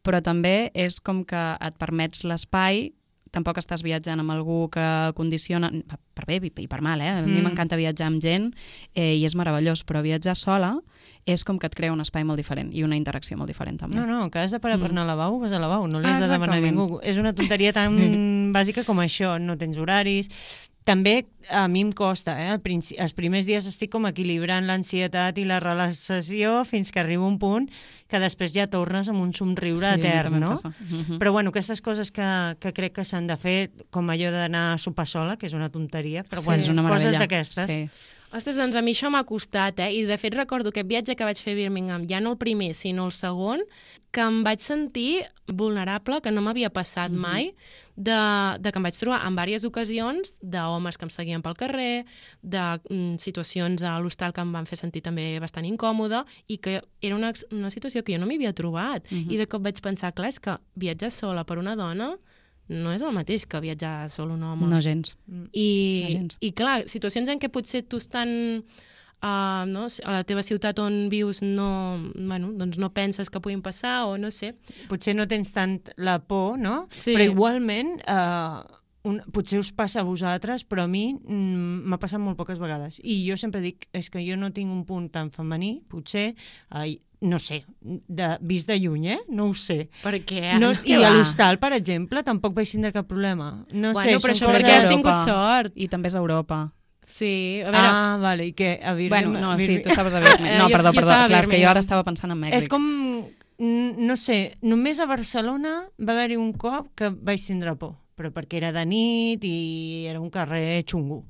però 0.02 0.22
també 0.24 0.72
és 0.74 1.00
com 1.00 1.24
que 1.28 1.44
et 1.62 1.76
permets 1.78 2.24
l'espai 2.26 2.90
tampoc 3.30 3.60
estàs 3.62 3.84
viatjant 3.86 4.18
amb 4.24 4.32
algú 4.34 4.72
que 4.74 5.14
condiciona, 5.14 5.70
per 6.18 6.26
bé 6.26 6.40
i 6.42 6.68
per 6.68 6.82
mal, 6.82 7.00
eh? 7.02 7.10
A 7.20 7.22
mi 7.22 7.38
Mm. 7.38 7.44
m'encanta 7.46 7.78
viatjar 7.78 8.08
amb 8.08 8.20
gent 8.24 8.56
eh, 8.96 9.14
i 9.20 9.26
és 9.26 9.36
meravellós, 9.36 9.86
però 9.86 10.02
viatjar 10.02 10.34
sola 10.36 10.80
és 11.26 11.44
com 11.46 11.60
que 11.60 11.68
et 11.68 11.76
crea 11.76 11.92
un 11.94 12.02
espai 12.02 12.24
molt 12.24 12.38
diferent 12.38 12.72
i 12.74 12.84
una 12.84 12.96
interacció 12.98 13.38
molt 13.38 13.48
diferent 13.50 13.80
també. 13.80 13.96
No, 13.98 14.06
no, 14.08 14.30
que 14.32 14.40
has 14.40 14.52
de 14.52 14.60
parar 14.60 14.80
per 14.80 14.90
Mm. 14.90 14.98
anar 14.98 15.02
al 15.02 15.08
lavabo, 15.08 15.40
vas 15.40 15.52
al 15.52 15.62
lavabo, 15.62 15.88
no 15.88 16.00
li 16.00 16.08
Ah, 16.08 16.16
has 16.18 16.20
de 16.22 16.28
demanar 16.28 16.58
a 16.58 16.62
ningú. 16.62 17.00
És 17.04 17.18
una 17.18 17.34
tonteria 17.34 17.74
tan 17.74 17.94
bàsica 18.54 18.84
com 18.86 18.98
això, 19.00 19.40
no 19.40 19.58
tens 19.58 19.78
horaris. 19.78 20.30
També 20.86 21.28
a 21.52 21.68
mi 21.68 21.82
em 21.82 21.92
costa, 21.92 22.34
eh? 22.42 22.50
Al 22.50 22.62
princi 22.62 22.96
els 22.98 23.14
primers 23.14 23.46
dies 23.46 23.68
estic 23.68 23.92
com 23.92 24.08
equilibrant 24.08 24.66
l'ansietat 24.66 25.38
i 25.38 25.44
la 25.46 25.60
relaxació 25.60 26.64
fins 26.66 26.90
que 26.92 27.00
arriba 27.00 27.28
un 27.28 27.38
punt 27.38 27.68
que 28.10 28.18
després 28.20 28.54
ja 28.56 28.66
tornes 28.66 29.08
amb 29.12 29.22
un 29.22 29.34
somriure 29.34 29.80
Sí, 29.84 29.86
a 29.86 29.96
etern, 30.00 30.40
no? 30.40 30.56
passa. 30.56 30.70
Mhm. 30.80 31.20
Però 31.20 31.32
bueno, 31.32 31.50
aquestes 31.52 31.82
coses 31.82 32.10
que, 32.12 32.56
que 32.60 32.74
crec 32.74 32.94
que 32.94 33.06
s'han 33.06 33.28
de 33.28 33.38
fer, 33.38 33.72
com 33.92 34.08
allò 34.10 34.32
d'anar 34.32 34.74
a 34.74 34.78
sopar 34.80 35.06
sola, 35.06 35.38
que 35.38 35.46
és 35.46 35.54
una 35.54 35.70
tonteria, 35.70 36.24
però 36.24 36.40
Sí, 36.40 36.46
bueno, 36.46 36.64
és 36.64 36.70
una 36.70 36.88
coses 36.90 37.18
d'aquestes. 37.20 37.66
Sí. 37.72 37.90
Ostres, 38.30 38.60
doncs 38.60 38.76
a 38.78 38.82
mi 38.86 38.94
això 38.94 39.10
m'ha 39.10 39.24
costat, 39.26 39.80
eh? 39.82 39.90
I 39.90 40.04
de 40.06 40.16
fet 40.22 40.36
recordo 40.38 40.70
aquest 40.70 40.86
viatge 40.86 41.16
que 41.18 41.26
vaig 41.26 41.40
fer 41.42 41.56
a 41.56 41.58
Birmingham, 41.58 42.04
ja 42.06 42.20
no 42.22 42.36
el 42.36 42.38
primer, 42.38 42.76
sinó 42.78 43.08
el 43.10 43.14
segon, 43.16 43.64
que 44.14 44.22
em 44.22 44.44
vaig 44.46 44.62
sentir 44.62 45.24
vulnerable, 45.48 46.20
que 46.22 46.30
no 46.30 46.44
m'havia 46.46 46.70
passat 46.70 47.10
mai, 47.10 47.56
de, 47.98 48.20
de 48.62 48.70
que 48.70 48.78
em 48.78 48.86
vaig 48.86 49.00
trobar 49.02 49.24
en 49.26 49.34
diverses 49.34 49.66
ocasions 49.66 50.36
d'homes 50.46 51.02
que 51.02 51.10
em 51.10 51.14
seguien 51.14 51.42
pel 51.42 51.58
carrer, 51.58 52.06
de 52.46 52.66
mm, 52.78 53.18
situacions 53.18 53.82
a 53.82 53.96
l'hostal 53.98 54.34
que 54.34 54.46
em 54.46 54.54
van 54.54 54.70
fer 54.70 54.78
sentir 54.78 55.02
també 55.10 55.32
bastant 55.42 55.66
incòmode, 55.66 56.22
i 56.46 56.62
que 56.62 56.84
era 57.02 57.18
una, 57.18 57.34
una 57.50 57.74
situació 57.74 58.06
que 58.06 58.14
jo 58.14 58.22
no 58.22 58.30
m'hi 58.30 58.38
havia 58.38 58.54
trobat. 58.54 59.10
I 59.34 59.42
de 59.42 59.50
cop 59.50 59.66
vaig 59.66 59.82
pensar, 59.82 60.14
clar, 60.14 60.30
és 60.30 60.38
que 60.38 60.60
viatjar 60.78 61.10
sola 61.10 61.50
per 61.50 61.58
una 61.58 61.74
dona 61.74 62.14
no 62.70 62.94
és 62.94 63.02
el 63.02 63.14
mateix 63.16 63.48
que 63.50 63.62
viatjar 63.64 64.10
sol 64.14 64.32
un 64.36 64.44
home. 64.46 64.70
No 64.70 64.80
gens. 64.82 65.18
I, 65.52 65.70
No 66.06 66.14
gens. 66.14 66.38
I 66.40 66.54
clar, 66.54 66.84
situacions 66.92 67.30
en 67.30 67.42
què 67.42 67.50
potser 67.52 67.84
tu 67.90 67.98
estan 68.02 68.30
uh, 69.24 69.66
no, 69.68 69.88
a 69.90 70.18
la 70.20 70.24
teva 70.28 70.44
ciutat 70.46 70.80
on 70.80 71.08
vius 71.12 71.42
no, 71.44 71.70
bueno, 72.16 72.54
doncs 72.58 72.80
no 72.82 72.92
penses 72.96 73.30
que 73.30 73.42
puguin 73.42 73.64
passar 73.66 74.06
o 74.08 74.18
no 74.18 74.32
sé. 74.32 74.56
potser 74.90 75.16
no 75.18 75.28
tens 75.28 75.54
tant 75.56 75.80
la 75.98 76.20
por, 76.20 76.58
no? 76.60 76.88
Sí. 76.92 77.14
Però 77.16 77.26
igualment, 77.26 77.98
eh, 78.06 78.78
un, 79.10 79.20
potser 79.34 79.60
us 79.64 79.72
passa 79.76 80.02
a 80.02 80.08
vosaltres, 80.08 80.66
però 80.68 80.86
a 80.86 80.92
mi 80.92 81.14
mm, 81.14 81.84
m'ha 81.90 82.00
passat 82.02 82.22
molt 82.22 82.40
poques 82.40 82.60
vegades. 82.62 83.00
I 83.04 83.22
jo 83.28 83.38
sempre 83.40 83.62
dic, 83.64 83.90
és 83.96 84.10
que 84.12 84.24
jo 84.26 84.38
no 84.40 84.52
tinc 84.56 84.72
un 84.72 84.86
punt 84.88 85.10
tan 85.14 85.32
femení, 85.36 85.80
potser, 85.90 86.34
eh, 86.76 87.00
no 87.22 87.40
sé, 87.40 87.66
de, 87.82 88.38
vist 88.42 88.68
de 88.68 88.80
lluny, 88.80 89.10
eh? 89.12 89.20
No 89.28 89.50
ho 89.50 89.54
sé. 89.54 89.90
Perquè... 90.04 90.56
No, 90.60 90.72
no, 90.72 90.84
I 90.88 90.96
a 91.04 91.12
l'hostal, 91.12 91.60
per 91.60 91.74
exemple, 91.76 92.24
tampoc 92.24 92.56
vaig 92.56 92.72
tindre 92.72 92.94
cap 92.96 93.10
problema. 93.10 93.52
No 93.72 93.92
bueno, 93.92 94.04
sé, 94.04 94.20
però 94.24 94.36
això 94.36 94.52
perquè 94.52 94.76
has 94.78 94.88
tingut 94.92 95.20
sort. 95.26 95.76
I 95.76 95.90
també 95.92 96.12
és 96.12 96.16
a 96.16 96.24
Europa. 96.24 96.70
Sí, 97.04 97.60
a 97.64 97.72
veure... 97.72 97.90
Ah, 97.90 98.18
vale, 98.22 98.50
i 98.52 98.54
què? 98.56 98.78
A 98.84 98.94
Birmingham, 98.96 99.34
Bueno, 99.34 99.54
no, 99.54 99.60
sí, 99.60 99.80
tu 99.84 99.92
estaves 99.92 100.14
a 100.14 100.24
Birmingham. 100.24 100.58
No, 100.64 100.70
perdó, 100.72 100.94
perdó. 100.94 101.16
Clar, 101.28 101.44
és 101.44 101.52
que 101.52 101.62
jo 101.62 101.70
ara 101.72 101.84
estava 101.84 102.06
pensant 102.08 102.32
en 102.32 102.40
Mèxic. 102.40 102.60
És 102.60 102.70
com, 102.72 102.86
no 103.60 104.20
sé, 104.20 104.40
només 104.62 105.00
a 105.00 105.08
Barcelona 105.10 105.80
va 105.98 106.16
haver-hi 106.16 106.40
un 106.40 106.54
cop 106.54 106.92
que 107.00 107.12
vaig 107.12 107.44
tindre 107.44 107.76
por, 107.80 107.98
però 108.20 108.32
perquè 108.36 108.62
era 108.62 108.72
de 108.76 108.86
nit 108.88 109.44
i 109.48 110.06
era 110.12 110.22
un 110.22 110.30
carrer 110.32 110.84
xungo. 110.88 111.26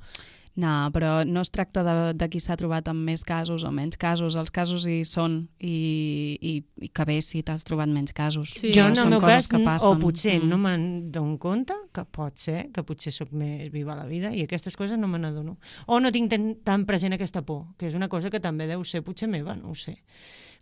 No, 0.60 0.90
però 0.92 1.24
no 1.24 1.40
es 1.46 1.52
tracta 1.54 1.84
de, 1.86 1.94
de 2.20 2.28
qui 2.32 2.40
s'ha 2.44 2.58
trobat 2.60 2.88
amb 2.92 3.06
més 3.08 3.22
casos 3.24 3.64
o 3.64 3.72
menys 3.72 3.96
casos. 4.02 4.36
Els 4.40 4.52
casos 4.52 4.84
hi 4.90 5.00
són 5.08 5.38
i, 5.64 6.36
i, 6.42 6.54
i 6.84 6.90
que 6.92 7.06
bé 7.08 7.20
si 7.24 7.42
t'has 7.46 7.64
trobat 7.68 7.88
menys 7.94 8.12
casos. 8.18 8.50
Sí. 8.52 8.74
jo, 8.76 8.84
Però 8.84 8.92
en 8.92 8.98
el 9.06 9.14
meu 9.14 9.22
cas, 9.24 9.48
o 9.88 9.94
potser 10.02 10.40
Mm. 10.40 10.50
no 10.50 10.58
me'n 10.58 10.84
dono 11.14 11.38
compte, 11.40 11.74
que 11.96 12.04
pot 12.06 12.36
ser, 12.38 12.68
que 12.74 12.84
potser 12.84 13.14
sóc 13.16 13.32
més 13.32 13.72
viva 13.72 13.94
a 13.94 14.00
la 14.02 14.06
vida, 14.10 14.34
i 14.36 14.44
aquestes 14.44 14.76
coses 14.76 14.98
no 15.00 15.08
me 15.08 15.20
n'adono. 15.22 15.58
O 15.88 16.00
no 16.00 16.12
tinc 16.12 16.30
tan, 16.34 16.50
tan 16.64 16.86
present 16.90 17.14
aquesta 17.16 17.42
por, 17.46 17.68
que 17.78 17.88
és 17.88 17.96
una 17.96 18.10
cosa 18.10 18.30
que 18.30 18.40
també 18.44 18.68
deu 18.68 18.84
ser 18.84 19.02
potser 19.06 19.30
meva, 19.30 19.56
no 19.56 19.72
ho 19.72 19.76
sé. 19.76 19.98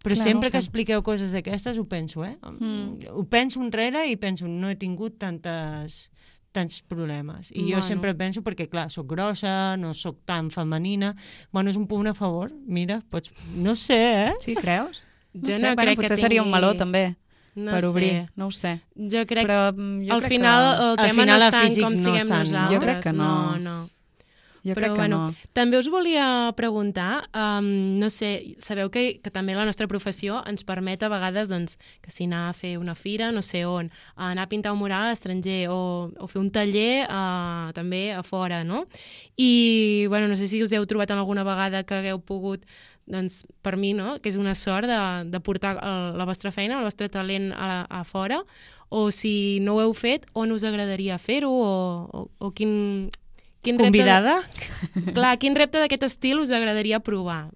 Però 0.04 0.14
Clar, 0.14 0.24
sempre 0.24 0.50
no 0.50 0.52
que 0.52 0.60
sé. 0.62 0.66
expliqueu 0.68 1.02
coses 1.02 1.32
d'aquestes 1.34 1.78
ho 1.82 1.86
penso, 1.90 2.24
eh? 2.24 2.36
Mm. 2.44 3.10
Ho 3.18 3.24
penso 3.26 3.62
enrere 3.64 4.06
i 4.12 4.16
penso, 4.16 4.46
no 4.48 4.70
he 4.70 4.76
tingut 4.78 5.18
tantes 5.18 6.12
tants 6.52 6.82
problemes. 6.82 7.52
I 7.52 7.62
Bueno. 7.64 7.76
jo 7.78 7.82
sempre 7.84 8.14
penso, 8.16 8.42
perquè 8.42 8.68
clar, 8.70 8.90
sóc 8.90 9.08
grossa, 9.08 9.76
no 9.78 9.94
sóc 9.94 10.20
tan 10.26 10.50
femenina, 10.52 11.16
bueno, 11.52 11.70
és 11.70 11.78
un 11.78 11.88
punt 11.88 12.08
a 12.08 12.14
favor, 12.14 12.52
mira, 12.66 13.02
pots... 13.10 13.32
No 13.56 13.76
sé, 13.76 14.28
eh? 14.30 14.34
Sí, 14.40 14.56
creus? 14.56 15.04
Jo 15.34 15.54
sé, 15.54 15.60
no 15.60 15.76
bueno, 15.76 15.82
crec 15.82 16.00
que 16.00 16.08
potser 16.08 16.18
seria 16.18 16.42
un 16.42 16.48
tingui- 16.48 16.56
meló, 16.62 16.74
també, 16.76 17.16
no 17.56 17.72
per 17.72 17.82
sé. 17.82 17.88
obrir. 17.88 18.30
No 18.36 18.48
ho 18.48 18.52
sé. 18.52 18.82
Jo 18.96 19.26
crec 19.28 19.46
Però 19.46 19.72
mm, 19.76 20.08
jo 20.08 20.14
al 20.14 20.22
crec 20.22 20.30
final 20.30 20.64
que... 20.78 20.84
el 20.84 20.90
Al 20.90 20.98
tema 20.98 21.22
final 21.22 21.28
no 21.28 21.36
el 21.36 21.44
és 21.44 21.52
tant 21.52 21.84
com 21.84 21.92
no 21.94 21.98
siguem 21.98 22.28
tant- 22.28 22.40
nosaltres. 22.48 22.74
Jo 22.74 22.80
crec 22.80 23.04
que 23.04 23.14
no. 23.14 23.30
No, 23.58 23.58
no. 23.60 23.90
Jo 24.68 24.76
Però 24.76 24.90
crec 24.90 24.96
que 24.96 25.02
bueno, 25.02 25.20
no. 25.28 25.50
també 25.56 25.80
us 25.80 25.88
volia 25.92 26.52
preguntar, 26.58 27.28
um, 27.32 27.70
no 28.02 28.10
sé, 28.14 28.58
sabeu 28.64 28.92
que, 28.92 29.22
que 29.24 29.32
també 29.34 29.56
la 29.56 29.66
nostra 29.68 29.88
professió 29.88 30.42
ens 30.50 30.68
permet 30.68 31.04
a 31.04 31.12
vegades 31.12 31.50
doncs, 31.50 31.78
que 32.04 32.12
si 32.12 32.28
anar 32.28 32.48
a 32.50 32.58
fer 32.58 32.76
una 32.82 32.96
fira, 32.96 33.32
no 33.32 33.42
sé 33.46 33.64
on, 33.66 33.92
anar 34.16 34.48
a 34.48 34.52
pintar 34.52 34.76
un 34.76 34.82
mural 34.82 35.08
a 35.08 35.14
l'estranger 35.14 35.68
o, 35.72 35.80
o 36.20 36.28
fer 36.28 36.42
un 36.42 36.52
taller 36.52 37.08
uh, 37.08 37.72
també 37.78 38.12
a 38.14 38.22
fora, 38.28 38.64
no? 38.68 38.86
I, 39.38 40.06
bueno, 40.12 40.28
no 40.28 40.36
sé 40.36 40.52
si 40.52 40.62
us 40.64 40.76
heu 40.76 40.86
trobat 40.90 41.16
en 41.16 41.24
alguna 41.24 41.48
vegada 41.48 41.86
que 41.88 41.98
hagueu 41.98 42.20
pogut 42.20 42.68
doncs 43.08 43.46
per 43.64 43.78
mi, 43.80 43.94
no?, 43.96 44.18
que 44.20 44.30
és 44.30 44.38
una 44.38 44.54
sort 44.56 44.88
de, 44.90 45.00
de 45.32 45.40
portar 45.40 45.78
el, 45.80 46.18
la 46.20 46.28
vostra 46.28 46.52
feina, 46.52 46.82
el 46.82 46.88
vostre 46.88 47.08
talent 47.10 47.54
a, 47.56 47.86
a 47.88 48.04
fora, 48.04 48.42
o 48.90 49.08
si 49.16 49.60
no 49.64 49.78
ho 49.78 49.82
heu 49.84 49.96
fet, 49.96 50.28
on 50.36 50.52
us 50.52 50.68
agradaria 50.68 51.18
fer-ho, 51.20 51.50
o, 51.52 51.72
o, 52.12 52.28
o 52.38 52.52
quin, 52.56 53.08
quin 53.68 53.80
Convidada? 53.82 54.40
repte... 54.42 55.14
Clar, 55.18 55.36
quin 55.42 55.60
repte 55.60 55.82
d'aquest 55.84 56.08
estil 56.08 56.42
us 56.44 56.54
agradaria 56.56 57.02
provar? 57.04 57.48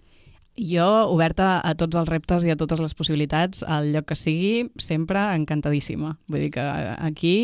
Jo, 0.59 1.07
oberta 1.09 1.61
a 1.63 1.73
tots 1.79 1.95
els 1.95 2.09
reptes 2.11 2.43
i 2.43 2.51
a 2.51 2.57
totes 2.59 2.81
les 2.83 2.93
possibilitats, 2.97 3.63
al 3.63 3.93
lloc 3.93 4.09
que 4.11 4.17
sigui, 4.19 4.67
sempre 4.83 5.23
encantadíssima. 5.37 6.17
Vull 6.27 6.43
dir 6.45 6.51
que 6.57 6.65
aquí 6.99 7.35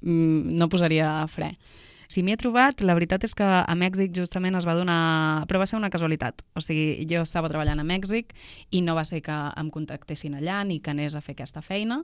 mm, 0.00 0.54
no 0.58 0.70
posaria 0.70 1.10
fre. 1.28 1.50
Si 2.12 2.20
m'hi 2.20 2.34
he 2.34 2.36
trobat, 2.36 2.82
la 2.84 2.92
veritat 2.92 3.22
és 3.24 3.32
que 3.32 3.46
a 3.46 3.74
Mèxic 3.78 4.12
justament 4.12 4.58
es 4.58 4.66
va 4.68 4.74
donar... 4.76 5.46
Però 5.48 5.62
va 5.62 5.66
ser 5.68 5.78
una 5.78 5.88
casualitat. 5.88 6.42
O 6.52 6.60
sigui, 6.60 7.06
jo 7.08 7.22
estava 7.24 7.48
treballant 7.48 7.80
a 7.80 7.86
Mèxic 7.88 8.34
i 8.68 8.82
no 8.84 8.96
va 8.98 9.06
ser 9.08 9.22
que 9.24 9.32
em 9.32 9.70
contactessin 9.72 10.34
allà 10.36 10.58
ni 10.68 10.80
que 10.84 10.92
anés 10.92 11.16
a 11.16 11.22
fer 11.24 11.32
aquesta 11.32 11.62
feina, 11.64 12.02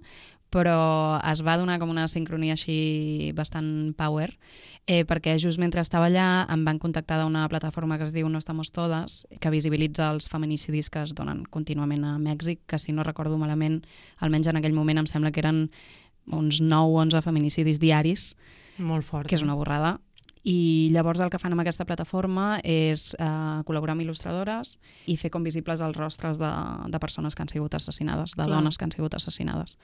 però 0.49 1.19
es 1.29 1.43
va 1.45 1.59
donar 1.61 1.77
com 1.83 1.93
una 1.93 2.07
sincronia 2.09 2.55
així 2.57 3.35
bastant 3.37 3.93
power, 3.99 4.31
eh, 4.87 5.03
perquè 5.05 5.35
just 5.43 5.61
mentre 5.61 5.85
estava 5.85 6.09
allà 6.09 6.47
em 6.55 6.65
van 6.65 6.81
contactar 6.81 7.19
d'una 7.21 7.45
plataforma 7.53 7.99
que 8.01 8.07
es 8.09 8.15
diu 8.15 8.31
No 8.33 8.41
Estamos 8.41 8.73
Todes, 8.73 9.27
que 9.43 9.53
visibilitza 9.53 10.09
els 10.09 10.31
feminicidis 10.33 10.89
que 10.89 11.03
es 11.05 11.13
donen 11.13 11.43
contínuament 11.45 12.07
a 12.09 12.15
Mèxic, 12.23 12.63
que 12.65 12.81
si 12.81 12.97
no 12.97 13.05
recordo 13.05 13.37
malament, 13.37 13.83
almenys 14.25 14.49
en 14.49 14.63
aquell 14.63 14.79
moment 14.79 15.05
em 15.05 15.11
sembla 15.11 15.35
que 15.37 15.45
eren 15.45 15.67
uns 16.33 16.63
9 16.65 16.97
o 16.97 17.05
11 17.05 17.21
feminicidis 17.29 17.83
diaris, 17.83 18.33
Molt 18.79 19.05
fort. 19.05 19.29
que 19.29 19.35
és 19.39 19.43
una 19.43 19.57
borrada. 19.59 19.99
I 20.49 20.89
llavors 20.95 21.21
el 21.21 21.31
que 21.33 21.39
fan 21.41 21.53
amb 21.53 21.61
aquesta 21.65 21.85
plataforma 21.85 22.61
és 22.63 23.11
eh, 23.19 23.27
col·laborar 23.67 23.97
amb 23.97 24.05
il·lustradores 24.05 24.77
i 25.11 25.17
fer 25.19 25.31
com 25.35 25.45
visibles 25.45 25.83
els 25.85 25.97
rostres 25.99 26.39
de, 26.41 26.51
de 26.89 27.01
persones 27.03 27.35
que 27.35 27.43
han 27.43 27.51
sigut 27.51 27.75
assassinades, 27.75 28.37
de 28.37 28.45
Clar. 28.45 28.55
dones 28.55 28.79
que 28.79 28.87
han 28.87 28.95
sigut 28.95 29.15
assassinades 29.19 29.77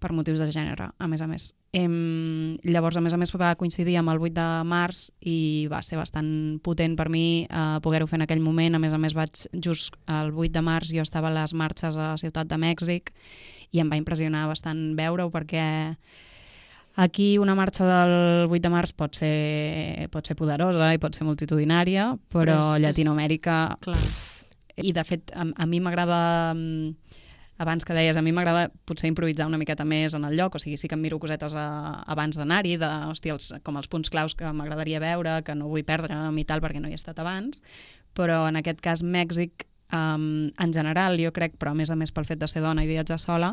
per 0.00 0.12
motius 0.12 0.42
de 0.42 0.50
gènere, 0.52 0.90
a 0.92 1.08
més 1.08 1.24
a 1.24 1.28
més. 1.30 1.52
Em, 1.72 2.56
llavors, 2.62 2.98
a 3.00 3.02
més 3.04 3.16
a 3.16 3.20
més, 3.20 3.32
va 3.40 3.54
coincidir 3.56 3.96
amb 3.98 4.12
el 4.12 4.20
8 4.20 4.34
de 4.36 4.48
març 4.68 5.06
i 5.20 5.66
va 5.72 5.80
ser 5.82 5.96
bastant 5.98 6.60
potent 6.62 6.96
per 6.98 7.08
mi 7.08 7.46
eh, 7.48 7.78
poder-ho 7.82 8.06
fer 8.06 8.20
en 8.20 8.26
aquell 8.28 8.44
moment. 8.44 8.76
A 8.76 8.82
més 8.82 8.92
a 8.92 9.00
més, 9.00 9.16
vaig 9.16 9.46
just 9.64 9.96
el 10.06 10.34
8 10.36 10.52
de 10.52 10.62
març 10.62 10.92
jo 10.92 11.02
estava 11.02 11.32
a 11.32 11.38
les 11.40 11.56
marxes 11.56 11.96
a 11.96 12.12
Ciutat 12.20 12.52
de 12.52 12.60
Mèxic 12.60 13.14
i 13.72 13.80
em 13.80 13.88
va 13.88 13.96
impressionar 13.96 14.44
bastant 14.50 14.92
veure-ho 14.98 15.32
perquè 15.32 15.64
Aquí 16.94 17.38
una 17.38 17.54
marxa 17.56 17.86
del 17.88 18.50
8 18.50 18.60
de 18.62 18.68
març 18.72 18.92
pot 18.92 19.14
ser, 19.16 20.08
pot 20.12 20.26
ser 20.28 20.36
poderosa 20.36 20.90
i 20.92 20.98
pot 21.00 21.14
ser 21.16 21.24
multitudinària, 21.24 22.10
però 22.28 22.44
Però 22.44 22.58
és- 22.76 22.82
Llatinoamèrica... 22.84 23.78
Clar. 23.80 23.98
I 24.82 24.88
de 24.96 25.02
fet, 25.04 25.30
a, 25.36 25.44
a 25.56 25.66
mi 25.68 25.80
m'agrada... 25.80 26.52
mm, 26.54 27.20
Abans 27.62 27.84
que 27.84 27.94
deies, 27.94 28.16
a 28.16 28.22
mi 28.24 28.32
m'agrada 28.32 28.70
potser 28.88 29.06
improvisar 29.06 29.44
una 29.46 29.58
miqueta 29.60 29.84
més 29.86 30.14
en 30.16 30.24
el 30.24 30.34
lloc, 30.34 30.56
o 30.56 30.58
sigui, 30.58 30.78
sí 30.80 30.88
que 30.88 30.96
em 30.96 31.02
miro 31.04 31.20
cosetes 31.22 31.52
a, 31.54 31.66
abans 32.10 32.34
d'anar-hi, 32.40 32.72
de, 32.80 32.88
hòstia, 33.12 33.36
els, 33.36 33.52
com 33.62 33.76
els 33.78 33.86
punts 33.92 34.10
claus 34.10 34.34
que 34.34 34.48
m'agradaria 34.50 34.98
veure, 34.98 35.36
que 35.46 35.54
no 35.54 35.68
vull 35.70 35.84
perdre'm 35.86 36.40
i 36.40 36.44
tal, 36.48 36.62
perquè 36.64 36.80
no 36.82 36.88
hi 36.90 36.96
he 36.96 36.98
estat 36.98 37.20
abans, 37.22 37.60
però 38.18 38.40
en 38.48 38.56
aquest 38.58 38.80
cas 38.82 39.04
Mèxic, 39.04 39.68
um, 39.94 40.48
en 40.58 40.72
general, 40.74 41.20
jo 41.22 41.30
crec, 41.36 41.54
però 41.60 41.70
a 41.70 41.78
més 41.78 41.92
a 41.92 41.94
més 42.00 42.10
pel 42.10 42.26
fet 42.26 42.40
de 42.40 42.48
ser 42.50 42.64
dona 42.64 42.82
i 42.82 42.90
viatjar 42.90 43.20
sola, 43.22 43.52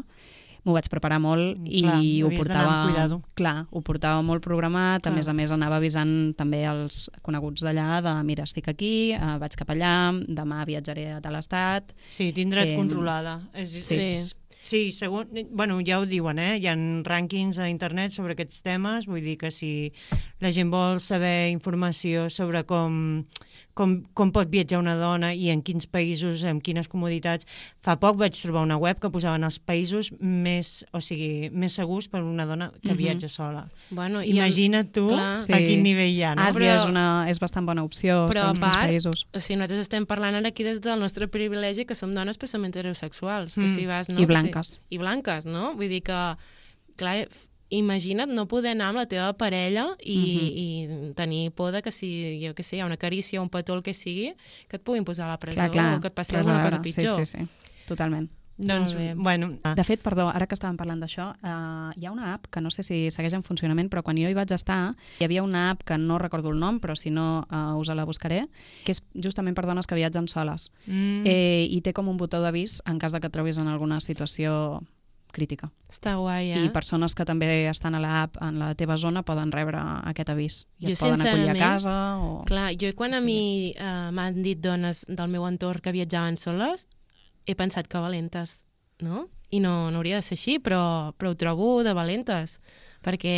m'ho 0.65 0.75
vaig 0.75 0.89
preparar 0.91 1.19
molt 1.23 1.59
i 1.65 1.83
Clar, 1.85 1.99
ho 2.25 2.31
portava... 2.35 3.19
Clar, 3.39 3.55
ho 3.71 3.81
portava 3.85 4.23
molt 4.25 4.43
programat, 4.45 5.03
Clar. 5.03 5.13
a 5.13 5.15
més 5.15 5.29
a 5.31 5.35
més 5.37 5.53
anava 5.55 5.79
avisant 5.79 6.33
també 6.37 6.63
els 6.69 7.07
coneguts 7.25 7.63
d'allà 7.65 8.01
de 8.05 8.15
mira, 8.27 8.47
estic 8.47 8.67
aquí, 8.71 9.13
eh, 9.15 9.37
vaig 9.41 9.55
cap 9.59 9.71
allà, 9.75 9.93
demà 10.27 10.65
viatjaré 10.69 11.13
a 11.17 11.21
tal 11.23 11.39
estat... 11.39 11.95
Sí, 12.09 12.31
tindre't 12.35 12.73
Em, 12.73 12.77
controlada. 12.77 13.39
És, 13.53 13.71
sí. 13.87 13.95
És, 13.95 14.35
sí, 14.61 14.91
segon, 14.91 15.29
bueno, 15.51 15.79
ja 15.85 15.99
ho 16.01 16.05
diuen, 16.09 16.39
eh? 16.39 16.57
Hi 16.59 16.67
ha 16.69 16.75
rànquings 17.07 17.59
a 17.61 17.69
internet 17.71 18.13
sobre 18.15 18.35
aquests 18.35 18.61
temes, 18.65 19.07
vull 19.09 19.23
dir 19.23 19.37
que 19.39 19.51
si 19.55 19.91
la 20.43 20.51
gent 20.55 20.71
vol 20.73 20.99
saber 21.03 21.49
informació 21.53 22.27
sobre 22.33 22.65
com, 22.67 23.23
com, 23.79 23.93
com 24.17 24.33
pot 24.35 24.49
viatjar 24.51 24.81
una 24.81 24.97
dona 24.99 25.29
i 25.33 25.47
en 25.53 25.61
quins 25.63 25.87
països, 25.87 26.43
amb 26.43 26.59
quines 26.65 26.89
comoditats. 26.91 27.47
Fa 27.85 27.95
poc 28.01 28.17
vaig 28.19 28.35
trobar 28.35 28.65
una 28.67 28.75
web 28.81 28.99
que 28.99 29.09
posaven 29.13 29.45
els 29.47 29.59
països 29.63 30.11
més, 30.19 30.83
o 30.91 30.99
sigui, 30.99 31.47
més 31.55 31.77
segurs 31.79 32.09
per 32.11 32.19
una 32.25 32.45
dona 32.49 32.71
que 32.81 32.91
Mhm. 32.91 32.97
viatja 32.99 33.29
sola. 33.31 33.69
Bueno, 33.89 34.21
i 34.21 34.31
el- 34.31 34.37
Imagina't 34.41 34.91
tu 34.91 35.07
clar. 35.07 35.37
a 35.39 35.57
quin 35.63 35.81
nivell 35.83 36.11
hi 36.11 36.23
ha, 36.23 36.35
no? 36.35 36.41
Àsia 36.43 36.59
Però- 36.59 36.75
és, 36.75 36.85
una, 36.85 37.05
és 37.29 37.39
bastant 37.39 37.65
bona 37.65 37.83
opció, 37.83 38.27
Però 38.27 38.41
a 38.51 38.53
segons 38.53 38.59
part, 38.59 38.89
països. 38.89 39.25
o 39.33 39.39
sigui, 39.39 39.57
nosaltres 39.57 39.81
estem 39.87 40.05
parlant 40.05 40.35
ara 40.35 40.47
aquí 40.49 40.63
des 40.63 40.81
del 40.81 40.99
nostre 40.99 41.27
privilegi 41.27 41.85
que 41.85 41.95
som 41.95 42.13
dones 42.13 42.37
però 42.37 42.47
som 42.47 42.65
heterosexuals, 42.65 43.55
que 43.55 43.61
Mm. 43.61 43.75
si 43.75 43.85
vas... 43.85 44.09
No, 44.09 44.15
I 44.15 44.19
Que 44.19 44.25
blanques. 44.27 44.67
Si, 44.67 44.77
I 44.95 44.97
blanques, 44.97 45.45
no? 45.45 45.73
Vull 45.75 45.87
dir 45.89 46.01
que, 46.03 46.35
clar, 46.97 47.27
imagina't 47.69 48.31
no 48.33 48.47
poder 48.49 48.73
anar 48.73 48.89
amb 48.89 49.01
la 49.03 49.05
teva 49.09 49.29
parella 49.37 49.91
i, 50.01 50.17
i 50.63 51.13
tenir 51.15 51.51
por 51.51 51.71
de 51.71 51.83
que 51.85 51.91
si, 51.93 52.39
jo 52.41 52.55
què 52.57 52.65
sé, 52.65 52.77
hi 52.77 52.81
ha 52.81 52.89
una 52.89 52.97
carícia 52.97 53.39
o 53.39 53.43
un 53.45 53.49
petó, 53.53 53.77
el 53.77 53.83
que 53.85 53.93
sigui, 53.93 54.33
que 54.67 54.79
et 54.79 54.83
puguin 54.83 55.05
posar 55.05 55.27
a 55.27 55.35
la 55.35 55.39
presó 55.39 55.61
Clar, 55.61 55.71
clar. 55.71 55.93
o 55.97 56.01
que 56.01 56.09
et 56.09 56.17
passi 56.17 56.35
a 56.35 56.41
alguna 56.41 56.63
cosa 56.65 56.81
pitjor. 56.81 57.25
Sí, 57.25 57.37
sí, 57.37 57.45
sí, 57.45 57.85
totalment. 57.87 58.29
Doncs, 58.59 58.93
bé. 58.93 59.13
bueno... 59.15 59.53
ah, 59.63 59.73
De 59.73 59.83
fet, 59.87 60.01
perdó, 60.03 60.25
ara 60.27 60.43
que 60.43 60.57
estàvem 60.57 60.75
parlant 60.75 60.99
d'això, 60.99 61.29
uh, 61.31 61.93
hi 61.95 62.03
ha 62.03 62.11
una 62.11 62.33
app 62.33 62.49
que 62.51 62.59
no 62.59 62.67
sé 62.75 62.83
si 62.83 63.05
segueix 63.07 63.37
en 63.37 63.43
funcionament, 63.45 63.87
però 63.87 64.03
quan 64.03 64.19
jo 64.19 64.27
hi 64.27 64.35
vaig 64.35 64.51
estar, 64.51 64.97
hi 65.15 65.23
havia 65.23 65.45
una 65.45 65.69
app 65.71 65.85
que 65.87 65.95
no 65.97 66.17
recordo 66.19 66.51
el 66.51 66.59
nom, 66.59 66.81
però 66.83 66.97
si 66.99 67.07
no 67.09 67.45
uh, 67.47 67.79
us 67.79 67.87
la 67.95 68.03
buscaré, 68.03 68.41
que 68.83 68.91
és 68.91 68.99
justament 69.15 69.55
per 69.55 69.63
dones 69.63 69.87
que 69.87 69.95
viatgen 69.95 70.27
soles. 70.27 70.73
Mm. 70.87 71.23
Eh, 71.23 71.67
I 71.71 71.79
té 71.85 71.95
com 71.95 72.11
un 72.11 72.19
botó 72.19 72.43
d'avís 72.43 72.81
en 72.85 72.99
cas 72.99 73.15
de 73.15 73.23
que 73.23 73.31
et 73.31 73.37
trobis 73.37 73.61
en 73.63 73.71
alguna 73.71 74.01
situació 74.03 74.81
crítica. 75.31 75.69
Està 75.89 76.15
guai, 76.19 76.51
eh? 76.51 76.63
I 76.65 76.69
persones 76.73 77.13
que 77.15 77.25
també 77.25 77.47
estan 77.69 77.95
a 77.95 77.99
l'app 78.03 78.37
en 78.41 78.59
la 78.59 78.73
teva 78.75 78.97
zona 78.97 79.23
poden 79.23 79.51
rebre 79.51 79.77
aquest 80.09 80.29
avís. 80.33 80.59
I 80.79 80.87
Jo, 80.87 80.91
et 80.93 80.99
poden 80.99 81.21
acollir 81.25 81.49
a 81.49 81.57
casa 81.57 81.95
o... 82.17 82.43
Clar, 82.49 82.71
jo 82.79 82.89
quan 82.95 83.13
a 83.13 83.19
Sí. 83.19 83.25
mi 83.25 83.73
eh, 83.77 84.09
m'han 84.11 84.41
dit 84.43 84.59
dones 84.59 85.05
del 85.07 85.29
meu 85.29 85.45
entorn 85.47 85.81
que 85.81 85.91
viatjaven 85.91 86.37
soles, 86.37 86.87
he 87.45 87.55
pensat 87.55 87.87
que 87.87 87.97
valentes, 88.01 88.63
no? 88.99 89.27
I 89.51 89.59
no, 89.59 89.89
no 89.89 89.97
hauria 89.97 90.17
de 90.17 90.21
ser 90.21 90.35
així, 90.37 90.59
però, 90.59 91.13
però 91.17 91.31
ho 91.31 91.35
trobo 91.35 91.83
de 91.83 91.93
valentes, 91.97 92.59
perquè 93.01 93.31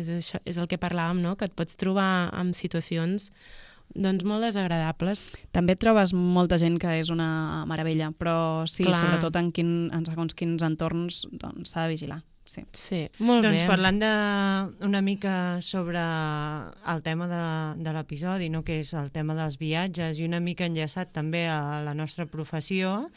és, 0.00 0.08
això, 0.08 0.40
és 0.44 0.56
el 0.58 0.66
que 0.66 0.78
parlàvem, 0.80 1.20
no? 1.22 1.36
Que 1.36 1.44
et 1.46 1.54
pots 1.54 1.76
trobar 1.76 2.32
en 2.34 2.54
situacions 2.54 3.30
doncs 3.94 4.24
molt 4.26 4.46
desagradables. 4.46 5.28
També 5.54 5.76
trobes 5.76 6.14
molta 6.16 6.58
gent 6.58 6.78
que 6.82 6.98
és 7.00 7.10
una 7.14 7.64
meravella, 7.70 8.10
però 8.16 8.66
sí, 8.70 8.84
Clar. 8.84 9.00
sobretot 9.00 9.36
en, 9.40 9.50
quin, 9.54 9.74
en 9.94 10.06
segons 10.08 10.34
quins 10.34 10.64
entorns 10.66 11.24
doncs 11.30 11.74
s'ha 11.74 11.86
de 11.86 11.94
vigilar. 11.94 12.22
Sí. 12.44 12.62
Sí, 12.76 12.98
molt 13.24 13.42
Doncs 13.42 13.62
bé. 13.62 13.66
parlant 13.66 13.98
de, 13.98 14.08
una 14.84 15.00
mica 15.02 15.60
sobre 15.64 15.98
el 15.98 17.02
tema 17.02 17.26
de, 17.26 17.82
de 17.82 17.94
l'episodi, 17.96 18.50
no? 18.52 18.62
que 18.62 18.78
és 18.82 18.92
el 18.94 19.10
tema 19.14 19.34
dels 19.34 19.56
viatges, 19.58 20.20
i 20.20 20.28
una 20.28 20.42
mica 20.44 20.68
enllaçat 20.68 21.10
també 21.16 21.46
a 21.48 21.80
la 21.82 21.94
nostra 21.96 22.28
professió, 22.30 23.08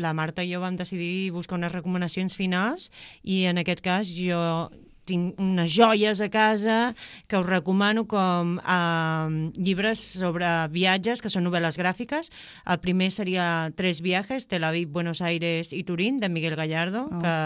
la 0.00 0.14
Marta 0.16 0.42
i 0.42 0.54
jo 0.54 0.62
vam 0.64 0.80
decidir 0.80 1.30
buscar 1.36 1.60
unes 1.60 1.74
recomanacions 1.76 2.34
finals 2.40 2.88
i 3.22 3.44
en 3.52 3.60
aquest 3.60 3.84
cas 3.84 4.10
jo 4.16 4.40
tinc 5.10 5.40
unes 5.42 5.74
joies 5.74 6.22
a 6.22 6.30
casa 6.32 6.78
que 7.26 7.38
us 7.40 7.48
recomano 7.48 8.06
com 8.10 8.56
eh, 8.62 9.50
llibres 9.58 10.00
sobre 10.22 10.46
viatges, 10.70 11.20
que 11.20 11.32
són 11.32 11.44
novel·les 11.48 11.76
gràfiques. 11.80 12.30
El 12.64 12.80
primer 12.80 13.10
seria 13.10 13.50
Tres 13.76 14.00
viajes, 14.06 14.46
Tel 14.46 14.64
Aviv, 14.64 14.88
Buenos 14.94 15.20
Aires 15.20 15.74
i 15.74 15.82
Turín, 15.84 16.22
de 16.22 16.30
Miguel 16.30 16.56
Gallardo, 16.56 17.08
Oh. 17.10 17.18
que 17.18 17.36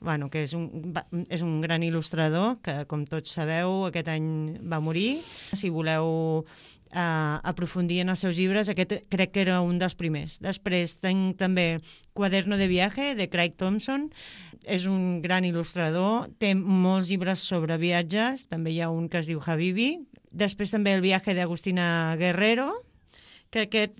bueno, 0.00 0.28
que 0.30 0.44
és 0.46 0.52
un, 0.54 0.94
és 1.26 1.42
un 1.42 1.56
gran 1.60 1.82
il·lustrador 1.82 2.60
que, 2.62 2.84
com 2.86 3.02
tots 3.08 3.32
sabeu, 3.34 3.88
aquest 3.88 4.06
any 4.12 4.28
va 4.62 4.78
morir. 4.78 5.18
Si 5.58 5.72
voleu 5.74 6.44
eh, 6.92 7.38
aprofundir 7.42 8.00
en 8.04 8.12
els 8.14 8.22
seus 8.22 8.38
llibres, 8.38 8.70
aquest 8.70 8.94
crec 9.10 9.32
que 9.34 9.42
era 9.42 9.58
un 9.60 9.80
dels 9.82 9.96
primers. 9.98 10.38
Després 10.44 11.00
tinc 11.02 11.34
també 11.40 11.80
Quaderno 12.14 12.56
de 12.60 12.68
viaje, 12.70 13.14
de 13.18 13.26
Craig 13.30 13.56
Thompson. 13.58 14.08
És 14.66 14.88
un 14.90 15.20
gran 15.22 15.46
il·lustrador, 15.46 16.28
té 16.42 16.54
molts 16.58 17.12
llibres 17.12 17.44
sobre 17.44 17.78
viatges, 17.78 18.46
també 18.50 18.72
hi 18.74 18.80
ha 18.82 18.90
un 18.90 19.08
que 19.08 19.20
es 19.22 19.28
diu 19.30 19.40
Habibi. 19.44 19.92
Després 20.30 20.74
també 20.74 20.92
El 20.96 21.04
viaje 21.04 21.34
d'Agustina 21.34 22.16
Guerrero, 22.18 22.72
que 23.50 23.68
aquest 23.68 23.96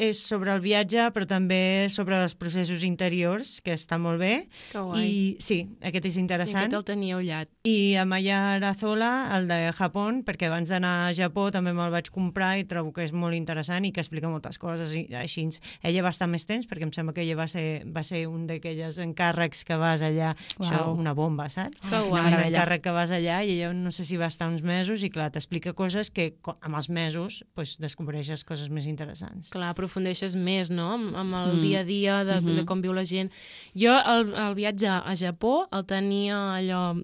és 0.00 0.20
sobre 0.24 0.54
el 0.54 0.62
viatge, 0.64 1.10
però 1.14 1.26
també 1.28 1.88
sobre 1.92 2.16
els 2.24 2.34
processos 2.38 2.84
interiors, 2.86 3.58
que 3.64 3.74
està 3.76 3.98
molt 4.00 4.20
bé. 4.22 4.46
Que 4.72 4.80
guai. 4.80 5.04
I 5.04 5.20
sí, 5.44 5.60
aquest 5.84 6.08
és 6.10 6.16
I 6.16 6.24
interessant. 6.24 6.64
aquest 6.64 6.78
el 6.78 6.86
tenia 6.88 7.18
ullat. 7.20 7.50
I 7.68 7.96
Amaya 8.00 8.56
Arazola, 8.56 9.10
el 9.36 9.48
de 9.50 9.60
Japó, 9.76 10.08
perquè 10.24 10.48
abans 10.48 10.70
d'anar 10.72 11.10
a 11.10 11.12
Japó 11.16 11.50
també 11.52 11.74
me'l 11.76 11.92
vaig 11.92 12.08
comprar 12.14 12.54
i 12.58 12.64
trobo 12.64 12.94
que 12.96 13.04
és 13.04 13.12
molt 13.12 13.36
interessant 13.36 13.84
i 13.84 13.92
que 13.92 14.00
explica 14.00 14.30
moltes 14.32 14.56
coses 14.58 14.94
i 14.96 15.04
així. 15.14 15.44
Ella 15.86 16.02
va 16.04 16.12
estar 16.12 16.28
més 16.28 16.44
temps 16.48 16.66
perquè 16.68 16.84
em 16.88 16.92
sembla 16.92 17.14
que 17.16 17.22
ella 17.24 17.36
va 17.38 17.46
ser, 17.48 17.82
va 17.88 18.02
ser 18.06 18.26
un 18.28 18.46
d'aquelles 18.48 18.98
encàrrecs 19.00 19.64
que 19.68 19.76
vas 19.80 20.02
allà, 20.04 20.34
Uau. 20.58 20.64
això, 20.66 20.80
una 20.92 21.14
bomba, 21.16 21.48
saps? 21.52 21.80
Que 21.84 22.00
guai. 22.08 22.26
un 22.32 22.38
encàrrec 22.46 22.84
que 22.84 22.94
vas 22.94 23.12
allà 23.14 23.40
i 23.44 23.54
ella 23.58 23.72
no 23.76 23.92
sé 23.94 24.04
si 24.08 24.18
va 24.20 24.28
estar 24.30 24.48
uns 24.50 24.62
mesos 24.66 25.04
i 25.04 25.10
clar, 25.12 25.30
t'explica 25.34 25.72
coses 25.76 26.10
que 26.10 26.30
amb 26.60 26.76
els 26.76 26.90
mesos 26.92 27.42
pues, 27.54 27.76
descobreixes 27.80 28.44
coses 28.48 28.70
més 28.70 28.86
interessants. 28.90 29.50
Clar, 29.52 29.72
aprofundeixes 29.94 30.36
més, 30.36 30.70
no?, 30.70 30.92
amb, 30.94 31.16
amb 31.16 31.34
el 31.34 31.56
Mm. 31.56 31.62
dia 31.62 31.80
a 31.80 31.84
dia 31.84 32.24
de, 32.24 32.40
Mhm. 32.40 32.54
de 32.56 32.64
com 32.64 32.80
viu 32.80 32.92
la 32.92 33.04
gent. 33.04 33.30
Jo 33.74 33.92
el, 33.98 34.32
el 34.34 34.54
viatge 34.54 34.86
a 34.88 35.14
Japó 35.16 35.68
el 35.72 35.84
tenia 35.84 36.54
allò 36.56 37.02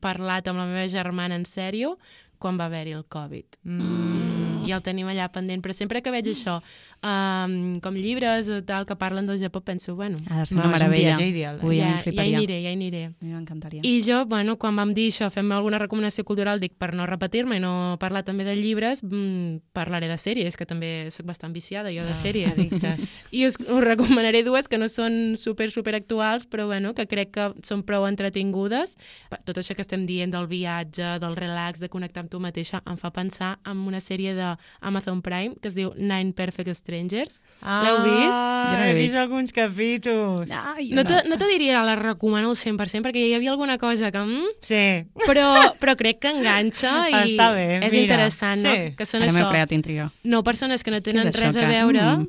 parlat 0.00 0.46
amb 0.48 0.58
la 0.58 0.66
meva 0.66 0.86
germana 0.88 1.34
en 1.36 1.44
sèrio 1.44 1.96
quan 2.38 2.58
va 2.58 2.66
haver-hi 2.66 2.92
el 2.92 3.04
Covid. 3.08 3.44
Mm. 3.64 4.66
I 4.66 4.72
el 4.72 4.82
tenim 4.82 5.06
allà 5.06 5.30
pendent, 5.30 5.62
però 5.62 5.72
sempre 5.72 6.02
que 6.02 6.10
veig 6.10 6.26
això, 6.26 6.60
um, 7.02 7.78
com 7.80 7.94
llibres 7.94 8.48
o 8.48 8.62
tal 8.64 8.86
que 8.86 8.96
parlen 8.96 9.26
del 9.26 9.38
Japó, 9.38 9.60
penso, 9.60 9.94
bueno, 9.96 10.18
Ha 10.30 10.40
de 10.40 10.46
ser 10.46 10.56
una 10.58 10.66
un 10.66 10.72
meravella. 10.72 11.16
viatge 11.16 11.28
ideal, 11.28 11.58
eh? 11.60 11.66
Ui, 11.66 11.78
ja, 11.78 12.00
ja 12.04 12.24
hi 12.24 12.34
aniré, 12.34 12.62
ja 12.62 12.70
hi 12.70 12.74
aniré. 12.74 13.04
A 13.06 13.12
mi 13.24 13.32
m'encantaria. 13.32 13.80
I 13.84 14.02
jo, 14.02 14.24
bueno, 14.26 14.56
quan 14.58 14.76
vam 14.76 14.94
dir 14.94 15.08
això, 15.12 15.30
fem 15.30 15.50
alguna 15.52 15.78
recomanació 15.78 16.24
cultural, 16.24 16.60
dic, 16.60 16.74
per 16.78 16.92
no 16.94 17.06
repetir-me 17.06 17.56
i 17.56 17.60
no 17.60 17.96
parlar 18.00 18.24
també 18.24 18.44
de 18.44 18.56
llibres, 18.56 19.02
mm, 19.02 19.72
parlaré 19.72 20.08
de 20.08 20.16
sèries, 20.18 20.56
que 20.56 20.66
també 20.66 21.10
sóc 21.10 21.26
bastant 21.26 21.52
viciada 21.52 21.90
jo 21.94 22.04
de 22.04 22.14
sèries. 22.14 22.52
Addictes. 22.52 23.26
I 23.32 23.46
us, 23.46 23.58
us 23.60 23.84
recomanaré 23.84 24.42
dues 24.42 24.68
que 24.68 24.78
no 24.78 24.88
són 24.88 25.36
super, 25.36 25.70
super 25.70 25.94
actuals, 25.94 26.46
però 26.46 26.66
bueno, 26.66 26.94
que 26.94 27.06
crec 27.06 27.30
que 27.32 27.48
són 27.62 27.82
prou 27.82 28.06
entretingudes. 28.06 28.96
Tot 29.44 29.58
això 29.58 29.74
que 29.74 29.82
estem 29.82 30.06
dient 30.06 30.32
del 30.32 30.46
viatge, 30.46 31.18
del 31.20 31.36
relax, 31.36 31.80
de 31.80 31.88
connectar 31.88 32.24
amb 32.24 32.30
tu 32.30 32.40
mateixa, 32.40 32.82
em 32.86 32.96
fa 32.96 33.10
pensar 33.12 33.58
en 33.66 33.84
una 33.86 34.00
sèrie 34.00 34.34
d'Amazon 34.34 35.22
Prime 35.22 35.56
que 35.60 35.68
es 35.68 35.74
diu 35.76 35.92
Nine 35.96 36.32
Perfect 36.36 36.68
Strangers. 36.86 37.40
L'heu 37.66 37.96
vist? 38.04 38.36
Ah, 38.36 38.68
Jo 38.70 38.76
no 38.76 38.84
l'he 38.84 38.90
he 38.90 38.94
vist. 38.94 39.02
vist 39.08 39.16
alguns 39.18 39.50
capítols. 39.56 40.50
Ai, 40.54 40.90
No 40.94 41.02
te, 41.08 41.22
no 41.26 41.38
te 41.40 41.48
diria 41.50 41.82
la 41.82 41.96
recomano 41.96 42.50
al 42.52 42.56
100%, 42.56 43.02
perquè 43.02 43.24
hi 43.26 43.34
havia 43.34 43.50
alguna 43.50 43.78
cosa 43.78 44.12
que... 44.12 44.18
Mm, 44.22 44.52
Sí. 44.62 44.82
però, 45.26 45.48
però 45.80 45.96
crec 45.98 46.20
que 46.22 46.30
enganxa 46.30 47.08
i 47.10 47.14
Està 47.34 47.50
bé, 47.56 47.66
és 47.80 47.92
mira, 47.92 48.02
interessant, 48.04 48.62
no? 48.62 48.72
sí. 48.72 48.94
Que 48.96 49.06
són 49.08 49.24
Ara 49.26 49.32
això, 49.32 49.48
creat 49.50 49.72
intriga. 49.72 50.10
no 50.24 50.44
persones 50.44 50.84
que 50.84 50.92
no 50.94 51.00
tenen 51.02 51.26
és 51.26 51.34
això 51.34 51.46
res 51.46 51.56
a 51.56 51.60
que- 51.60 51.66
veure 51.74 52.02
Mm. 52.06 52.26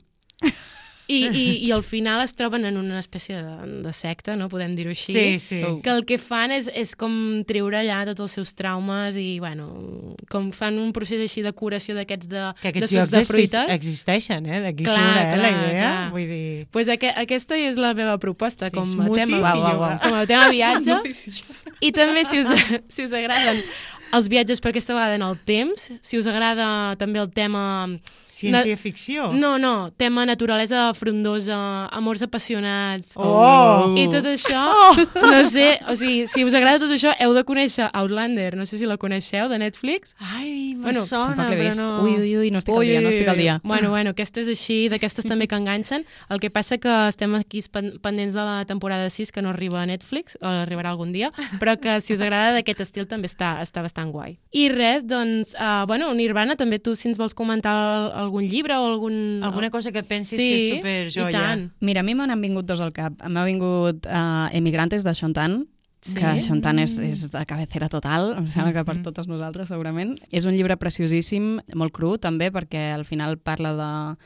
I, 1.08 1.18
i, 1.32 1.44
i 1.68 1.72
al 1.72 1.84
final 1.88 2.22
es 2.24 2.34
troben 2.36 2.66
en 2.68 2.76
una 2.78 3.00
espècie 3.00 3.38
de, 3.40 3.82
de 3.84 3.94
secta, 3.96 4.36
no? 4.36 4.50
Podem 4.52 4.74
dir-ho 4.76 4.92
així. 4.92 5.14
Sí, 5.14 5.40
sí. 5.40 5.60
Que 5.84 5.94
el 5.94 6.04
que 6.10 6.18
fan 6.20 6.52
és, 6.52 6.68
és 6.74 6.92
com 7.00 7.14
treure 7.48 7.80
allà 7.80 8.02
tots 8.10 8.26
els 8.26 8.36
seus 8.40 8.52
traumes 8.60 9.16
i, 9.16 9.40
bueno, 9.40 9.70
com 10.32 10.50
fan 10.52 10.78
un 10.82 10.92
procés 10.96 11.22
així 11.24 11.42
de 11.46 11.54
curació 11.56 11.96
d'aquests 11.96 12.28
de, 12.32 12.44
Que 12.62 12.74
de 12.76 12.82
sucs 12.88 12.98
llocs 12.98 13.14
de 13.16 13.24
fruites. 13.30 13.72
existeixen, 13.78 14.46
eh? 14.52 14.62
D'aquí 14.68 14.84
surt, 14.86 15.00
eh, 15.00 15.16
la 15.16 15.26
clar, 15.32 15.52
idea. 15.54 15.72
clar. 15.82 16.12
Vull 16.12 16.28
dir... 16.28 16.68
Pues 16.76 16.92
aqu 16.92 17.14
aquesta 17.24 17.56
és 17.58 17.80
la 17.80 17.94
meva 17.98 18.18
proposta 18.20 18.68
Sí, 18.68 18.76
com, 18.76 18.84
a 19.02 19.10
tema, 19.16 19.40
uau, 19.40 19.62
yoga. 19.64 19.78
uau. 19.78 20.00
com 20.04 20.20
a 20.20 20.26
tema 20.28 20.50
viatge. 20.52 21.00
I 21.80 21.92
també, 21.96 22.26
si 22.28 22.44
us, 22.44 22.66
si 22.90 23.04
us 23.08 23.14
agraden 23.16 23.64
els 24.14 24.28
viatges 24.32 24.62
per 24.62 24.70
aquesta 24.72 24.94
vegada 24.96 25.16
en 25.16 25.22
el 25.26 25.38
temps, 25.46 25.90
si 26.02 26.18
us 26.20 26.28
agrada 26.28 26.96
també 26.98 27.20
el 27.20 27.30
tema... 27.32 27.88
Ciència-ficció. 28.38 29.32
No, 29.34 29.58
no, 29.58 29.90
tema 29.98 30.22
naturalesa 30.30 30.92
frondosa, 30.94 31.88
amors 31.96 32.22
apassionats... 32.22 33.16
Oh! 33.18 33.96
I 33.98 34.04
tot 34.12 34.28
això, 34.30 34.62
no 35.24 35.40
sé, 35.50 35.80
o 35.90 35.96
sigui, 35.98 36.28
si 36.30 36.44
us 36.46 36.54
agrada 36.54 36.78
tot 36.84 36.94
això, 36.94 37.16
heu 37.24 37.34
de 37.34 37.42
conèixer 37.48 37.88
Outlander, 37.98 38.52
no 38.60 38.68
sé 38.70 38.78
si 38.78 38.86
la 38.86 39.00
coneixeu, 39.02 39.48
de 39.50 39.58
Netflix. 39.58 40.14
Ai, 40.20 40.76
me 40.78 40.84
Bueno, 40.92 41.02
sona, 41.02 41.48
però 41.50 41.58
vist. 41.64 41.82
no... 41.82 42.04
Ui, 42.06 42.14
ui, 42.22 42.36
ui, 42.44 42.52
no 42.54 42.62
estic 42.62 42.76
al 42.78 42.86
dia, 42.86 43.02
no 43.02 43.10
estic 43.10 43.32
al 43.34 43.42
dia. 43.42 43.58
Bueno, 43.64 43.90
bueno, 43.90 44.14
aquesta 44.14 44.44
és 44.44 44.52
així, 44.54 44.84
d'aquestes 44.94 45.26
també 45.26 45.48
que 45.50 45.58
enganxen. 45.58 46.06
El 46.30 46.40
que 46.44 46.52
passa 46.54 46.78
que 46.78 46.94
estem 47.10 47.34
aquí 47.40 47.64
pen- 47.74 47.96
pendents 48.06 48.38
de 48.38 48.46
la 48.46 48.60
temporada 48.70 49.10
6, 49.10 49.34
que 49.34 49.42
no 49.42 49.50
arriba 49.50 49.82
a 49.82 49.90
Netflix, 49.90 50.38
o 50.42 50.46
arribarà 50.46 50.94
algun 50.94 51.10
dia, 51.16 51.32
però 51.58 51.74
que 51.82 51.98
si 52.06 52.14
us 52.14 52.22
agrada 52.22 52.54
d'aquest 52.60 52.86
estil 52.86 53.10
també 53.10 53.26
està, 53.32 53.56
està 53.66 53.82
bastant 53.82 53.97
guai. 54.12 54.38
I 54.52 54.70
res, 54.70 55.06
doncs, 55.08 55.56
uh, 55.56 55.86
bueno, 55.88 56.14
Nirvana, 56.14 56.56
també 56.56 56.78
tu 56.80 56.96
si 56.96 57.08
ens 57.10 57.18
vols 57.18 57.34
comentar 57.34 57.72
al- 57.74 58.12
algun 58.26 58.44
llibre 58.48 58.78
o 58.78 58.86
algun... 58.86 59.42
Alguna 59.44 59.70
cosa 59.72 59.92
que 59.92 60.04
pensis 60.04 60.38
sí, 60.40 60.48
que 60.48 60.58
és 60.58 60.76
super 60.78 61.10
joia. 61.10 61.30
i 61.30 61.34
tant. 61.34 61.72
Mira, 61.82 62.02
a 62.02 62.04
mi 62.04 62.14
me 62.16 62.28
n'han 62.28 62.42
vingut 62.42 62.66
dos 62.66 62.80
al 62.82 62.94
cap. 62.94 63.14
M'ha 63.28 63.44
vingut 63.46 64.06
uh, 64.06 64.48
Emigrantes 64.54 65.04
de 65.04 65.14
Xontan, 65.14 65.66
Sí? 66.00 66.14
que 66.14 66.40
Xontan 66.46 66.78
és, 66.80 67.00
és 67.02 67.24
de 67.34 67.42
cabecera 67.50 67.88
total, 67.90 68.36
em 68.38 68.46
sembla 68.48 68.72
que 68.72 68.84
per 68.86 68.96
Mhm. 68.96 69.04
totes 69.04 69.28
nosaltres 69.28 69.68
segurament. 69.68 70.20
És 70.32 70.46
un 70.46 70.54
llibre 70.54 70.78
preciosíssim, 70.78 71.58
molt 71.74 71.92
cru 71.92 72.18
també, 72.20 72.52
perquè 72.54 72.94
al 72.94 73.04
final 73.04 73.40
parla 73.40 73.74
de 73.74 74.18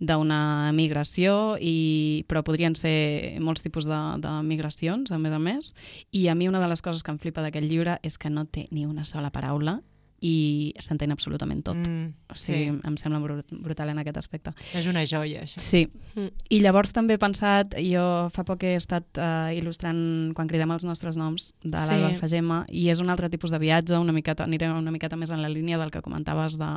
d'una 0.00 0.72
migració, 0.72 1.58
i, 1.60 2.24
però 2.28 2.42
podrien 2.42 2.74
ser 2.74 3.36
molts 3.44 3.62
tipus 3.62 3.86
de, 3.86 4.00
de 4.24 4.32
migracions, 4.46 5.12
a 5.12 5.20
més 5.20 5.36
a 5.36 5.38
més. 5.38 5.74
I 6.16 6.26
a 6.28 6.34
mi 6.34 6.48
una 6.48 6.62
de 6.62 6.70
les 6.72 6.82
coses 6.82 7.04
que 7.04 7.12
em 7.12 7.20
flipa 7.20 7.44
d'aquest 7.44 7.68
llibre 7.68 7.98
és 8.02 8.16
que 8.18 8.32
no 8.32 8.46
té 8.48 8.66
ni 8.72 8.86
una 8.88 9.04
sola 9.04 9.30
paraula 9.30 9.80
i 10.20 10.74
s'entén 10.78 11.10
absolutament 11.12 11.62
tot. 11.64 11.76
Mm, 11.80 12.12
O 12.30 12.34
sigui, 12.36 12.66
sí, 12.70 12.80
em 12.86 12.96
sembla 13.00 13.18
brut 13.22 13.46
brutal 13.50 13.88
en 13.88 13.98
aquest 13.98 14.18
aspecte. 14.20 14.52
és 14.74 14.86
una 14.86 15.04
joia, 15.06 15.42
això. 15.42 15.58
Sí. 15.58 15.88
Mm. 16.14 16.28
I 16.50 16.60
llavors 16.60 16.92
també 16.92 17.14
he 17.14 17.18
pensat, 17.18 17.74
jo 17.80 18.28
fa 18.34 18.44
poc 18.44 18.62
he 18.64 18.74
estat 18.76 19.04
uh, 19.18 19.48
il·lustrant 19.56 20.32
quan 20.34 20.46
cridem 20.48 20.70
els 20.70 20.84
nostres 20.84 21.16
noms 21.16 21.54
de 21.62 21.76
Sí. 21.76 21.88
l'Alba 21.88 22.08
Alfagema 22.08 22.64
i 22.68 22.88
és 22.90 23.00
un 23.00 23.08
altre 23.10 23.30
tipus 23.30 23.50
de 23.50 23.58
viatge, 23.58 23.96
una 23.98 24.12
miqueta, 24.12 24.44
aniré 24.44 24.68
una 24.70 24.90
miqueta 24.92 25.16
més 25.16 25.30
en 25.30 25.40
la 25.42 25.48
línia 25.48 25.78
del 25.78 25.90
que 25.90 26.02
comentaves 26.02 26.58
de, 26.58 26.70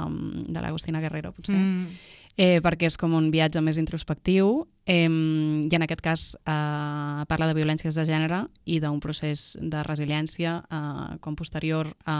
de 0.47 0.61
l'Agustina 0.61 1.01
Guerrero, 1.01 1.31
potser. 1.33 1.55
Mm. 1.55 1.81
Mm. 1.83 1.87
Eh, 2.35 2.61
perquè 2.65 2.87
és 2.89 2.97
com 2.97 3.13
un 3.13 3.29
viatge 3.29 3.61
més 3.61 3.77
introspectiu 3.77 4.67
eh, 4.85 5.07
i 5.07 5.75
en 5.75 5.85
aquest 5.85 6.01
cas 6.03 6.25
eh, 6.35 7.23
parla 7.29 7.47
de 7.47 7.55
violències 7.57 7.95
de 7.95 8.05
gènere 8.07 8.43
i 8.65 8.79
d'un 8.83 8.99
procés 9.03 9.53
de 9.61 9.83
resiliència 9.85 10.57
eh, 10.63 11.17
com 11.23 11.37
posterior 11.39 11.93
a 12.05 12.17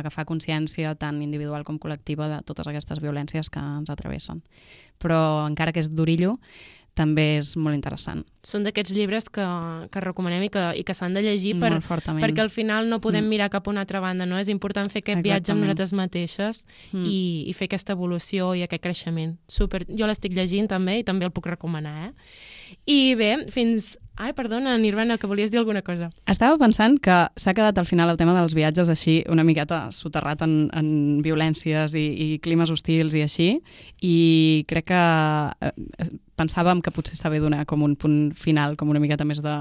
agafar 0.00 0.26
consciència 0.28 0.94
tant 0.94 1.22
individual 1.22 1.64
com 1.64 1.78
col·lectiva 1.78 2.28
de 2.30 2.40
totes 2.46 2.70
aquestes 2.70 3.02
violències 3.02 3.50
que 3.50 3.60
ens 3.60 3.90
atravessen. 3.90 4.42
Però 5.02 5.46
encara 5.48 5.72
que 5.72 5.82
és 5.82 5.90
d'orillo, 5.90 6.38
també 6.94 7.38
és 7.40 7.56
molt 7.58 7.74
interessant. 7.74 8.22
Són 8.44 8.62
d'aquests 8.62 8.92
llibres 8.94 9.24
que, 9.32 9.42
que 9.90 10.00
recomanem 10.04 10.44
i 10.46 10.50
que, 10.52 10.62
i 10.78 10.84
que 10.86 10.94
s'han 10.94 11.14
de 11.16 11.22
llegir 11.24 11.56
per, 11.58 11.72
perquè 11.80 12.40
al 12.44 12.50
final 12.54 12.88
no 12.88 13.00
podem 13.00 13.24
Mm. 13.24 13.28
mirar 13.34 13.48
cap 13.50 13.66
a 13.66 13.70
una 13.70 13.80
altra 13.82 14.00
banda, 14.00 14.26
no? 14.26 14.38
És 14.38 14.48
important 14.48 14.86
fer 14.92 15.00
aquest 15.02 15.22
viatge 15.24 15.50
amb 15.52 15.64
Exactament. 15.64 15.64
nosaltres 15.64 15.92
mateixes 15.92 16.66
Mm. 16.92 17.04
i, 17.06 17.44
i 17.48 17.52
fer 17.54 17.66
aquesta 17.70 17.92
evolució 17.96 18.54
i 18.54 18.62
aquest 18.62 18.82
creixement. 18.82 19.36
Super. 19.48 19.84
Jo 19.88 20.06
l'estic 20.06 20.32
llegint 20.36 20.68
també 20.68 20.98
i 21.00 21.04
també 21.04 21.24
el 21.26 21.32
puc 21.32 21.46
recomanar, 21.46 22.08
eh? 22.08 22.12
I 22.86 23.14
bé, 23.14 23.46
fins... 23.50 23.98
Ai, 24.16 24.30
perdona, 24.32 24.76
Nirvana, 24.78 25.16
que 25.18 25.26
volies 25.26 25.50
dir 25.50 25.58
alguna 25.58 25.82
cosa. 25.82 26.08
Estava 26.30 26.54
pensant 26.56 27.00
que 27.02 27.16
s'ha 27.34 27.52
quedat 27.52 27.76
al 27.78 27.86
final 27.86 28.08
el 28.12 28.16
tema 28.16 28.30
dels 28.38 28.54
viatges 28.54 28.88
així 28.88 29.24
una 29.28 29.42
miqueta 29.42 29.88
soterrat 29.90 30.44
en, 30.46 30.70
en 30.72 31.18
violències 31.24 31.96
i, 31.98 32.04
i 32.14 32.38
climes 32.38 32.70
hostils 32.70 33.16
i 33.18 33.24
així 33.26 33.48
i 34.06 34.64
crec 34.70 34.84
que 34.92 35.00
eh, 35.66 35.72
pensàvem 36.38 36.80
que 36.82 36.92
potser 36.94 37.16
s'ha 37.18 37.30
de 37.32 37.40
donar 37.42 37.64
com 37.66 37.82
un 37.82 37.96
punt 37.96 38.32
final, 38.34 38.76
com 38.76 38.90
una 38.90 39.00
miqueta 39.02 39.24
més 39.24 39.40
de, 39.42 39.54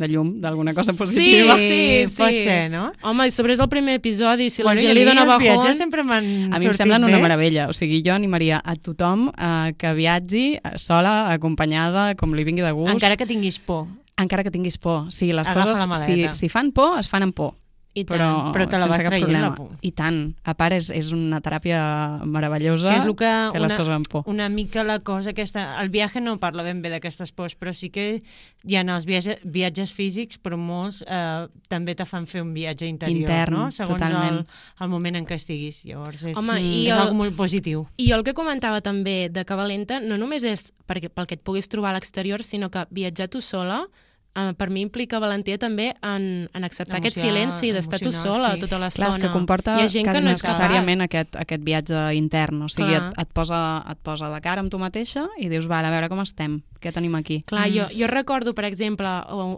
de 0.00 0.08
llum, 0.08 0.32
d'alguna 0.40 0.72
cosa 0.74 0.94
positiva. 0.96 1.56
sí, 1.58 2.06
sí. 2.06 2.16
pot 2.22 2.36
ser, 2.40 2.70
no? 2.72 2.90
Home, 3.02 3.28
i 3.28 3.34
sobre 3.34 3.54
és 3.56 3.62
el 3.62 3.68
primer 3.72 3.98
episodi, 4.00 4.48
si 4.50 4.62
bueno, 4.62 4.80
la 4.80 4.88
gent 4.88 4.98
li 4.98 5.04
dona 5.08 5.26
bajón... 5.28 5.44
viatges 5.44 5.80
sempre 5.82 6.04
m'han 6.06 6.52
A 6.54 6.58
mi 6.58 6.70
em 6.70 6.76
semblen 6.76 7.04
bé. 7.04 7.12
una 7.12 7.22
meravella. 7.22 7.68
O 7.68 7.76
sigui, 7.76 8.02
jo 8.06 8.14
animaria 8.14 8.60
a 8.64 8.76
tothom 8.76 9.28
eh, 9.34 9.72
que 9.78 9.94
viatgi 9.98 10.44
eh, 10.56 10.76
sola, 10.80 11.32
acompanyada, 11.34 12.14
com 12.20 12.34
li 12.34 12.46
vingui 12.48 12.64
de 12.64 12.72
gust. 12.72 12.94
Encara 12.94 13.18
que 13.20 13.26
tinguis 13.26 13.58
por. 13.58 13.88
encara 14.20 14.44
que 14.44 14.50
tinguis 14.52 14.76
por. 14.78 15.10
Sí, 15.12 15.32
les 15.32 15.48
Agafa 15.48 15.86
coses, 15.88 16.04
si, 16.04 16.28
si 16.36 16.48
fan 16.52 16.72
por, 16.76 16.98
es 17.00 17.08
fan 17.08 17.24
amb 17.24 17.34
por. 17.34 17.54
I 17.92 18.04
tant. 18.04 18.20
però, 18.20 18.52
Però 18.54 18.68
te 18.70 18.78
la 18.78 18.86
vas 18.86 18.98
traient, 19.02 19.24
problema. 19.24 19.48
la 19.48 19.54
por. 19.56 19.70
I 19.82 19.90
tant. 19.92 20.34
A 20.44 20.54
part, 20.54 20.76
és, 20.76 20.90
és 20.94 21.08
una 21.12 21.40
teràpia 21.42 21.80
meravellosa 22.24 22.88
Que 22.92 22.98
és 23.00 23.04
el 23.08 23.16
que 23.18 23.30
fer 23.52 23.60
les 23.60 23.72
una- 23.72 23.78
coses 23.80 23.94
amb 23.96 24.06
por. 24.08 24.22
Una 24.30 24.48
mica 24.48 24.84
la 24.84 25.00
cosa 25.00 25.30
aquesta... 25.30 25.64
El 25.82 25.88
viatge 25.90 26.20
no 26.22 26.36
parla 26.38 26.62
ben 26.62 26.82
bé 26.82 26.90
d'aquestes 26.92 27.32
pors, 27.32 27.56
però 27.58 27.72
sí 27.74 27.90
que 27.90 28.22
hi 28.64 28.76
ha 28.76 28.82
els 28.86 29.06
viatges, 29.06 29.40
viatges 29.44 29.92
físics, 29.92 30.38
però 30.38 30.56
molts 30.56 31.02
eh, 31.06 31.48
també 31.68 31.94
te 31.98 32.04
fan 32.06 32.26
fer 32.30 32.42
un 32.42 32.52
viatge 32.54 32.86
interior, 32.86 33.20
Intern, 33.26 33.54
no? 33.58 33.70
Segons 33.72 34.00
el, 34.00 34.06
totalment. 34.08 34.46
el 34.80 34.88
moment 34.88 35.16
en 35.16 35.26
què 35.26 35.34
estiguis. 35.34 35.82
Llavors 35.84 36.22
és, 36.30 36.36
Home, 36.38 36.60
i 36.62 36.86
és 36.86 36.94
el- 36.94 37.00
algo 37.08 37.14
molt 37.14 37.34
positiu. 37.36 37.86
I 37.98 38.06
jo 38.12 38.16
el 38.20 38.22
que 38.24 38.34
comentava 38.34 38.80
també 38.80 39.28
de 39.30 39.44
que 39.44 39.54
valenta 39.58 39.98
no 40.00 40.16
només 40.16 40.44
és 40.44 40.72
perquè, 40.86 41.10
pel 41.10 41.26
que 41.26 41.34
et 41.34 41.42
puguis 41.42 41.66
trobar 41.68 41.90
a 41.90 41.98
l'exterior, 41.98 42.42
sinó 42.44 42.70
que 42.70 42.86
viatjar 42.90 43.26
tu 43.28 43.40
sola 43.40 43.86
eh, 44.34 44.52
per 44.56 44.68
mi 44.70 44.80
implica 44.82 45.18
valentia 45.18 45.58
també 45.58 45.90
en, 46.02 46.48
en 46.54 46.64
acceptar 46.64 46.98
aquest 47.00 47.18
silenci, 47.18 47.72
d'estar 47.72 47.98
tu 48.00 48.12
sola 48.12 48.54
sí. 48.54 48.60
tota 48.64 48.76
Clar, 48.76 48.80
l'estona. 48.86 49.08
és 49.08 49.18
que 49.18 49.30
comporta 49.32 49.76
Hi 49.78 49.84
ha 49.84 49.88
gent 49.90 50.06
que 50.10 50.20
no 50.20 50.30
és 50.30 50.42
necessàriament 50.44 51.02
aquest, 51.06 51.36
aquest 51.36 51.64
viatge 51.66 52.02
intern. 52.18 52.62
O 52.62 52.68
sigui, 52.68 52.92
Clar. 52.94 53.12
et, 53.12 53.18
et, 53.24 53.32
posa, 53.32 53.60
et 53.90 53.98
posa 54.02 54.30
de 54.32 54.40
cara 54.44 54.60
amb 54.64 54.70
tu 54.70 54.78
mateixa 54.78 55.26
i 55.38 55.48
dius, 55.48 55.66
va, 55.70 55.80
a 55.80 55.90
veure 55.90 56.08
com 56.08 56.20
estem, 56.20 56.60
què 56.80 56.92
tenim 56.92 57.14
aquí. 57.18 57.42
Clar, 57.46 57.68
Mm. 57.70 57.74
jo, 57.74 57.88
jo 58.02 58.06
recordo, 58.06 58.54
per 58.54 58.64
exemple, 58.64 59.08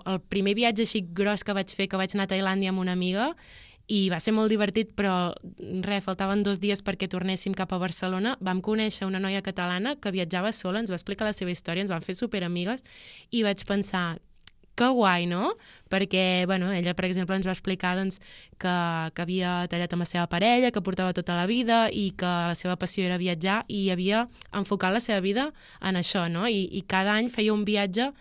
el 0.06 0.20
primer 0.28 0.54
viatge 0.54 0.82
així 0.82 1.04
gros 1.12 1.44
que 1.44 1.52
vaig 1.52 1.68
fer, 1.74 1.88
que 1.88 1.96
vaig 1.96 2.14
anar 2.14 2.24
a 2.24 2.32
Tailàndia 2.34 2.70
amb 2.70 2.80
una 2.80 2.92
amiga, 2.92 3.34
i 3.88 4.08
va 4.08 4.20
ser 4.20 4.32
molt 4.32 4.48
divertit, 4.48 4.94
però 4.96 5.34
res, 5.82 6.04
faltaven 6.04 6.42
dos 6.46 6.60
dies 6.62 6.80
perquè 6.86 7.08
tornéssim 7.10 7.52
cap 7.52 7.72
a 7.74 7.78
Barcelona. 7.82 8.36
Vam 8.40 8.62
conèixer 8.62 9.04
una 9.06 9.18
noia 9.20 9.42
catalana 9.42 9.96
que 9.96 10.12
viatjava 10.14 10.52
sola, 10.52 10.78
ens 10.80 10.88
va 10.90 10.94
explicar 10.96 11.26
la 11.26 11.32
seva 11.34 11.50
història, 11.50 11.82
ens 11.82 11.90
vam 11.90 12.00
fer 12.00 12.14
superamigues, 12.14 12.84
i 13.30 13.42
vaig 13.42 13.64
pensar, 13.66 14.20
que 14.74 14.88
guai, 14.88 15.26
no? 15.26 15.54
Perquè, 15.92 16.44
bueno, 16.46 16.72
ella, 16.72 16.94
per 16.96 17.06
exemple, 17.08 17.36
ens 17.36 17.46
va 17.46 17.54
explicar 17.54 17.94
doncs, 17.98 18.20
que, 18.58 18.74
que 19.14 19.24
havia 19.24 19.54
tallat 19.70 19.92
amb 19.92 20.04
la 20.04 20.08
seva 20.08 20.26
parella, 20.32 20.72
que 20.72 20.84
portava 20.84 21.12
tota 21.16 21.36
la 21.36 21.46
vida 21.50 21.86
i 21.92 22.10
que 22.16 22.28
la 22.52 22.56
seva 22.58 22.78
passió 22.80 23.04
era 23.04 23.20
viatjar 23.20 23.62
i 23.68 23.88
havia 23.92 24.26
enfocat 24.56 24.94
la 24.94 25.02
seva 25.04 25.20
vida 25.20 25.50
en 25.80 26.00
això, 26.00 26.28
no? 26.32 26.46
I, 26.48 26.64
i 26.72 26.84
cada 26.88 27.18
any 27.18 27.28
feia 27.32 27.52
un 27.52 27.66
viatge 27.68 28.12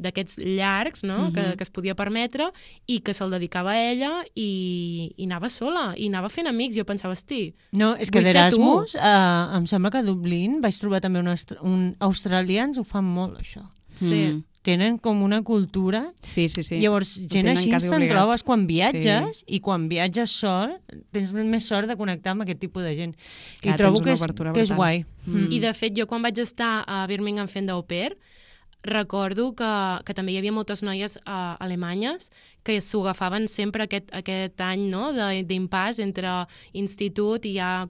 d'aquests 0.00 0.38
llargs, 0.40 1.02
no? 1.04 1.16
Uh 1.16 1.24
-huh. 1.28 1.34
que, 1.34 1.56
que 1.56 1.62
es 1.62 1.70
podia 1.70 1.94
permetre 1.94 2.50
i 2.86 3.00
que 3.00 3.14
se'l 3.14 3.30
dedicava 3.30 3.72
a 3.72 3.90
ella 3.92 4.24
i, 4.34 5.12
i 5.16 5.24
anava 5.24 5.48
sola, 5.48 5.94
i 5.96 6.08
anava 6.08 6.28
fent 6.28 6.48
amics. 6.48 6.76
Jo 6.76 6.84
pensava, 6.84 7.12
hosti, 7.12 7.54
No, 7.72 7.94
és 7.96 8.10
que 8.10 8.20
d'Erasmus, 8.20 8.94
eh, 8.94 9.56
em 9.56 9.66
sembla 9.66 9.90
que 9.90 9.98
a 9.98 10.02
Dublín 10.02 10.60
vaig 10.60 10.78
trobar 10.78 11.00
també 11.00 11.20
un, 11.20 11.34
un 11.62 11.96
australians 11.98 12.78
ho 12.78 12.84
fan 12.84 13.04
molt, 13.04 13.38
això. 13.38 13.62
sí. 13.94 14.32
Mm. 14.32 14.44
Tenen 14.66 14.98
com 15.00 15.22
una 15.24 15.40
cultura 15.40 16.02
Sí, 16.20 16.48
sí, 16.52 16.62
sí. 16.62 16.76
Llavors, 16.82 17.14
gent 17.22 17.46
tenen 17.46 17.56
així 17.56 17.70
te'n 17.72 18.04
trobes 18.10 18.44
quan 18.44 18.66
viatges 18.68 19.40
sí. 19.40 19.46
i 19.56 19.60
quan 19.64 19.86
viatges 19.88 20.34
sol 20.42 20.74
tens 21.16 21.32
més 21.32 21.64
sort 21.64 21.88
de 21.88 21.96
connectar 21.96 22.34
amb 22.34 22.44
aquest 22.44 22.60
tipus 22.60 22.84
de 22.84 22.92
gent. 22.98 23.14
Clar, 23.62 23.74
I 23.74 23.80
trobo 23.80 24.02
que 24.04 24.12
és, 24.12 24.26
que 24.28 24.66
és 24.66 24.74
guai. 24.76 25.06
Mm. 25.24 25.48
I 25.56 25.62
de 25.64 25.72
fet, 25.76 25.96
jo 25.96 26.04
quan 26.10 26.20
vaig 26.26 26.42
estar 26.44 26.82
a 26.84 27.06
Birmingham 27.08 27.48
fent 27.48 27.72
d'au 27.72 27.80
pair, 27.88 28.12
recordo 28.82 29.52
que, 29.54 29.70
que 30.06 30.14
també 30.16 30.32
hi 30.32 30.38
havia 30.40 30.52
moltes 30.56 30.80
noies 30.82 31.18
uh, 31.26 31.56
alemanyes 31.60 32.30
que 32.64 32.78
s'ho 32.84 33.00
agafaven 33.02 33.46
sempre 33.48 33.84
aquest, 33.84 34.10
aquest 34.16 34.60
any 34.60 34.86
no? 34.92 35.12
de- 35.16 35.42
d'impàs 35.48 35.98
entre 36.04 36.28
institut 36.76 37.44
i 37.48 37.54
ja, 37.56 37.88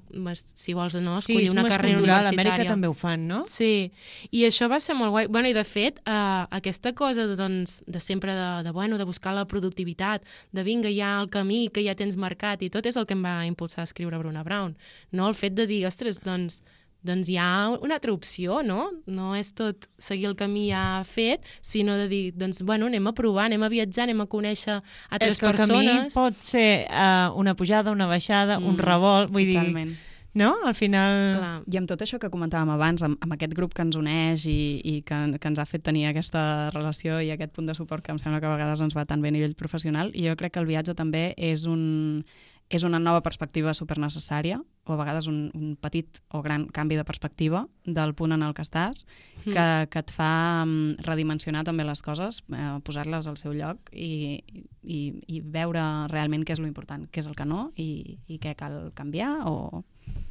si 0.54 0.74
vols 0.74 0.94
no, 0.98 1.16
Sí, 1.20 1.34
escollir 1.34 1.46
és 1.48 1.54
una 1.54 1.64
carrera 1.68 1.98
universitària. 1.98 2.30
Amèrica 2.34 2.66
també 2.68 2.90
ho 2.90 2.94
fan, 2.94 3.26
no? 3.28 3.40
Sí, 3.50 3.90
i 4.30 4.44
això 4.46 4.68
va 4.70 4.78
ser 4.80 4.94
molt 4.98 5.10
guai. 5.14 5.26
Bueno, 5.26 5.50
I 5.50 5.54
de 5.56 5.64
fet, 5.66 5.98
eh, 6.06 6.46
aquesta 6.60 6.92
cosa 6.94 7.26
de, 7.26 7.36
doncs, 7.38 7.80
de 7.86 8.00
sempre 8.00 8.34
de, 8.34 8.48
de, 8.66 8.70
bueno, 8.70 8.98
de 8.98 9.04
buscar 9.04 9.34
la 9.34 9.46
productivitat, 9.46 10.22
de 10.52 10.62
vinga, 10.66 10.90
ja 10.94 11.16
el 11.20 11.30
camí 11.30 11.68
que 11.74 11.82
ja 11.86 11.94
tens 11.98 12.16
marcat 12.16 12.62
i 12.62 12.70
tot 12.70 12.86
és 12.86 12.96
el 12.96 13.06
que 13.06 13.14
em 13.18 13.24
va 13.26 13.40
impulsar 13.46 13.82
a 13.82 13.88
escriure 13.90 14.18
Bruna 14.18 14.42
Brown. 14.46 14.76
No? 15.10 15.26
El 15.28 15.34
fet 15.34 15.54
de 15.58 15.66
dir, 15.66 15.84
ostres, 15.86 16.22
doncs, 16.22 16.62
doncs 17.02 17.28
hi 17.32 17.36
ha 17.40 17.70
una 17.80 17.96
altra 17.96 18.12
opció, 18.12 18.60
no? 18.62 18.90
No 19.06 19.34
és 19.38 19.52
tot 19.56 19.88
seguir 19.98 20.26
el 20.28 20.36
camí 20.36 20.68
ja 20.70 21.02
fet, 21.08 21.46
sinó 21.64 21.96
de 21.96 22.08
dir, 22.08 22.22
doncs, 22.36 22.60
bueno, 22.62 22.86
anem 22.90 23.06
a 23.08 23.14
provar, 23.16 23.46
anem 23.48 23.62
a 23.64 23.70
viatjar, 23.72 24.04
anem 24.04 24.20
a 24.20 24.28
conèixer 24.28 24.80
altres 25.08 25.34
és 25.34 25.40
que 25.40 25.46
el 25.48 25.56
persones. 25.56 26.12
camí 26.12 26.14
pot 26.14 26.44
ser 26.44 26.86
uh, 26.90 27.32
una 27.40 27.54
pujada, 27.56 27.90
una 27.90 28.06
baixada, 28.06 28.58
un 28.58 28.76
Mm, 28.76 28.84
revolt, 28.84 29.30
vull 29.32 29.44
dir, 29.48 29.56
Totalment. 29.58 29.96
no? 30.34 30.54
Al 30.64 30.74
final... 30.74 31.16
Clar. 31.38 31.62
I 31.66 31.76
amb 31.80 31.88
tot 31.90 32.04
això 32.04 32.20
que 32.22 32.30
comentàvem 32.30 32.70
abans, 32.70 33.02
amb, 33.02 33.18
amb 33.20 33.32
aquest 33.34 33.54
grup 33.56 33.74
que 33.74 33.82
ens 33.82 33.96
uneix 33.96 34.44
i, 34.46 34.80
i 34.84 35.00
que, 35.02 35.38
que 35.40 35.48
ens 35.48 35.58
ha 35.58 35.66
fet 35.66 35.82
tenir 35.82 36.06
aquesta 36.06 36.70
relació 36.74 37.18
i 37.20 37.32
aquest 37.34 37.52
punt 37.56 37.66
de 37.66 37.74
suport 37.74 38.04
que 38.04 38.12
em 38.12 38.18
sembla 38.22 38.40
que 38.40 38.46
a 38.46 38.54
vegades 38.54 38.80
ens 38.84 38.94
va 38.96 39.04
tan 39.04 39.20
bé 39.22 39.28
a 39.32 39.36
nivell 39.38 39.56
professional, 39.58 40.12
i 40.14 40.28
jo 40.28 40.36
crec 40.36 40.54
que 40.54 40.60
el 40.62 40.68
viatge 40.70 40.94
també 40.94 41.34
és 41.36 41.66
un 41.66 42.24
és 42.70 42.84
una 42.86 43.00
nova 43.02 43.20
perspectiva 43.20 43.72
supernecessària, 43.74 44.60
o 44.86 44.92
a 44.94 44.96
vegades 44.96 45.26
un, 45.26 45.50
un 45.58 45.72
petit 45.76 46.20
o 46.30 46.40
gran 46.42 46.68
canvi 46.70 46.94
de 46.96 47.04
perspectiva 47.04 47.64
del 47.84 48.14
punt 48.14 48.32
en 48.36 48.42
el 48.46 48.54
que 48.54 48.62
estàs, 48.62 49.06
Mm. 49.40 49.52
que, 49.54 49.64
que 49.90 49.98
et 50.04 50.10
fa 50.12 50.62
um, 50.66 50.94
redimensionar 51.00 51.62
també 51.64 51.82
les 51.88 52.02
coses, 52.04 52.42
eh, 52.52 52.78
posar-les 52.84 53.26
al 53.26 53.38
seu 53.40 53.54
lloc 53.56 53.88
i, 53.90 54.36
i, 54.84 54.98
i 55.32 55.40
veure 55.40 55.80
realment 56.12 56.44
què 56.44 56.52
és 56.52 56.60
lo 56.60 56.68
important, 56.68 57.06
què 57.10 57.22
és 57.24 57.26
el 57.26 57.34
que 57.34 57.46
no 57.48 57.70
i, 57.80 58.18
i 58.28 58.36
què 58.38 58.52
cal 58.54 58.90
canviar 58.94 59.46
o, 59.48 59.82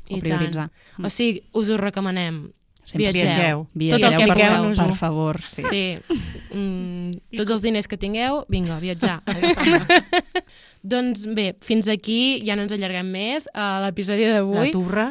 I 0.07 0.19
o 0.19 0.21
prioritzar. 0.21 0.69
tant. 0.69 1.05
O 1.05 1.09
sigui, 1.09 1.41
us 1.57 1.69
ho 1.73 1.77
recomanem. 1.81 2.51
Sempre 2.83 3.11
Viatgeu. 3.11 3.65
Viatgeu. 3.73 3.99
Tot 3.99 4.13
el 4.13 4.19
que 4.21 4.27
per, 4.27 4.37
pugueu. 4.37 4.53
favor, 4.53 4.87
per 4.87 4.95
favor. 4.97 5.41
Sí. 5.41 5.63
Sí. 5.69 5.81
Mm, 6.53 7.11
tots 7.37 7.51
els 7.57 7.61
diners 7.65 7.87
que 7.89 7.97
tingueu, 7.97 8.43
vinga, 8.49 8.77
viatjar. 8.79 9.19
doncs 10.81 11.25
bé, 11.35 11.55
fins 11.61 11.87
aquí, 11.91 12.39
ja 12.47 12.55
no 12.55 12.63
ens 12.63 12.71
allarguem 12.71 13.09
més, 13.11 13.47
a 13.53 13.81
l'episodi 13.83 14.25
La 14.25 14.37
d'avui. 14.39 14.71
turra. 14.71 15.09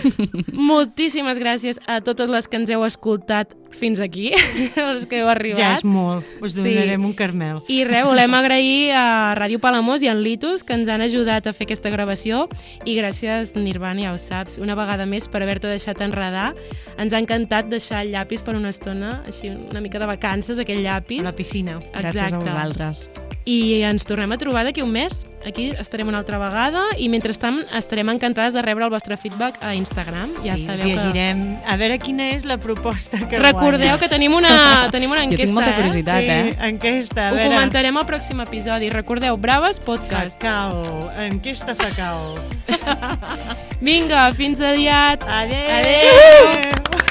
Moltíssimes 0.52 1.38
gràcies 1.40 1.78
a 1.86 2.00
totes 2.04 2.30
les 2.30 2.48
que 2.48 2.58
ens 2.60 2.70
heu 2.70 2.84
escoltat 2.84 3.54
fins 3.70 4.00
aquí, 4.02 4.30
els 4.76 5.06
que 5.08 5.20
heu 5.22 5.28
arribat. 5.30 5.58
Ja 5.60 5.70
és 5.72 5.84
molt. 5.86 6.26
Us 6.42 6.52
Sí. 6.56 6.64
donarem 6.66 7.04
un 7.06 7.14
carmel. 7.14 7.62
I 7.68 7.84
res, 7.88 8.04
volem 8.04 8.34
agrair 8.34 8.92
a 8.98 9.04
Ràdio 9.38 9.60
Palamós 9.62 10.02
i 10.02 10.08
a 10.10 10.12
en 10.12 10.22
Litus 10.24 10.64
que 10.66 10.74
ens 10.74 10.88
han 10.90 11.00
ajudat 11.06 11.46
a 11.46 11.54
fer 11.56 11.68
aquesta 11.68 11.90
gravació 11.90 12.48
i 12.84 12.98
gràcies, 12.98 13.54
Nirvana, 13.56 14.02
ja 14.08 14.12
ho 14.12 14.18
saps, 14.18 14.58
una 14.58 14.74
vegada 14.74 15.06
més 15.06 15.28
per 15.28 15.42
haver-te 15.42 15.70
deixat 15.70 16.00
enredar. 16.04 16.52
Ens 16.98 17.12
ha 17.14 17.22
encantat 17.22 17.70
deixar 17.70 18.02
el 18.04 18.12
llapis 18.12 18.42
per 18.42 18.56
una 18.58 18.68
estona, 18.74 19.22
així 19.26 19.48
una 19.54 19.80
mica 19.80 19.98
de 20.02 20.06
vacances, 20.10 20.58
aquell 20.58 20.82
llapis. 20.82 21.20
A 21.24 21.30
la 21.30 21.36
piscina. 21.36 21.78
Gràcies 21.94 22.32
a 22.34 22.38
vosaltres. 22.42 23.08
I 23.50 23.82
ens 23.88 24.04
tornem 24.06 24.30
a 24.30 24.36
trobar 24.38 24.62
d'aquí 24.66 24.82
un 24.84 24.92
mes. 24.94 25.24
Aquí 25.48 25.70
estarem 25.80 26.06
una 26.10 26.18
altra 26.20 26.36
vegada 26.38 26.82
i 27.00 27.08
mentrestant 27.08 27.62
estarem 27.74 28.10
encantades 28.12 28.52
de 28.52 28.60
rebre 28.62 28.84
el 28.84 28.90
vostre 28.92 29.16
feedback 29.16 29.56
a 29.64 29.72
Instagram. 29.74 30.34
Ja 30.44 30.58
sí, 30.58 30.66
sabeu 30.68 30.76
us 30.76 30.82
que... 30.84 30.90
llegirem. 30.92 31.40
A 31.66 31.78
veure 31.80 31.96
quina 31.98 32.28
és 32.36 32.44
la 32.46 32.58
proposta 32.60 33.18
que 33.26 33.40
Recordeu 33.40 33.96
que 33.98 34.10
tenim 34.12 34.36
una, 34.36 34.52
tenim 34.94 35.10
una 35.10 35.24
Jo 35.24 35.30
enquesta, 35.32 35.46
tinc 35.48 35.56
molta 35.56 35.72
eh? 35.72 35.78
curiositat, 35.80 36.20
guanya. 36.20 36.38
eh? 36.38 36.52
Sí, 36.52 36.58
enquesta. 36.68 37.26
A 37.26 37.32
Ho 37.32 37.38
veure. 37.38 37.48
comentarem 37.50 37.96
al 38.02 38.06
pròxim 38.12 38.44
episodi. 38.44 38.90
Recordeu, 38.94 39.36
Braves 39.40 39.80
Podcast. 39.80 40.38
Cacao. 40.38 41.08
Enquesta 41.26 41.74
facao. 41.74 42.36
Vinga, 43.80 44.28
fins 44.36 44.60
aviat. 44.60 45.24
Adéu. 45.24 45.78
Adéu. 45.80 47.09